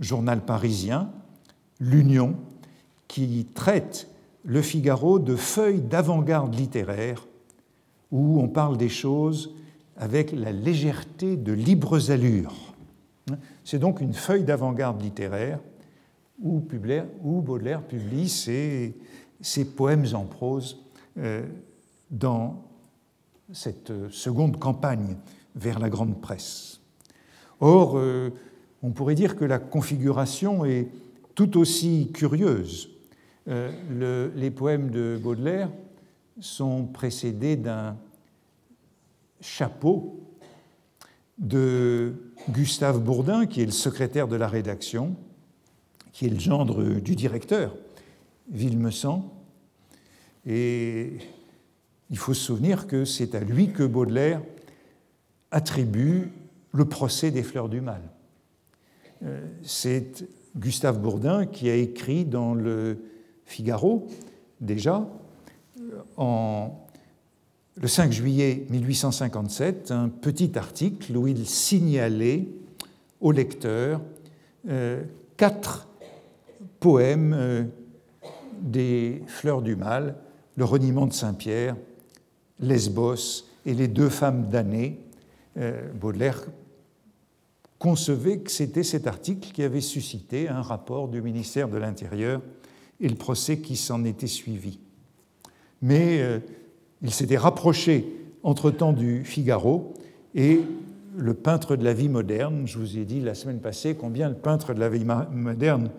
journal 0.00 0.44
parisien, 0.44 1.10
l'Union, 1.80 2.36
qui 3.08 3.46
traite 3.54 4.08
le 4.44 4.60
Figaro 4.60 5.18
de 5.18 5.36
feuilles 5.36 5.80
d'avant-garde 5.80 6.54
littéraire 6.54 7.26
où 8.10 8.40
on 8.40 8.48
parle 8.48 8.76
des 8.76 8.88
choses 8.88 9.54
avec 9.96 10.32
la 10.32 10.52
légèreté 10.52 11.36
de 11.36 11.52
libres 11.52 12.10
allures. 12.10 12.74
C'est 13.64 13.78
donc 13.78 14.00
une 14.00 14.12
feuille 14.12 14.44
d'avant-garde 14.44 15.00
littéraire 15.00 15.58
où, 16.42 16.60
Baudelaire 16.60 17.82
publie 17.82 18.28
ses, 18.28 18.94
poèmes 19.76 20.06
en 20.14 20.24
prose 20.24 20.84
euh, 21.18 21.46
dans 22.10 22.64
cette 23.52 23.92
seconde 24.10 24.58
campagne 24.58 25.16
vers 25.54 25.78
la 25.78 25.88
grande 25.88 26.20
presse. 26.20 26.73
Or, 27.60 27.96
euh, 27.96 28.30
on 28.82 28.90
pourrait 28.90 29.14
dire 29.14 29.36
que 29.36 29.44
la 29.44 29.58
configuration 29.58 30.64
est 30.64 30.88
tout 31.34 31.58
aussi 31.58 32.10
curieuse. 32.12 32.90
Euh, 33.48 34.30
les 34.34 34.50
poèmes 34.50 34.90
de 34.90 35.18
Baudelaire 35.22 35.70
sont 36.40 36.84
précédés 36.86 37.56
d'un 37.56 37.96
chapeau 39.40 40.20
de 41.38 42.14
Gustave 42.50 43.00
Bourdin, 43.00 43.46
qui 43.46 43.62
est 43.62 43.66
le 43.66 43.72
secrétaire 43.72 44.28
de 44.28 44.36
la 44.36 44.48
rédaction, 44.48 45.16
qui 46.12 46.26
est 46.26 46.30
le 46.30 46.38
gendre 46.38 46.84
du 47.00 47.16
directeur, 47.16 47.74
Villemessant. 48.50 49.32
Et 50.46 51.18
il 52.10 52.18
faut 52.18 52.34
se 52.34 52.42
souvenir 52.42 52.86
que 52.86 53.04
c'est 53.04 53.34
à 53.34 53.40
lui 53.40 53.72
que 53.72 53.82
Baudelaire 53.82 54.42
attribue 55.50 56.30
le 56.74 56.84
procès 56.84 57.30
des 57.30 57.44
fleurs 57.44 57.68
du 57.68 57.80
mal. 57.80 58.02
Euh, 59.24 59.46
c'est 59.62 60.26
Gustave 60.56 60.98
Bourdin 60.98 61.46
qui 61.46 61.70
a 61.70 61.76
écrit 61.76 62.24
dans 62.24 62.52
le 62.52 62.98
Figaro, 63.46 64.08
déjà, 64.60 65.08
en 66.16 66.80
le 67.76 67.88
5 67.88 68.12
juillet 68.12 68.66
1857 68.70 69.90
un 69.90 70.08
petit 70.08 70.56
article 70.56 71.16
où 71.16 71.26
il 71.26 71.46
signalait 71.46 72.46
au 73.20 73.32
lecteur 73.32 74.00
quatre 75.36 75.88
poèmes 76.78 77.68
des 78.60 79.22
Fleurs 79.26 79.60
du 79.60 79.76
Mal, 79.76 80.16
le 80.56 80.64
reniement 80.64 81.06
de 81.06 81.12
Saint-Pierre, 81.12 81.76
Lesbos 82.60 83.44
et 83.66 83.74
les 83.74 83.88
deux 83.88 84.08
femmes 84.08 84.48
damnées. 84.48 85.00
Baudelaire 86.00 86.44
concevait 87.84 88.38
que 88.38 88.50
c'était 88.50 88.82
cet 88.82 89.06
article 89.06 89.52
qui 89.52 89.62
avait 89.62 89.82
suscité 89.82 90.48
un 90.48 90.62
rapport 90.62 91.06
du 91.06 91.20
ministère 91.20 91.68
de 91.68 91.76
l'Intérieur 91.76 92.40
et 92.98 93.10
le 93.10 93.14
procès 93.14 93.58
qui 93.58 93.76
s'en 93.76 94.06
était 94.06 94.26
suivi. 94.26 94.78
Mais 95.82 96.22
euh, 96.22 96.38
il 97.02 97.10
s'était 97.10 97.36
rapproché 97.36 98.06
entre-temps 98.42 98.94
du 98.94 99.22
Figaro 99.22 99.92
et 100.34 100.62
le 101.14 101.34
peintre 101.34 101.76
de 101.76 101.84
la 101.84 101.92
vie 101.92 102.08
moderne, 102.08 102.66
je 102.66 102.78
vous 102.78 102.96
ai 102.96 103.04
dit 103.04 103.20
la 103.20 103.34
semaine 103.34 103.60
passée 103.60 103.94
combien 103.94 104.30
le 104.30 104.34
peintre 104.34 104.72
de 104.72 104.80
la 104.80 104.88
vie 104.88 105.04
moderne 105.04 105.90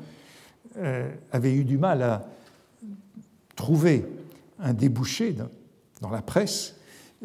euh, 0.78 1.08
avait 1.32 1.54
eu 1.54 1.66
du 1.66 1.78
mal 1.78 2.02
à 2.02 2.26
trouver 3.56 4.06
un 4.58 4.74
débouché 4.74 5.36
dans, 6.02 6.10
la 6.10 6.24
presse, 6.24 6.78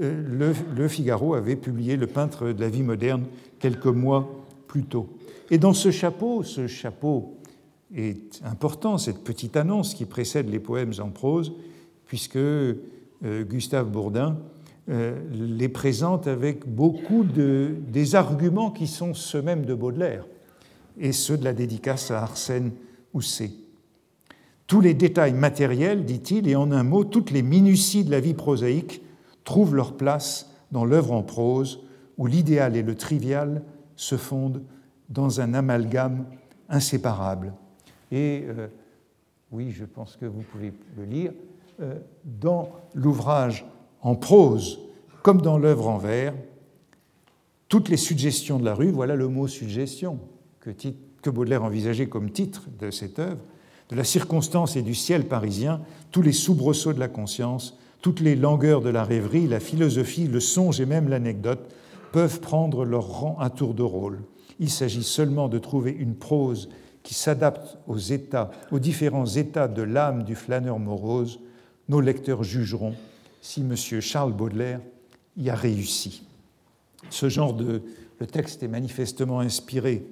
euh, 0.02 0.22
le, 0.22 0.52
le, 0.76 0.86
Figaro 0.86 1.32
avait 1.32 1.56
publié 1.56 1.96
Le 1.96 2.06
peintre 2.06 2.52
de 2.52 2.61
la 2.61 2.68
vie 2.68 2.82
moderne 2.82 3.24
quelques 3.58 3.86
mois 3.86 4.39
Et 5.50 5.58
dans 5.58 5.72
ce 5.72 5.90
chapeau, 5.90 6.42
ce 6.42 6.66
chapeau 6.66 7.36
est 7.94 8.40
important, 8.44 8.98
cette 8.98 9.24
petite 9.24 9.56
annonce 9.56 9.94
qui 9.94 10.04
précède 10.04 10.48
les 10.48 10.60
poèmes 10.60 10.92
en 11.00 11.08
prose, 11.08 11.52
puisque 12.06 12.36
euh, 12.36 12.74
Gustave 13.22 13.90
Bourdin 13.90 14.38
euh, 14.88 15.18
les 15.32 15.68
présente 15.68 16.26
avec 16.26 16.66
beaucoup 16.66 17.24
de, 17.24 17.74
des 17.88 18.14
arguments 18.14 18.70
qui 18.70 18.86
sont 18.86 19.14
ceux 19.14 19.42
mêmes 19.42 19.64
de 19.64 19.74
Baudelaire 19.74 20.24
et 20.98 21.12
ceux 21.12 21.36
de 21.36 21.44
la 21.44 21.52
dédicace 21.52 22.10
à 22.10 22.22
Arsène 22.22 22.72
Housset. 23.12 23.52
Tous 24.66 24.80
les 24.80 24.94
détails 24.94 25.34
matériels, 25.34 26.04
dit-il, 26.04 26.48
et 26.48 26.54
en 26.54 26.70
un 26.70 26.84
mot, 26.84 27.04
toutes 27.04 27.32
les 27.32 27.42
minuties 27.42 28.04
de 28.04 28.10
la 28.10 28.20
vie 28.20 28.34
prosaïque 28.34 29.02
trouvent 29.42 29.74
leur 29.74 29.96
place 29.96 30.50
dans 30.70 30.84
l'œuvre 30.84 31.12
en 31.12 31.22
prose, 31.22 31.80
où 32.18 32.26
l'idéal 32.26 32.76
et 32.76 32.82
le 32.82 32.94
trivial 32.94 33.62
se 34.01 34.16
fondent 34.16 34.62
dans 35.11 35.42
un 35.42 35.53
amalgame 35.53 36.24
inséparable. 36.70 37.53
Et 38.11 38.44
euh, 38.48 38.68
oui, 39.53 39.72
je 39.72 39.84
pense 39.84 40.16
que 40.16 40.24
vous 40.24 40.40
pouvez 40.40 40.72
le 40.96 41.05
lire, 41.05 41.32
euh, 41.80 41.98
dans 42.24 42.70
l'ouvrage 42.94 43.66
en 44.01 44.14
prose 44.14 44.80
comme 45.22 45.42
dans 45.42 45.59
l'œuvre 45.59 45.88
en 45.88 45.98
vers, 45.98 46.32
toutes 47.68 47.90
les 47.90 47.98
suggestions 47.98 48.59
de 48.59 48.64
la 48.64 48.74
rue, 48.74 48.90
voilà 48.90 49.16
le 49.16 49.28
mot 49.28 49.46
suggestion 49.46 50.18
que, 50.61 50.70
que 51.20 51.28
Baudelaire 51.28 51.62
envisageait 51.62 52.07
comme 52.07 52.30
titre 52.30 52.68
de 52.78 52.90
cette 52.90 53.18
œuvre, 53.18 53.42
de 53.90 53.96
la 53.96 54.05
circonstance 54.05 54.76
et 54.76 54.82
du 54.82 54.94
ciel 54.94 55.28
parisien, 55.28 55.82
tous 56.11 56.22
les 56.22 56.32
soubresauts 56.32 56.94
de 56.94 57.01
la 57.01 57.09
conscience, 57.09 57.78
toutes 58.01 58.20
les 58.20 58.34
langueurs 58.34 58.80
de 58.80 58.88
la 58.88 59.05
rêverie, 59.05 59.46
la 59.46 59.61
philosophie, 59.61 60.26
le 60.26 60.40
songe 60.40 60.80
et 60.80 60.86
même 60.86 61.11
l'anecdote 61.11 61.70
peuvent 62.12 62.40
prendre 62.40 62.84
leur 62.84 63.06
rang 63.06 63.36
à 63.38 63.50
tour 63.50 63.74
de 63.74 63.82
rôle. 63.82 64.20
Il 64.58 64.70
s'agit 64.70 65.02
seulement 65.02 65.48
de 65.48 65.58
trouver 65.58 65.92
une 65.92 66.14
prose 66.14 66.68
qui 67.02 67.14
s'adapte 67.14 67.78
aux 67.86 67.98
états, 67.98 68.50
aux 68.70 68.78
différents 68.78 69.26
états 69.26 69.68
de 69.68 69.82
l'âme 69.82 70.24
du 70.24 70.34
flâneur 70.34 70.78
morose. 70.78 71.40
Nos 71.88 72.00
lecteurs 72.00 72.44
jugeront 72.44 72.94
si 73.40 73.61
M. 73.62 73.74
Charles 73.76 74.32
Baudelaire 74.32 74.80
y 75.36 75.48
a 75.50 75.54
réussi. 75.54 76.22
Ce 77.08 77.28
genre 77.28 77.54
de 77.54 77.82
le 78.20 78.26
texte 78.26 78.62
est 78.62 78.68
manifestement 78.68 79.40
inspiré 79.40 80.04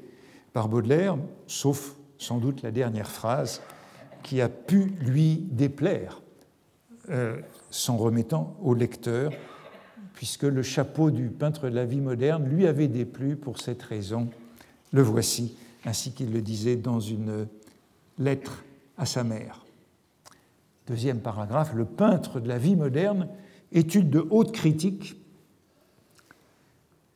par 0.55 0.69
Baudelaire, 0.69 1.19
sauf 1.47 1.95
sans 2.17 2.39
doute 2.39 2.63
la 2.63 2.71
dernière 2.71 3.11
phrase 3.11 3.61
qui 4.23 4.41
a 4.41 4.49
pu 4.49 4.95
lui 5.01 5.37
déplaire, 5.51 6.23
euh, 7.11 7.37
s'en 7.71 7.99
remettant 7.99 8.57
au 8.63 8.75
lecteur 8.75 9.31
puisque 10.19 10.43
le 10.43 10.65
chapeau 10.65 11.13
du 11.13 11.29
peintre 11.29 11.69
de 11.69 11.77
la 11.77 11.85
vie 11.85 12.01
moderne 12.01 12.45
lui 12.49 12.67
avait 12.67 12.89
déplu 12.89 13.37
pour 13.37 13.61
cette 13.61 13.81
raison. 13.85 14.29
Le 14.91 15.01
voici, 15.01 15.57
ainsi 15.85 16.11
qu'il 16.11 16.33
le 16.33 16.43
disait 16.43 16.75
dans 16.75 16.99
une 16.99 17.47
lettre 18.19 18.65
à 18.97 19.07
sa 19.07 19.23
mère. 19.23 19.65
Deuxième 20.89 21.21
paragraphe, 21.21 21.73
le 21.73 21.85
peintre 21.85 22.41
de 22.41 22.49
la 22.49 22.59
vie 22.59 22.75
moderne, 22.75 23.29
étude 23.71 24.11
de 24.11 24.27
haute 24.31 24.51
critique, 24.51 25.15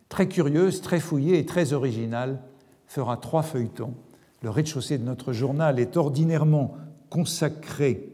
très 0.09 0.29
curieuse, 0.29 0.81
très 0.81 1.01
fouillée 1.01 1.41
et 1.41 1.45
très 1.45 1.73
originale, 1.73 2.39
fera 2.87 3.17
trois 3.17 3.43
feuilletons. 3.43 3.95
Le 4.43 4.51
rez-de-chaussée 4.51 4.99
de 4.99 5.05
notre 5.05 5.33
journal 5.33 5.81
est 5.81 5.97
ordinairement 5.97 6.77
consacré 7.11 8.13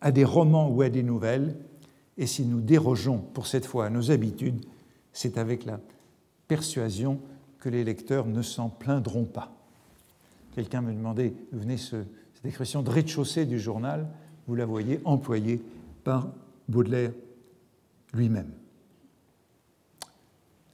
à 0.00 0.10
des 0.10 0.24
romans 0.24 0.68
ou 0.68 0.82
à 0.82 0.88
des 0.88 1.04
nouvelles, 1.04 1.54
et 2.20 2.26
si 2.26 2.44
nous 2.44 2.60
dérogeons 2.60 3.18
pour 3.18 3.46
cette 3.46 3.64
fois 3.64 3.86
à 3.86 3.90
nos 3.90 4.10
habitudes, 4.10 4.66
c'est 5.10 5.38
avec 5.38 5.64
la 5.64 5.80
persuasion 6.48 7.18
que 7.58 7.70
les 7.70 7.82
lecteurs 7.82 8.26
ne 8.26 8.42
s'en 8.42 8.68
plaindront 8.68 9.24
pas. 9.24 9.50
Quelqu'un 10.54 10.82
me 10.82 10.92
demandait, 10.92 11.32
venez 11.50 11.78
ce, 11.78 11.96
cette 12.34 12.44
expression 12.44 12.82
de 12.82 12.90
rez-de-chaussée 12.90 13.46
du 13.46 13.58
journal, 13.58 14.06
vous 14.46 14.54
la 14.54 14.66
voyez 14.66 15.00
employée 15.06 15.62
par 16.04 16.28
Baudelaire 16.68 17.12
lui-même. 18.12 18.50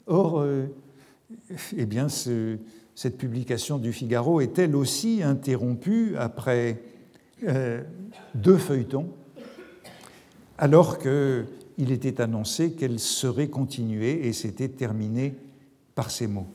Or, 0.08 0.40
euh, 0.40 0.66
eh 1.76 1.86
bien, 1.86 2.08
cette 2.08 3.18
publication 3.18 3.78
du 3.78 3.92
Figaro 3.92 4.40
est 4.40 4.58
elle 4.58 4.74
aussi 4.74 5.22
interrompue 5.22 6.16
après 6.16 6.82
euh, 7.44 7.84
deux 8.34 8.58
feuilletons 8.58 9.12
alors 10.58 10.98
qu'il 10.98 11.92
était 11.92 12.20
annoncé 12.20 12.72
qu'elle 12.72 12.98
serait 12.98 13.48
continuée 13.48 14.26
et 14.26 14.32
s'était 14.32 14.68
terminée 14.68 15.34
par 15.94 16.10
ces 16.10 16.26
mots. 16.26 16.46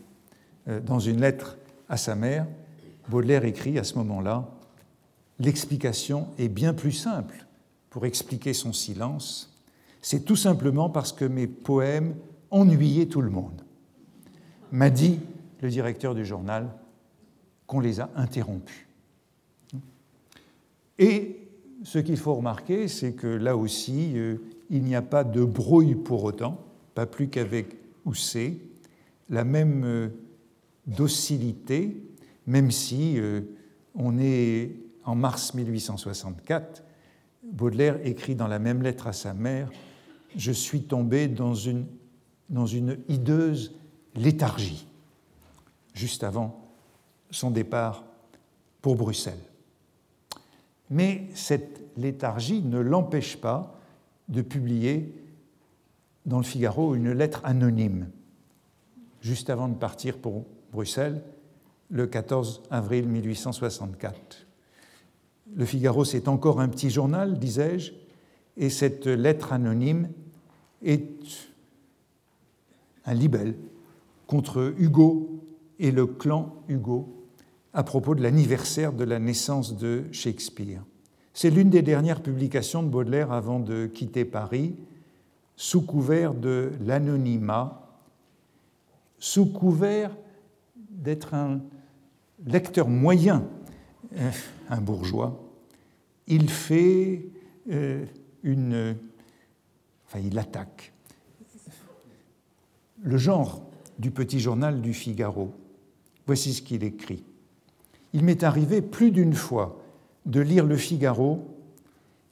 Euh, 0.68 0.80
dans 0.80 1.00
une 1.00 1.22
lettre 1.22 1.58
à 1.90 1.98
sa 1.98 2.16
mère, 2.16 2.48
Baudelaire 3.10 3.46
écrit 3.46 3.78
à 3.78 3.84
ce 3.84 3.96
moment-là 3.96 4.50
L'explication 5.40 6.28
est 6.38 6.50
bien 6.50 6.74
plus 6.74 6.92
simple 6.92 7.48
pour 7.90 8.06
expliquer 8.06 8.54
son 8.54 8.74
silence. 8.74 9.60
C'est 10.00 10.24
tout 10.24 10.36
simplement 10.36 10.90
parce 10.90 11.12
que 11.12 11.26
mes 11.26 11.48
poèmes 11.48 12.16
ennuyaient 12.52 13.08
tout 13.08 13.22
le 13.22 13.32
monde. 13.32 13.64
M'a 14.72 14.92
dit 14.92 15.20
le 15.62 15.70
directeur 15.70 16.14
du 16.14 16.26
journal 16.26 16.70
qu'on 17.66 17.80
les 17.80 18.00
a 18.00 18.10
interrompus. 18.16 18.86
Et 21.00 21.41
ce 21.84 22.00
qu'il 22.00 22.18
faut 22.18 22.36
remarquer, 22.36 22.88
c'est 22.88 23.14
que 23.14 23.28
là 23.28 23.58
aussi, 23.58 24.14
euh, 24.16 24.38
il 24.70 24.84
n'y 24.84 24.96
a 24.96 25.02
pas 25.02 25.24
de 25.24 25.44
brouille 25.44 25.96
pour 25.96 26.24
autant, 26.24 26.64
pas 26.94 27.06
plus 27.06 27.28
qu'avec 27.28 27.76
Housset, 28.06 28.58
la 29.30 29.44
même 29.44 29.84
euh, 29.84 30.10
docilité, 30.88 32.04
même 32.46 32.72
si 32.72 33.20
euh, 33.20 33.42
on 33.96 34.20
est 34.20 34.76
en 35.04 35.16
mars 35.16 35.54
1864, 35.54 36.84
Baudelaire 37.44 38.00
écrit 38.06 38.36
dans 38.36 38.48
la 38.48 38.60
même 38.60 38.82
lettre 38.82 39.08
à 39.08 39.14
sa 39.14 39.34
mère 39.34 39.70
Je 40.36 40.52
suis 40.52 40.84
tombé 40.84 41.28
dans 41.28 41.56
une, 41.56 41.86
dans 42.50 42.68
une 42.68 42.98
hideuse 43.10 43.76
léthargie, 44.16 44.88
juste 45.94 46.24
avant 46.24 46.70
son 47.32 47.50
départ 47.50 48.04
pour 48.82 48.96
Bruxelles. 48.96 49.51
Mais 50.92 51.28
cette 51.34 51.82
léthargie 51.98 52.62
ne 52.62 52.80
l'empêche 52.80 53.38
pas 53.38 53.80
de 54.28 54.42
publier 54.42 55.14
dans 56.26 56.38
le 56.38 56.44
Figaro 56.44 56.96
une 56.96 57.12
lettre 57.12 57.42
anonyme, 57.44 58.10
juste 59.22 59.50
avant 59.50 59.68
de 59.68 59.76
partir 59.76 60.18
pour 60.18 60.46
Bruxelles, 60.72 61.24
le 61.90 62.08
14 62.08 62.64
avril 62.70 63.08
1864. 63.08 64.46
Le 65.56 65.66
Figaro, 65.66 66.06
c'est 66.06 66.28
encore 66.28 66.62
un 66.62 66.70
petit 66.70 66.90
journal, 66.90 67.40
disais-je, 67.40 67.94
et 68.58 68.70
cette 68.70 69.08
lettre 69.08 69.54
anonyme 69.54 70.10
est 70.84 71.50
un 73.06 73.14
libelle 73.14 73.56
contre 74.28 74.74
Hugo 74.78 75.42
et 75.80 75.92
le 75.92 76.06
clan 76.06 76.56
Hugo 76.68 77.21
à 77.74 77.84
propos 77.84 78.16
de 78.16 78.22
l'anniversaire 78.22 78.94
de 78.94 79.04
la 79.04 79.20
naissance 79.20 79.78
de 79.78 80.04
Shakespeare. 80.12 80.84
C'est 81.34 81.50
l'une 81.50 81.70
des 81.70 81.82
dernières 81.82 82.22
publications 82.22 82.84
de 82.84 82.90
Baudelaire 82.90 83.32
avant 83.32 83.60
de 83.60 83.88
quitter 83.88 84.26
Paris, 84.26 84.76
sous 85.56 85.82
couvert 85.82 86.34
de 86.34 86.72
l'anonymat, 86.86 87.88
sous 89.20 89.46
couvert 89.46 90.16
d'être 90.90 91.34
un 91.34 91.62
lecteur 92.46 92.88
moyen, 92.90 93.48
un 94.70 94.82
bourgeois, 94.82 95.42
il 96.28 96.50
fait 96.50 97.26
euh, 97.70 98.06
une... 98.44 98.96
Enfin, 100.08 100.20
il 100.20 100.38
attaque 100.38 100.92
le 103.04 103.18
genre 103.18 103.62
du 103.98 104.12
petit 104.12 104.40
journal 104.40 104.82
du 104.82 104.94
Figaro 104.94 105.54
Voici 106.28 106.54
ce 106.54 106.62
qu'il 106.62 106.84
écrit. 106.84 107.24
Il 108.14 108.24
m'est 108.24 108.44
arrivé 108.44 108.82
plus 108.82 109.12
d'une 109.12 109.34
fois 109.34 109.80
de 110.26 110.42
lire 110.42 110.66
le 110.66 110.78
Figaro 110.78 111.46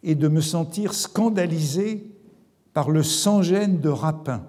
et 0.04 0.16
de 0.16 0.28
me 0.28 0.42
sentir 0.42 0.94
scandalisé 0.94 2.10
par 2.74 2.90
le 2.90 3.04
sans-gêne 3.04 3.80
de 3.80 3.90
rapin 3.90 4.46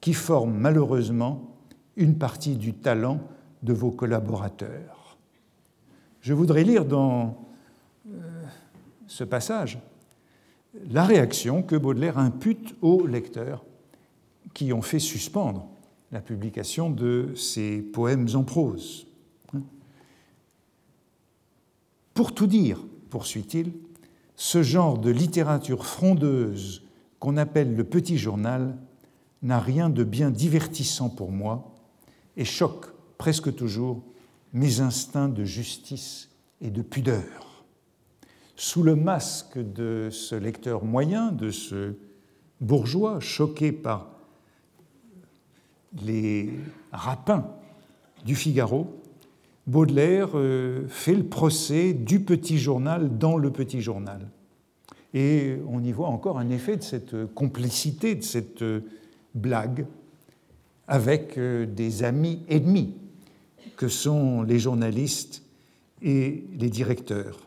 qui 0.00 0.14
forme 0.14 0.54
malheureusement 0.54 1.56
une 1.96 2.16
partie 2.16 2.56
du 2.56 2.74
talent 2.74 3.20
de 3.62 3.72
vos 3.72 3.90
collaborateurs. 3.90 5.16
Je 6.20 6.34
voudrais 6.34 6.62
lire 6.62 6.84
dans 6.84 7.46
euh, 8.08 8.42
ce 9.06 9.24
passage 9.24 9.78
la 10.90 11.04
réaction 11.04 11.62
que 11.62 11.74
Baudelaire 11.74 12.18
impute 12.18 12.76
aux 12.82 13.06
lecteurs 13.06 13.64
qui 14.54 14.72
ont 14.72 14.82
fait 14.82 14.98
suspendre 14.98 15.66
la 16.12 16.20
publication 16.20 16.90
de 16.90 17.32
ses 17.34 17.80
poèmes 17.80 18.28
en 18.34 18.44
prose. 18.44 19.07
Pour 22.18 22.34
tout 22.34 22.48
dire, 22.48 22.80
poursuit-il, 23.10 23.74
ce 24.34 24.60
genre 24.60 24.98
de 24.98 25.08
littérature 25.08 25.86
frondeuse 25.86 26.82
qu'on 27.20 27.36
appelle 27.36 27.76
le 27.76 27.84
petit 27.84 28.18
journal 28.18 28.76
n'a 29.42 29.60
rien 29.60 29.88
de 29.88 30.02
bien 30.02 30.32
divertissant 30.32 31.10
pour 31.10 31.30
moi 31.30 31.76
et 32.36 32.44
choque 32.44 32.86
presque 33.18 33.54
toujours 33.54 34.02
mes 34.52 34.80
instincts 34.80 35.28
de 35.28 35.44
justice 35.44 36.28
et 36.60 36.72
de 36.72 36.82
pudeur. 36.82 37.64
Sous 38.56 38.82
le 38.82 38.96
masque 38.96 39.56
de 39.56 40.08
ce 40.10 40.34
lecteur 40.34 40.84
moyen, 40.84 41.30
de 41.30 41.52
ce 41.52 41.94
bourgeois 42.60 43.20
choqué 43.20 43.70
par 43.70 44.10
les 46.02 46.50
rapins 46.90 47.46
du 48.26 48.34
Figaro, 48.34 48.98
Baudelaire 49.68 50.30
euh, 50.34 50.86
fait 50.88 51.14
le 51.14 51.24
procès 51.24 51.92
du 51.92 52.20
petit 52.20 52.58
journal 52.58 53.18
dans 53.18 53.36
le 53.36 53.50
petit 53.50 53.82
journal. 53.82 54.26
Et 55.12 55.58
on 55.68 55.84
y 55.84 55.92
voit 55.92 56.08
encore 56.08 56.38
un 56.38 56.48
effet 56.48 56.78
de 56.78 56.82
cette 56.82 57.34
complicité, 57.34 58.14
de 58.14 58.22
cette 58.22 58.64
blague 59.34 59.86
avec 60.86 61.36
euh, 61.36 61.66
des 61.66 62.02
amis 62.02 62.40
ennemis 62.48 62.94
que 63.76 63.88
sont 63.88 64.42
les 64.42 64.58
journalistes 64.58 65.42
et 66.00 66.44
les 66.58 66.70
directeurs, 66.70 67.46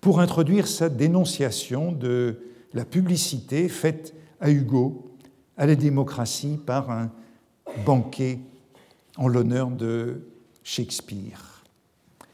pour 0.00 0.18
introduire 0.18 0.66
sa 0.66 0.88
dénonciation 0.88 1.92
de 1.92 2.40
la 2.74 2.84
publicité 2.84 3.68
faite 3.68 4.14
à 4.40 4.50
Hugo 4.50 5.12
à 5.56 5.66
la 5.66 5.76
démocratie 5.76 6.58
par 6.64 6.90
un 6.90 7.12
banquet 7.86 8.40
en 9.16 9.28
l'honneur 9.28 9.70
de 9.70 10.22
Shakespeare. 10.68 11.64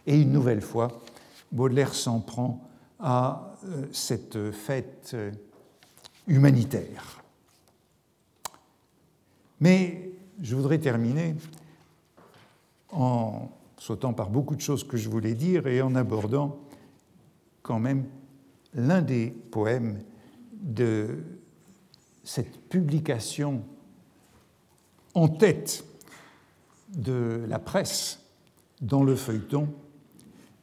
Et 0.09 0.21
une 0.21 0.33
nouvelle 0.33 0.61
fois, 0.61 1.01
Baudelaire 1.53 1.95
s'en 1.95 2.19
prend 2.19 2.69
à 2.99 3.55
euh, 3.65 3.87
cette 3.93 4.51
fête 4.51 5.13
euh, 5.15 5.31
humanitaire. 6.27 7.23
Mais 9.61 10.11
je 10.43 10.57
voudrais 10.57 10.79
terminer 10.79 11.37
en 12.91 13.51
sautant 13.79 14.13
par 14.13 14.31
beaucoup 14.31 14.57
de 14.57 14.61
choses 14.61 14.83
que 14.83 14.97
je 14.97 15.09
voulais 15.09 15.35
dire 15.35 15.69
et 15.69 15.81
en 15.81 15.95
abordant 15.95 16.59
quand 17.63 17.79
même 17.79 18.05
l'un 18.75 19.01
des 19.01 19.31
poèmes 19.31 20.03
de 20.53 21.23
cette 22.25 22.69
publication 22.69 23.63
en 25.15 25.29
tête 25.29 25.85
de 26.89 27.45
la 27.49 27.61
presse 27.61 28.24
dans 28.85 29.03
le 29.03 29.17
feuilleton 29.17 29.69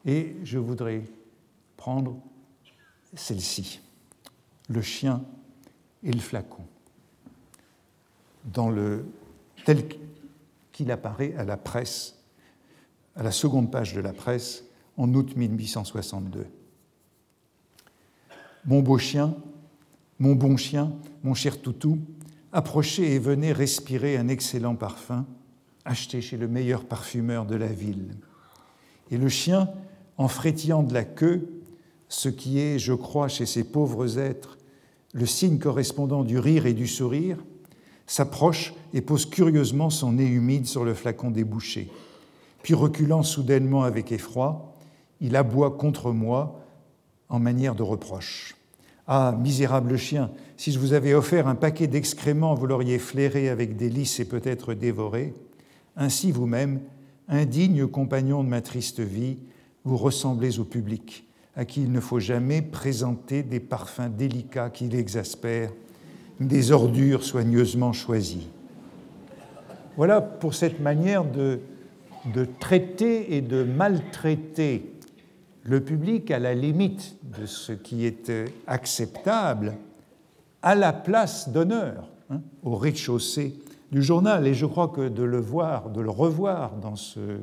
et 0.05 0.35
je 0.43 0.57
voudrais 0.57 1.03
prendre 1.75 2.17
celle-ci, 3.13 3.81
Le 4.69 4.81
chien 4.81 5.23
et 6.03 6.11
le 6.11 6.19
flacon 6.19 6.63
tel 9.65 9.87
qu'il 10.71 10.91
apparaît 10.91 11.35
à 11.35 11.43
la 11.43 11.57
presse, 11.57 12.17
à 13.15 13.23
la 13.23 13.31
seconde 13.31 13.71
page 13.71 13.93
de 13.93 14.01
la 14.01 14.13
presse, 14.13 14.63
en 14.97 15.13
août 15.13 15.35
1862. 15.35 16.47
Mon 18.65 18.81
beau 18.81 18.97
chien, 18.97 19.35
mon 20.19 20.35
bon 20.35 20.57
chien, 20.57 20.91
mon 21.23 21.33
cher 21.33 21.61
toutou, 21.61 21.99
approchez 22.51 23.13
et 23.13 23.19
venez 23.19 23.53
respirer 23.53 24.17
un 24.17 24.27
excellent 24.27 24.75
parfum 24.75 25.25
acheté 25.85 26.21
chez 26.21 26.37
le 26.37 26.47
meilleur 26.47 26.85
parfumeur 26.85 27.45
de 27.45 27.55
la 27.55 27.67
ville. 27.67 28.15
Et 29.09 29.17
le 29.17 29.29
chien, 29.29 29.69
en 30.17 30.27
frétillant 30.27 30.83
de 30.83 30.93
la 30.93 31.03
queue, 31.03 31.49
ce 32.07 32.29
qui 32.29 32.59
est, 32.59 32.79
je 32.79 32.93
crois, 32.93 33.27
chez 33.27 33.45
ces 33.45 33.63
pauvres 33.63 34.19
êtres, 34.19 34.57
le 35.13 35.25
signe 35.25 35.59
correspondant 35.59 36.23
du 36.23 36.39
rire 36.39 36.65
et 36.65 36.73
du 36.73 36.87
sourire, 36.87 37.37
s'approche 38.07 38.73
et 38.93 39.01
pose 39.01 39.25
curieusement 39.25 39.89
son 39.89 40.13
nez 40.13 40.25
humide 40.25 40.65
sur 40.65 40.83
le 40.83 40.93
flacon 40.93 41.31
débouché. 41.31 41.89
Puis 42.63 42.73
reculant 42.73 43.23
soudainement 43.23 43.83
avec 43.83 44.11
effroi, 44.11 44.75
il 45.21 45.35
aboie 45.35 45.71
contre 45.71 46.11
moi 46.11 46.59
en 47.29 47.39
manière 47.39 47.75
de 47.75 47.83
reproche. 47.83 48.55
Ah, 49.07 49.35
misérable 49.37 49.97
chien, 49.97 50.31
si 50.57 50.71
je 50.71 50.79
vous 50.79 50.93
avais 50.93 51.13
offert 51.13 51.47
un 51.47 51.55
paquet 51.55 51.87
d'excréments, 51.87 52.53
vous 52.53 52.67
l'auriez 52.67 52.99
flairé 52.99 53.49
avec 53.49 53.75
délice 53.77 54.19
et 54.19 54.25
peut-être 54.25 54.73
dévoré. 54.73 55.33
Ainsi 55.95 56.31
vous-même, 56.31 56.79
indigne 57.27 57.87
compagnon 57.87 58.43
de 58.43 58.49
ma 58.49 58.61
triste 58.61 58.99
vie, 58.99 59.37
vous 59.83 59.97
ressemblez 59.97 60.59
au 60.59 60.63
public, 60.63 61.25
à 61.55 61.65
qui 61.65 61.81
il 61.81 61.91
ne 61.91 61.99
faut 61.99 62.19
jamais 62.19 62.61
présenter 62.61 63.43
des 63.43 63.59
parfums 63.59 64.09
délicats 64.15 64.69
qui 64.69 64.87
l'exaspèrent 64.87 65.71
des 66.39 66.71
ordures 66.71 67.23
soigneusement 67.23 67.93
choisies. 67.93 68.49
Voilà 69.97 70.21
pour 70.21 70.53
cette 70.53 70.79
manière 70.79 71.25
de, 71.25 71.59
traiter 72.59 73.35
et 73.35 73.41
de 73.41 73.63
maltraiter 73.63 74.91
le 75.63 75.81
public 75.81 76.31
à 76.31 76.39
la 76.39 76.53
limite 76.53 77.17
de 77.37 77.45
ce 77.45 77.73
qui 77.73 78.05
est 78.05 78.31
acceptable, 78.67 79.75
à 80.61 80.75
la 80.75 80.93
place 80.93 81.49
d'honneur, 81.49 82.07
hein, 82.29 82.41
au 82.63 82.75
rez-de-chaussée 82.75 83.55
du 83.91 84.01
journal. 84.01 84.47
Et 84.47 84.53
je 84.53 84.65
crois 84.65 84.87
que 84.87 85.07
de 85.07 85.23
le 85.23 85.39
voir, 85.39 85.89
de 85.89 86.01
le 86.01 86.09
revoir 86.09 86.75
dans 86.77 86.95
ce 86.95 87.39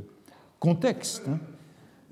contexte, 0.59 1.29
hein, 1.29 1.39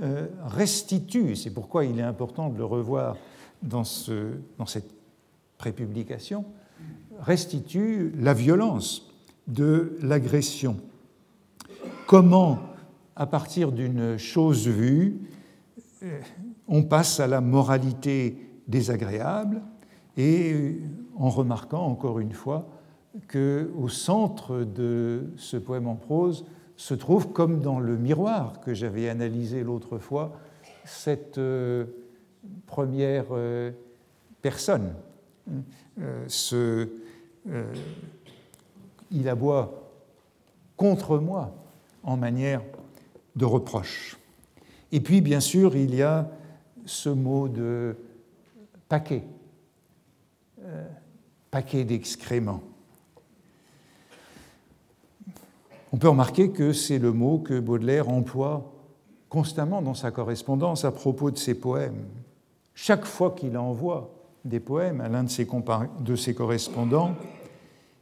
euh, 0.03 0.27
restitue, 0.45 1.37
c'est 1.37 1.51
pourquoi 1.51 1.85
il 1.85 1.99
est 1.99 2.03
important 2.03 2.51
de 2.51 2.59
le 2.59 2.65
revoir 2.65 3.17
dans, 3.63 3.85
ce, 3.85 4.33
dans 4.59 4.67
cette 4.67 4.91
prépublication, 5.57 6.45
restitue 7.21 8.13
la 8.19 8.35
violence 8.35 9.11
de 9.47 9.97
l'agression. 10.03 10.77
Comment, 12.07 12.59
à 13.15 13.27
partir 13.27 13.73
d'une 13.73 14.19
chose 14.19 14.69
vue, 14.69 15.19
euh, 16.03 16.21
on 16.69 16.83
passe 16.83 17.21
à 17.21 17.27
la 17.27 17.41
moralité 17.41 18.37
désagréable 18.69 19.63
et 20.17 20.79
en 21.17 21.31
remarquant 21.31 21.87
encore 21.87 22.21
une 22.21 22.33
fois 22.33 22.69
qu'au 23.29 23.89
centre 23.89 24.63
de 24.63 25.25
ce 25.37 25.57
poème 25.57 25.87
en 25.87 25.95
prose 25.95 26.45
se 26.77 26.95
trouve, 26.95 27.33
comme 27.33 27.61
dans 27.61 27.81
le 27.81 27.97
miroir 27.97 28.61
que 28.61 28.75
j'avais 28.75 29.09
analysé 29.09 29.63
l'autre 29.63 29.99
fois, 29.99 30.39
cette 30.85 31.39
euh, 31.39 31.87
première 32.67 33.27
euh, 33.31 33.73
personne, 34.43 34.95
euh, 36.53 36.77
il 39.11 39.29
aboie 39.29 39.91
contre 40.77 41.19
moi 41.19 41.55
en 42.03 42.17
manière 42.17 42.63
de 43.35 43.45
reproche. 43.45 44.19
Et 44.93 45.01
puis, 45.01 45.21
bien 45.21 45.41
sûr, 45.41 45.77
il 45.77 45.95
y 45.95 46.03
a 46.03 46.31
ce 46.85 47.09
mot 47.09 47.49
de 47.49 47.97
paquet, 48.89 49.25
paquet 51.51 51.85
d'excréments. 51.85 52.63
On 55.97 55.99
peut 55.99 56.11
remarquer 56.11 56.51
que 56.51 56.75
c'est 56.75 56.99
le 56.99 57.11
mot 57.11 57.39
que 57.39 57.59
Baudelaire 57.59 58.11
emploie 58.11 58.71
constamment 59.31 59.81
dans 59.81 59.95
sa 59.95 60.11
correspondance 60.11 60.85
à 60.85 60.93
propos 60.93 61.31
de 61.31 61.39
ses 61.39 61.55
poèmes. 61.55 62.05
Chaque 62.75 63.07
fois 63.07 63.31
qu'il 63.31 63.57
envoie 63.57 64.13
des 64.45 64.61
poèmes 64.61 65.01
à 65.01 65.09
l'un 65.09 65.25
de 65.25 65.31
ses, 65.31 65.49
de 66.01 66.15
ses 66.15 66.35
correspondants, 66.35 67.15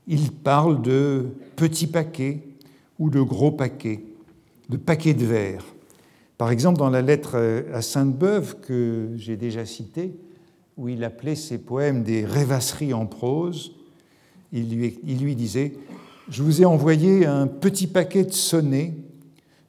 il 0.09 0.33
parle 0.33 0.83
de 0.83 1.37
petits 1.55 1.87
paquets 1.87 2.43
ou 2.99 3.11
de 3.11 3.21
gros 3.21 3.53
paquets, 3.53 4.03
de 4.69 4.77
paquets 4.77 5.15
de 5.15 5.25
verre. 5.25 5.65
Par 6.37 6.51
exemple, 6.51 6.81
dans 6.81 6.91
la 6.91 7.01
lettre 7.01 7.63
à 7.73 7.81
Sainte-Beuve 7.81 8.57
que 8.61 9.11
j'ai 9.15 9.37
déjà 9.37 9.65
citée, 9.65 10.17
où 10.77 10.89
il 10.89 11.05
appelait 11.05 11.37
ses 11.37 11.59
poèmes 11.59 12.03
des 12.03 12.25
rêvasseries 12.25 12.93
en 12.93 13.07
prose, 13.07 13.77
il 14.53 15.21
lui 15.21 15.37
disait 15.37 15.75
Je 16.29 16.43
vous 16.43 16.63
ai 16.63 16.65
envoyé 16.65 17.27
un 17.27 17.47
petit 17.47 17.87
paquet 17.87 18.25
de 18.25 18.33
sonnets 18.33 18.95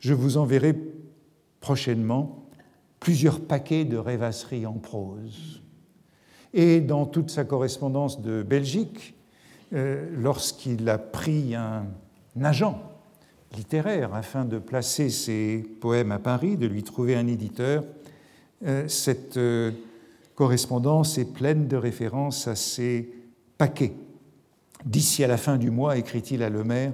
je 0.06 0.14
vous 0.14 0.38
enverrai 0.38 0.76
prochainement 1.62 2.48
plusieurs 3.00 3.40
paquets 3.40 3.86
de 3.86 3.98
rêvasseries 3.98 4.68
en 4.68 4.74
prose. 4.74 5.64
Et 6.54 6.80
dans 6.80 7.08
toute 7.08 7.32
sa 7.32 7.44
correspondance 7.44 8.22
de 8.22 8.44
Belgique, 8.44 9.16
euh, 9.74 10.08
lorsqu'il 10.16 10.88
a 10.90 11.00
pris 11.00 11.56
un 11.56 11.88
agent 12.40 12.80
littéraire 13.58 14.14
afin 14.14 14.46
de 14.46 14.60
placer 14.60 15.10
ses 15.10 15.66
poèmes 15.82 16.12
à 16.12 16.20
Paris, 16.20 16.56
de 16.56 16.68
lui 16.68 16.84
trouver 16.84 17.16
un 17.16 17.26
éditeur, 17.26 17.84
euh, 18.64 18.88
cette 18.88 19.38
euh, 19.38 19.72
correspondance 20.36 21.18
est 21.18 21.34
pleine 21.34 21.68
de 21.68 21.78
références 21.78 22.48
à 22.48 22.56
ces 22.56 23.10
paquets. 23.58 23.94
D'ici 24.86 25.24
à 25.24 25.28
la 25.28 25.38
fin 25.38 25.58
du 25.58 25.72
mois, 25.72 25.98
écrit-il 25.98 26.44
à 26.44 26.50
Lemaire, 26.50 26.94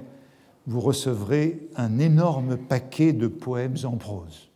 vous 0.66 0.80
recevrez 0.80 1.68
un 1.76 1.98
énorme 1.98 2.56
paquet 2.56 3.12
de 3.12 3.26
poèmes 3.26 3.76
en 3.84 3.96
prose. 3.96 4.48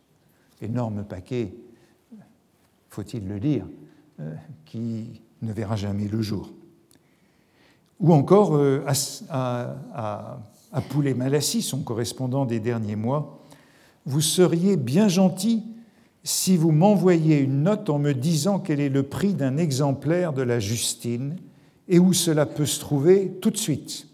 Énorme 0.61 1.03
paquet, 1.03 1.53
faut-il 2.89 3.27
le 3.27 3.39
dire, 3.39 3.65
euh, 4.19 4.33
qui 4.65 5.21
ne 5.43 5.53
verra 5.53 5.75
jamais 5.75 6.07
le 6.07 6.21
jour. 6.21 6.51
Ou 7.99 8.11
encore 8.13 8.55
euh, 8.55 8.83
à, 9.29 9.75
à, 9.93 10.81
Poulet 10.89 11.13
Malassis, 11.13 11.61
son 11.61 11.81
correspondant 11.81 12.45
des 12.45 12.59
derniers 12.59 12.95
mois, 12.95 13.39
vous 14.05 14.21
seriez 14.21 14.77
bien 14.77 15.07
gentil 15.07 15.63
si 16.23 16.57
vous 16.57 16.71
m'envoyiez 16.71 17.39
une 17.39 17.63
note 17.63 17.89
en 17.89 17.99
me 17.99 18.13
disant 18.13 18.59
quel 18.59 18.79
est 18.79 18.89
le 18.89 19.03
prix 19.03 19.33
d'un 19.33 19.57
exemplaire 19.57 20.33
de 20.33 20.41
la 20.41 20.59
Justine 20.59 21.35
et 21.87 21.99
où 21.99 22.13
cela 22.13 22.45
peut 22.45 22.65
se 22.65 22.79
trouver 22.79 23.31
tout 23.41 23.49
de 23.49 23.57
suite 23.57 24.07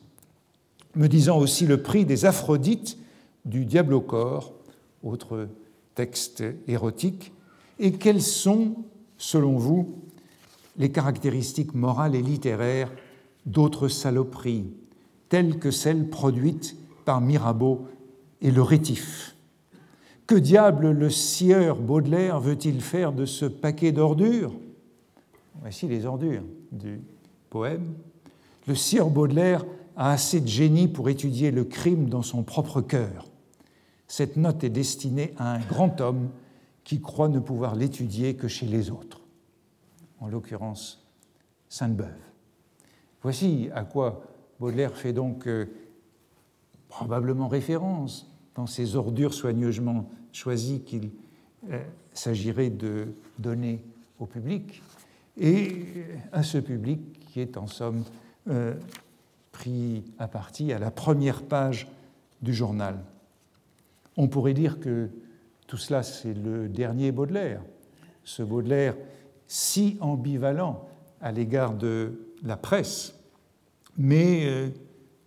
me 0.96 1.08
disant 1.08 1.40
aussi 1.40 1.66
le 1.66 1.82
prix 1.82 2.06
des 2.06 2.26
Aphrodites 2.26 2.98
du 3.46 3.66
Diable 3.66 3.94
au 3.94 4.02
corps, 4.02 4.54
autre 5.04 5.50
texte 5.96 6.44
érotique, 6.68 7.34
et 7.80 7.94
quelles 7.94 8.22
sont, 8.22 8.76
selon 9.18 9.58
vous, 9.58 9.96
les 10.78 10.92
caractéristiques 10.92 11.74
morales 11.74 12.16
et 12.16 12.22
littéraires 12.22 12.92
d'autres 13.46 13.88
saloperies, 13.88 14.66
telles 15.30 15.60
que 15.60 15.72
celles 15.72 16.10
produites 16.10 16.78
par 17.06 17.22
Mirabeau 17.22 17.88
et 18.42 18.52
le 18.52 18.62
rétif? 18.62 19.36
Que 20.26 20.36
diable 20.36 20.92
le 20.92 21.10
sieur 21.10 21.78
Baudelaire 21.80 22.40
veut-il 22.40 22.82
faire 22.82 23.12
de 23.12 23.26
ce 23.26 23.46
paquet 23.46 23.92
d'ordures? 23.92 24.54
Voici 25.62 25.88
les 25.88 26.06
ordures 26.06 26.44
du 26.72 27.02
Le 28.68 28.76
sieur 28.76 29.10
Baudelaire 29.10 29.66
a 29.96 30.12
assez 30.12 30.42
de 30.42 30.48
génie 30.48 30.88
pour 30.88 31.10
étudier 31.10 31.52
le 31.52 31.64
crime 31.64 32.10
dans 32.10 32.22
son 32.22 32.44
propre 32.44 32.82
cœur. 32.82 33.28
Cette 34.08 34.38
note 34.38 34.64
est 34.64 34.70
destinée 34.70 35.34
à 35.38 35.54
un 35.54 35.60
grand 35.60 36.02
homme 36.02 36.30
qui 36.84 37.00
croit 37.00 37.30
ne 37.30 37.40
pouvoir 37.40 37.76
l'étudier 37.76 38.36
que 38.36 38.48
chez 38.48 38.66
les 38.66 38.90
autres, 38.90 39.22
en 40.20 40.28
l'occurrence 40.28 41.06
Sainte-Beuve. 41.70 42.08
Voici 43.22 43.70
à 43.74 43.84
quoi 43.84 44.24
Baudelaire 44.60 44.96
fait 44.96 45.14
donc 45.14 45.48
euh, 45.48 45.68
probablement 46.90 47.48
référence 47.48 48.30
dans 48.56 48.68
ces 48.68 48.96
ordures 48.96 49.34
soigneusement 49.34 50.10
choisies 50.32 50.82
qu'il 50.82 51.12
euh, 51.72 51.82
s'agirait 52.14 52.70
de 52.70 53.14
donner 53.40 53.84
au 54.20 54.26
public, 54.26 54.82
et 55.38 55.86
à 56.32 56.44
ce 56.44 56.60
public 56.60 57.23
qui 57.34 57.42
est 57.42 57.58
en 57.58 57.66
somme 57.66 58.04
euh, 58.48 58.76
pris 59.52 60.04
à 60.20 60.28
partie 60.28 60.72
à 60.72 60.78
la 60.78 60.92
première 60.92 61.42
page 61.42 61.88
du 62.44 62.54
journal. 62.54 63.00
On 64.18 64.28
pourrait 64.28 64.54
dire 64.54 64.80
que 64.80 65.10
tout 65.66 65.78
cela, 65.78 66.04
c'est 66.04 66.36
le 66.36 66.70
dernier 66.70 67.12
Baudelaire, 67.12 67.64
ce 68.24 68.44
Baudelaire 68.44 68.96
si 69.48 69.98
ambivalent 70.00 70.88
à 71.22 71.32
l'égard 71.32 71.74
de 71.74 72.20
la 72.44 72.56
presse, 72.56 73.16
mais 73.98 74.46
euh, 74.46 74.70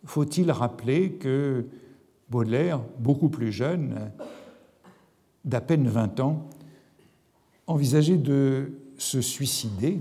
faut-il 0.04 0.52
rappeler 0.52 1.14
que 1.14 1.66
Baudelaire, 2.30 2.80
beaucoup 3.00 3.30
plus 3.30 3.50
jeune, 3.50 4.12
d'à 5.44 5.60
peine 5.60 5.88
20 5.88 6.20
ans, 6.20 6.48
envisageait 7.66 8.16
de 8.16 8.70
se 8.96 9.20
suicider, 9.20 10.00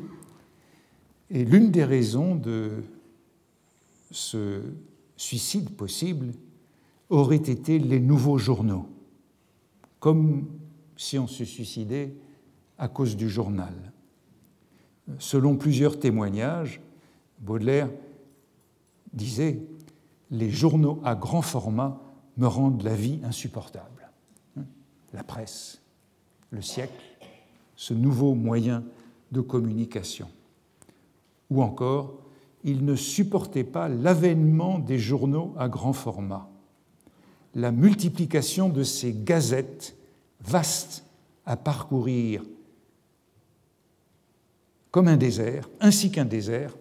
et 1.29 1.43
l'une 1.43 1.71
des 1.71 1.83
raisons 1.83 2.35
de 2.35 2.83
ce 4.11 4.61
suicide 5.17 5.71
possible 5.71 6.31
aurait 7.09 7.37
été 7.37 7.79
les 7.79 7.99
nouveaux 7.99 8.37
journaux, 8.37 8.87
comme 9.99 10.47
si 10.97 11.17
on 11.17 11.27
se 11.27 11.45
suicidait 11.45 12.15
à 12.77 12.87
cause 12.87 13.15
du 13.15 13.29
journal. 13.29 13.73
Selon 15.19 15.55
plusieurs 15.55 15.99
témoignages, 15.99 16.81
Baudelaire 17.39 17.89
disait 19.13 19.59
Les 20.31 20.49
journaux 20.49 20.99
à 21.03 21.15
grand 21.15 21.41
format 21.41 22.01
me 22.37 22.47
rendent 22.47 22.83
la 22.83 22.95
vie 22.95 23.19
insupportable. 23.23 24.09
La 25.13 25.23
presse, 25.23 25.81
le 26.49 26.61
siècle, 26.61 27.03
ce 27.75 27.93
nouveau 27.93 28.35
moyen 28.35 28.83
de 29.31 29.41
communication. 29.41 30.27
Ou 31.55 31.61
encore, 31.61 32.17
il 32.65 32.83
ne 32.83 32.95
supportait 32.95 33.63
pas 33.63 33.87
l'avènement 33.87 34.77
des 34.77 34.99
journaux 34.99 35.53
à 35.57 35.69
grand 35.69 35.93
format, 35.93 36.49
la 37.53 37.71
multiplication 37.71 38.67
de 38.67 38.83
ces 38.83 39.13
gazettes 39.13 39.95
vastes 40.41 41.05
à 41.45 41.55
parcourir 41.55 42.43
comme 44.91 45.07
un 45.07 45.15
désert, 45.15 45.69
ainsi 45.79 46.11
qu'un 46.11 46.25
désert, 46.25 46.75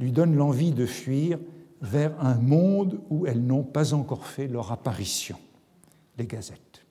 lui 0.00 0.10
donne 0.10 0.34
l'envie 0.34 0.72
de 0.72 0.86
fuir 0.86 1.38
vers 1.80 2.12
un 2.20 2.34
monde 2.34 3.00
où 3.08 3.26
elles 3.26 3.44
n'ont 3.44 3.62
pas 3.62 3.94
encore 3.94 4.26
fait 4.26 4.48
leur 4.48 4.72
apparition, 4.72 5.36
les 6.18 6.26
gazettes. 6.26 6.84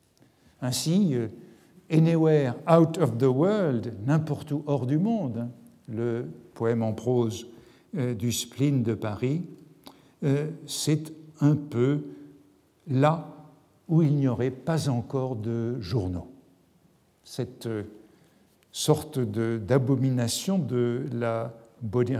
Ainsi, 0.62 1.16
euh, 1.16 1.28
Anywhere 1.90 2.56
Out 2.70 2.98
of 3.00 3.18
the 3.18 3.24
World, 3.24 3.98
n'importe 4.06 4.52
où 4.52 4.64
hors 4.66 4.86
du 4.86 4.98
monde, 4.98 5.40
hein, 5.40 5.50
le 5.92 6.26
poème 6.54 6.84
en 6.84 6.94
prose 6.94 7.48
euh, 7.98 8.14
du 8.14 8.32
spleen 8.32 8.84
de 8.84 8.94
Paris, 8.94 9.42
euh, 10.24 10.50
c'est 10.66 11.14
un 11.40 11.56
peu 11.56 12.02
là 12.88 13.36
où 13.88 14.02
il 14.02 14.16
n'y 14.16 14.28
aurait 14.28 14.52
pas 14.52 14.90
encore 14.90 15.36
de 15.36 15.80
journaux. 15.82 16.28
Cette 17.24 17.66
euh, 17.66 17.84
sorte 18.72 19.20
d'abomination 19.20 20.58
de, 20.58 21.06
la 21.12 21.54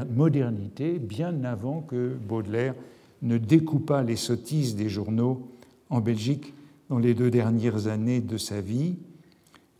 modernité, 0.10 1.00
bien 1.00 1.44
avant 1.44 1.82
que 1.82 2.16
Baudelaire 2.28 2.76
ne 3.22 3.38
découpa 3.38 4.04
les 4.04 4.16
sottises 4.16 4.76
des 4.76 4.90
journaux 4.90 5.48
en 5.90 6.02
Belgique 6.02 6.54
dans 6.90 6.98
les 6.98 7.14
deux 7.14 7.30
dernières 7.30 7.88
années 7.88 8.22
de 8.22 8.38
sa 8.38 8.60
vie. 8.60 8.96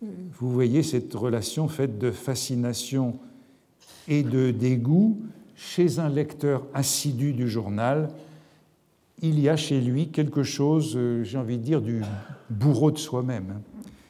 Vous 0.02 0.52
voyez 0.52 0.84
cette 0.84 1.14
relation 1.14 1.68
faite 1.68 1.98
de 1.98 2.12
fascination 2.12 3.20
et 4.08 4.24
de 4.24 4.52
dégoût 4.52 5.18
chez 5.56 6.00
un 6.00 6.10
lecteur 6.10 6.66
assidu 6.74 7.34
du 7.34 7.48
journal, 7.48 8.10
il 9.22 9.40
y 9.40 9.50
a 9.50 9.56
chez 9.56 9.80
lui 9.80 10.10
quelque 10.10 10.44
chose, 10.44 10.94
euh, 10.96 11.24
j'ai 11.24 11.38
envie 11.38 11.58
de 11.58 11.64
dire, 11.64 11.82
du 11.82 12.02
bourreau 12.50 12.92
de 12.92 12.98
soi-même. 12.98 13.62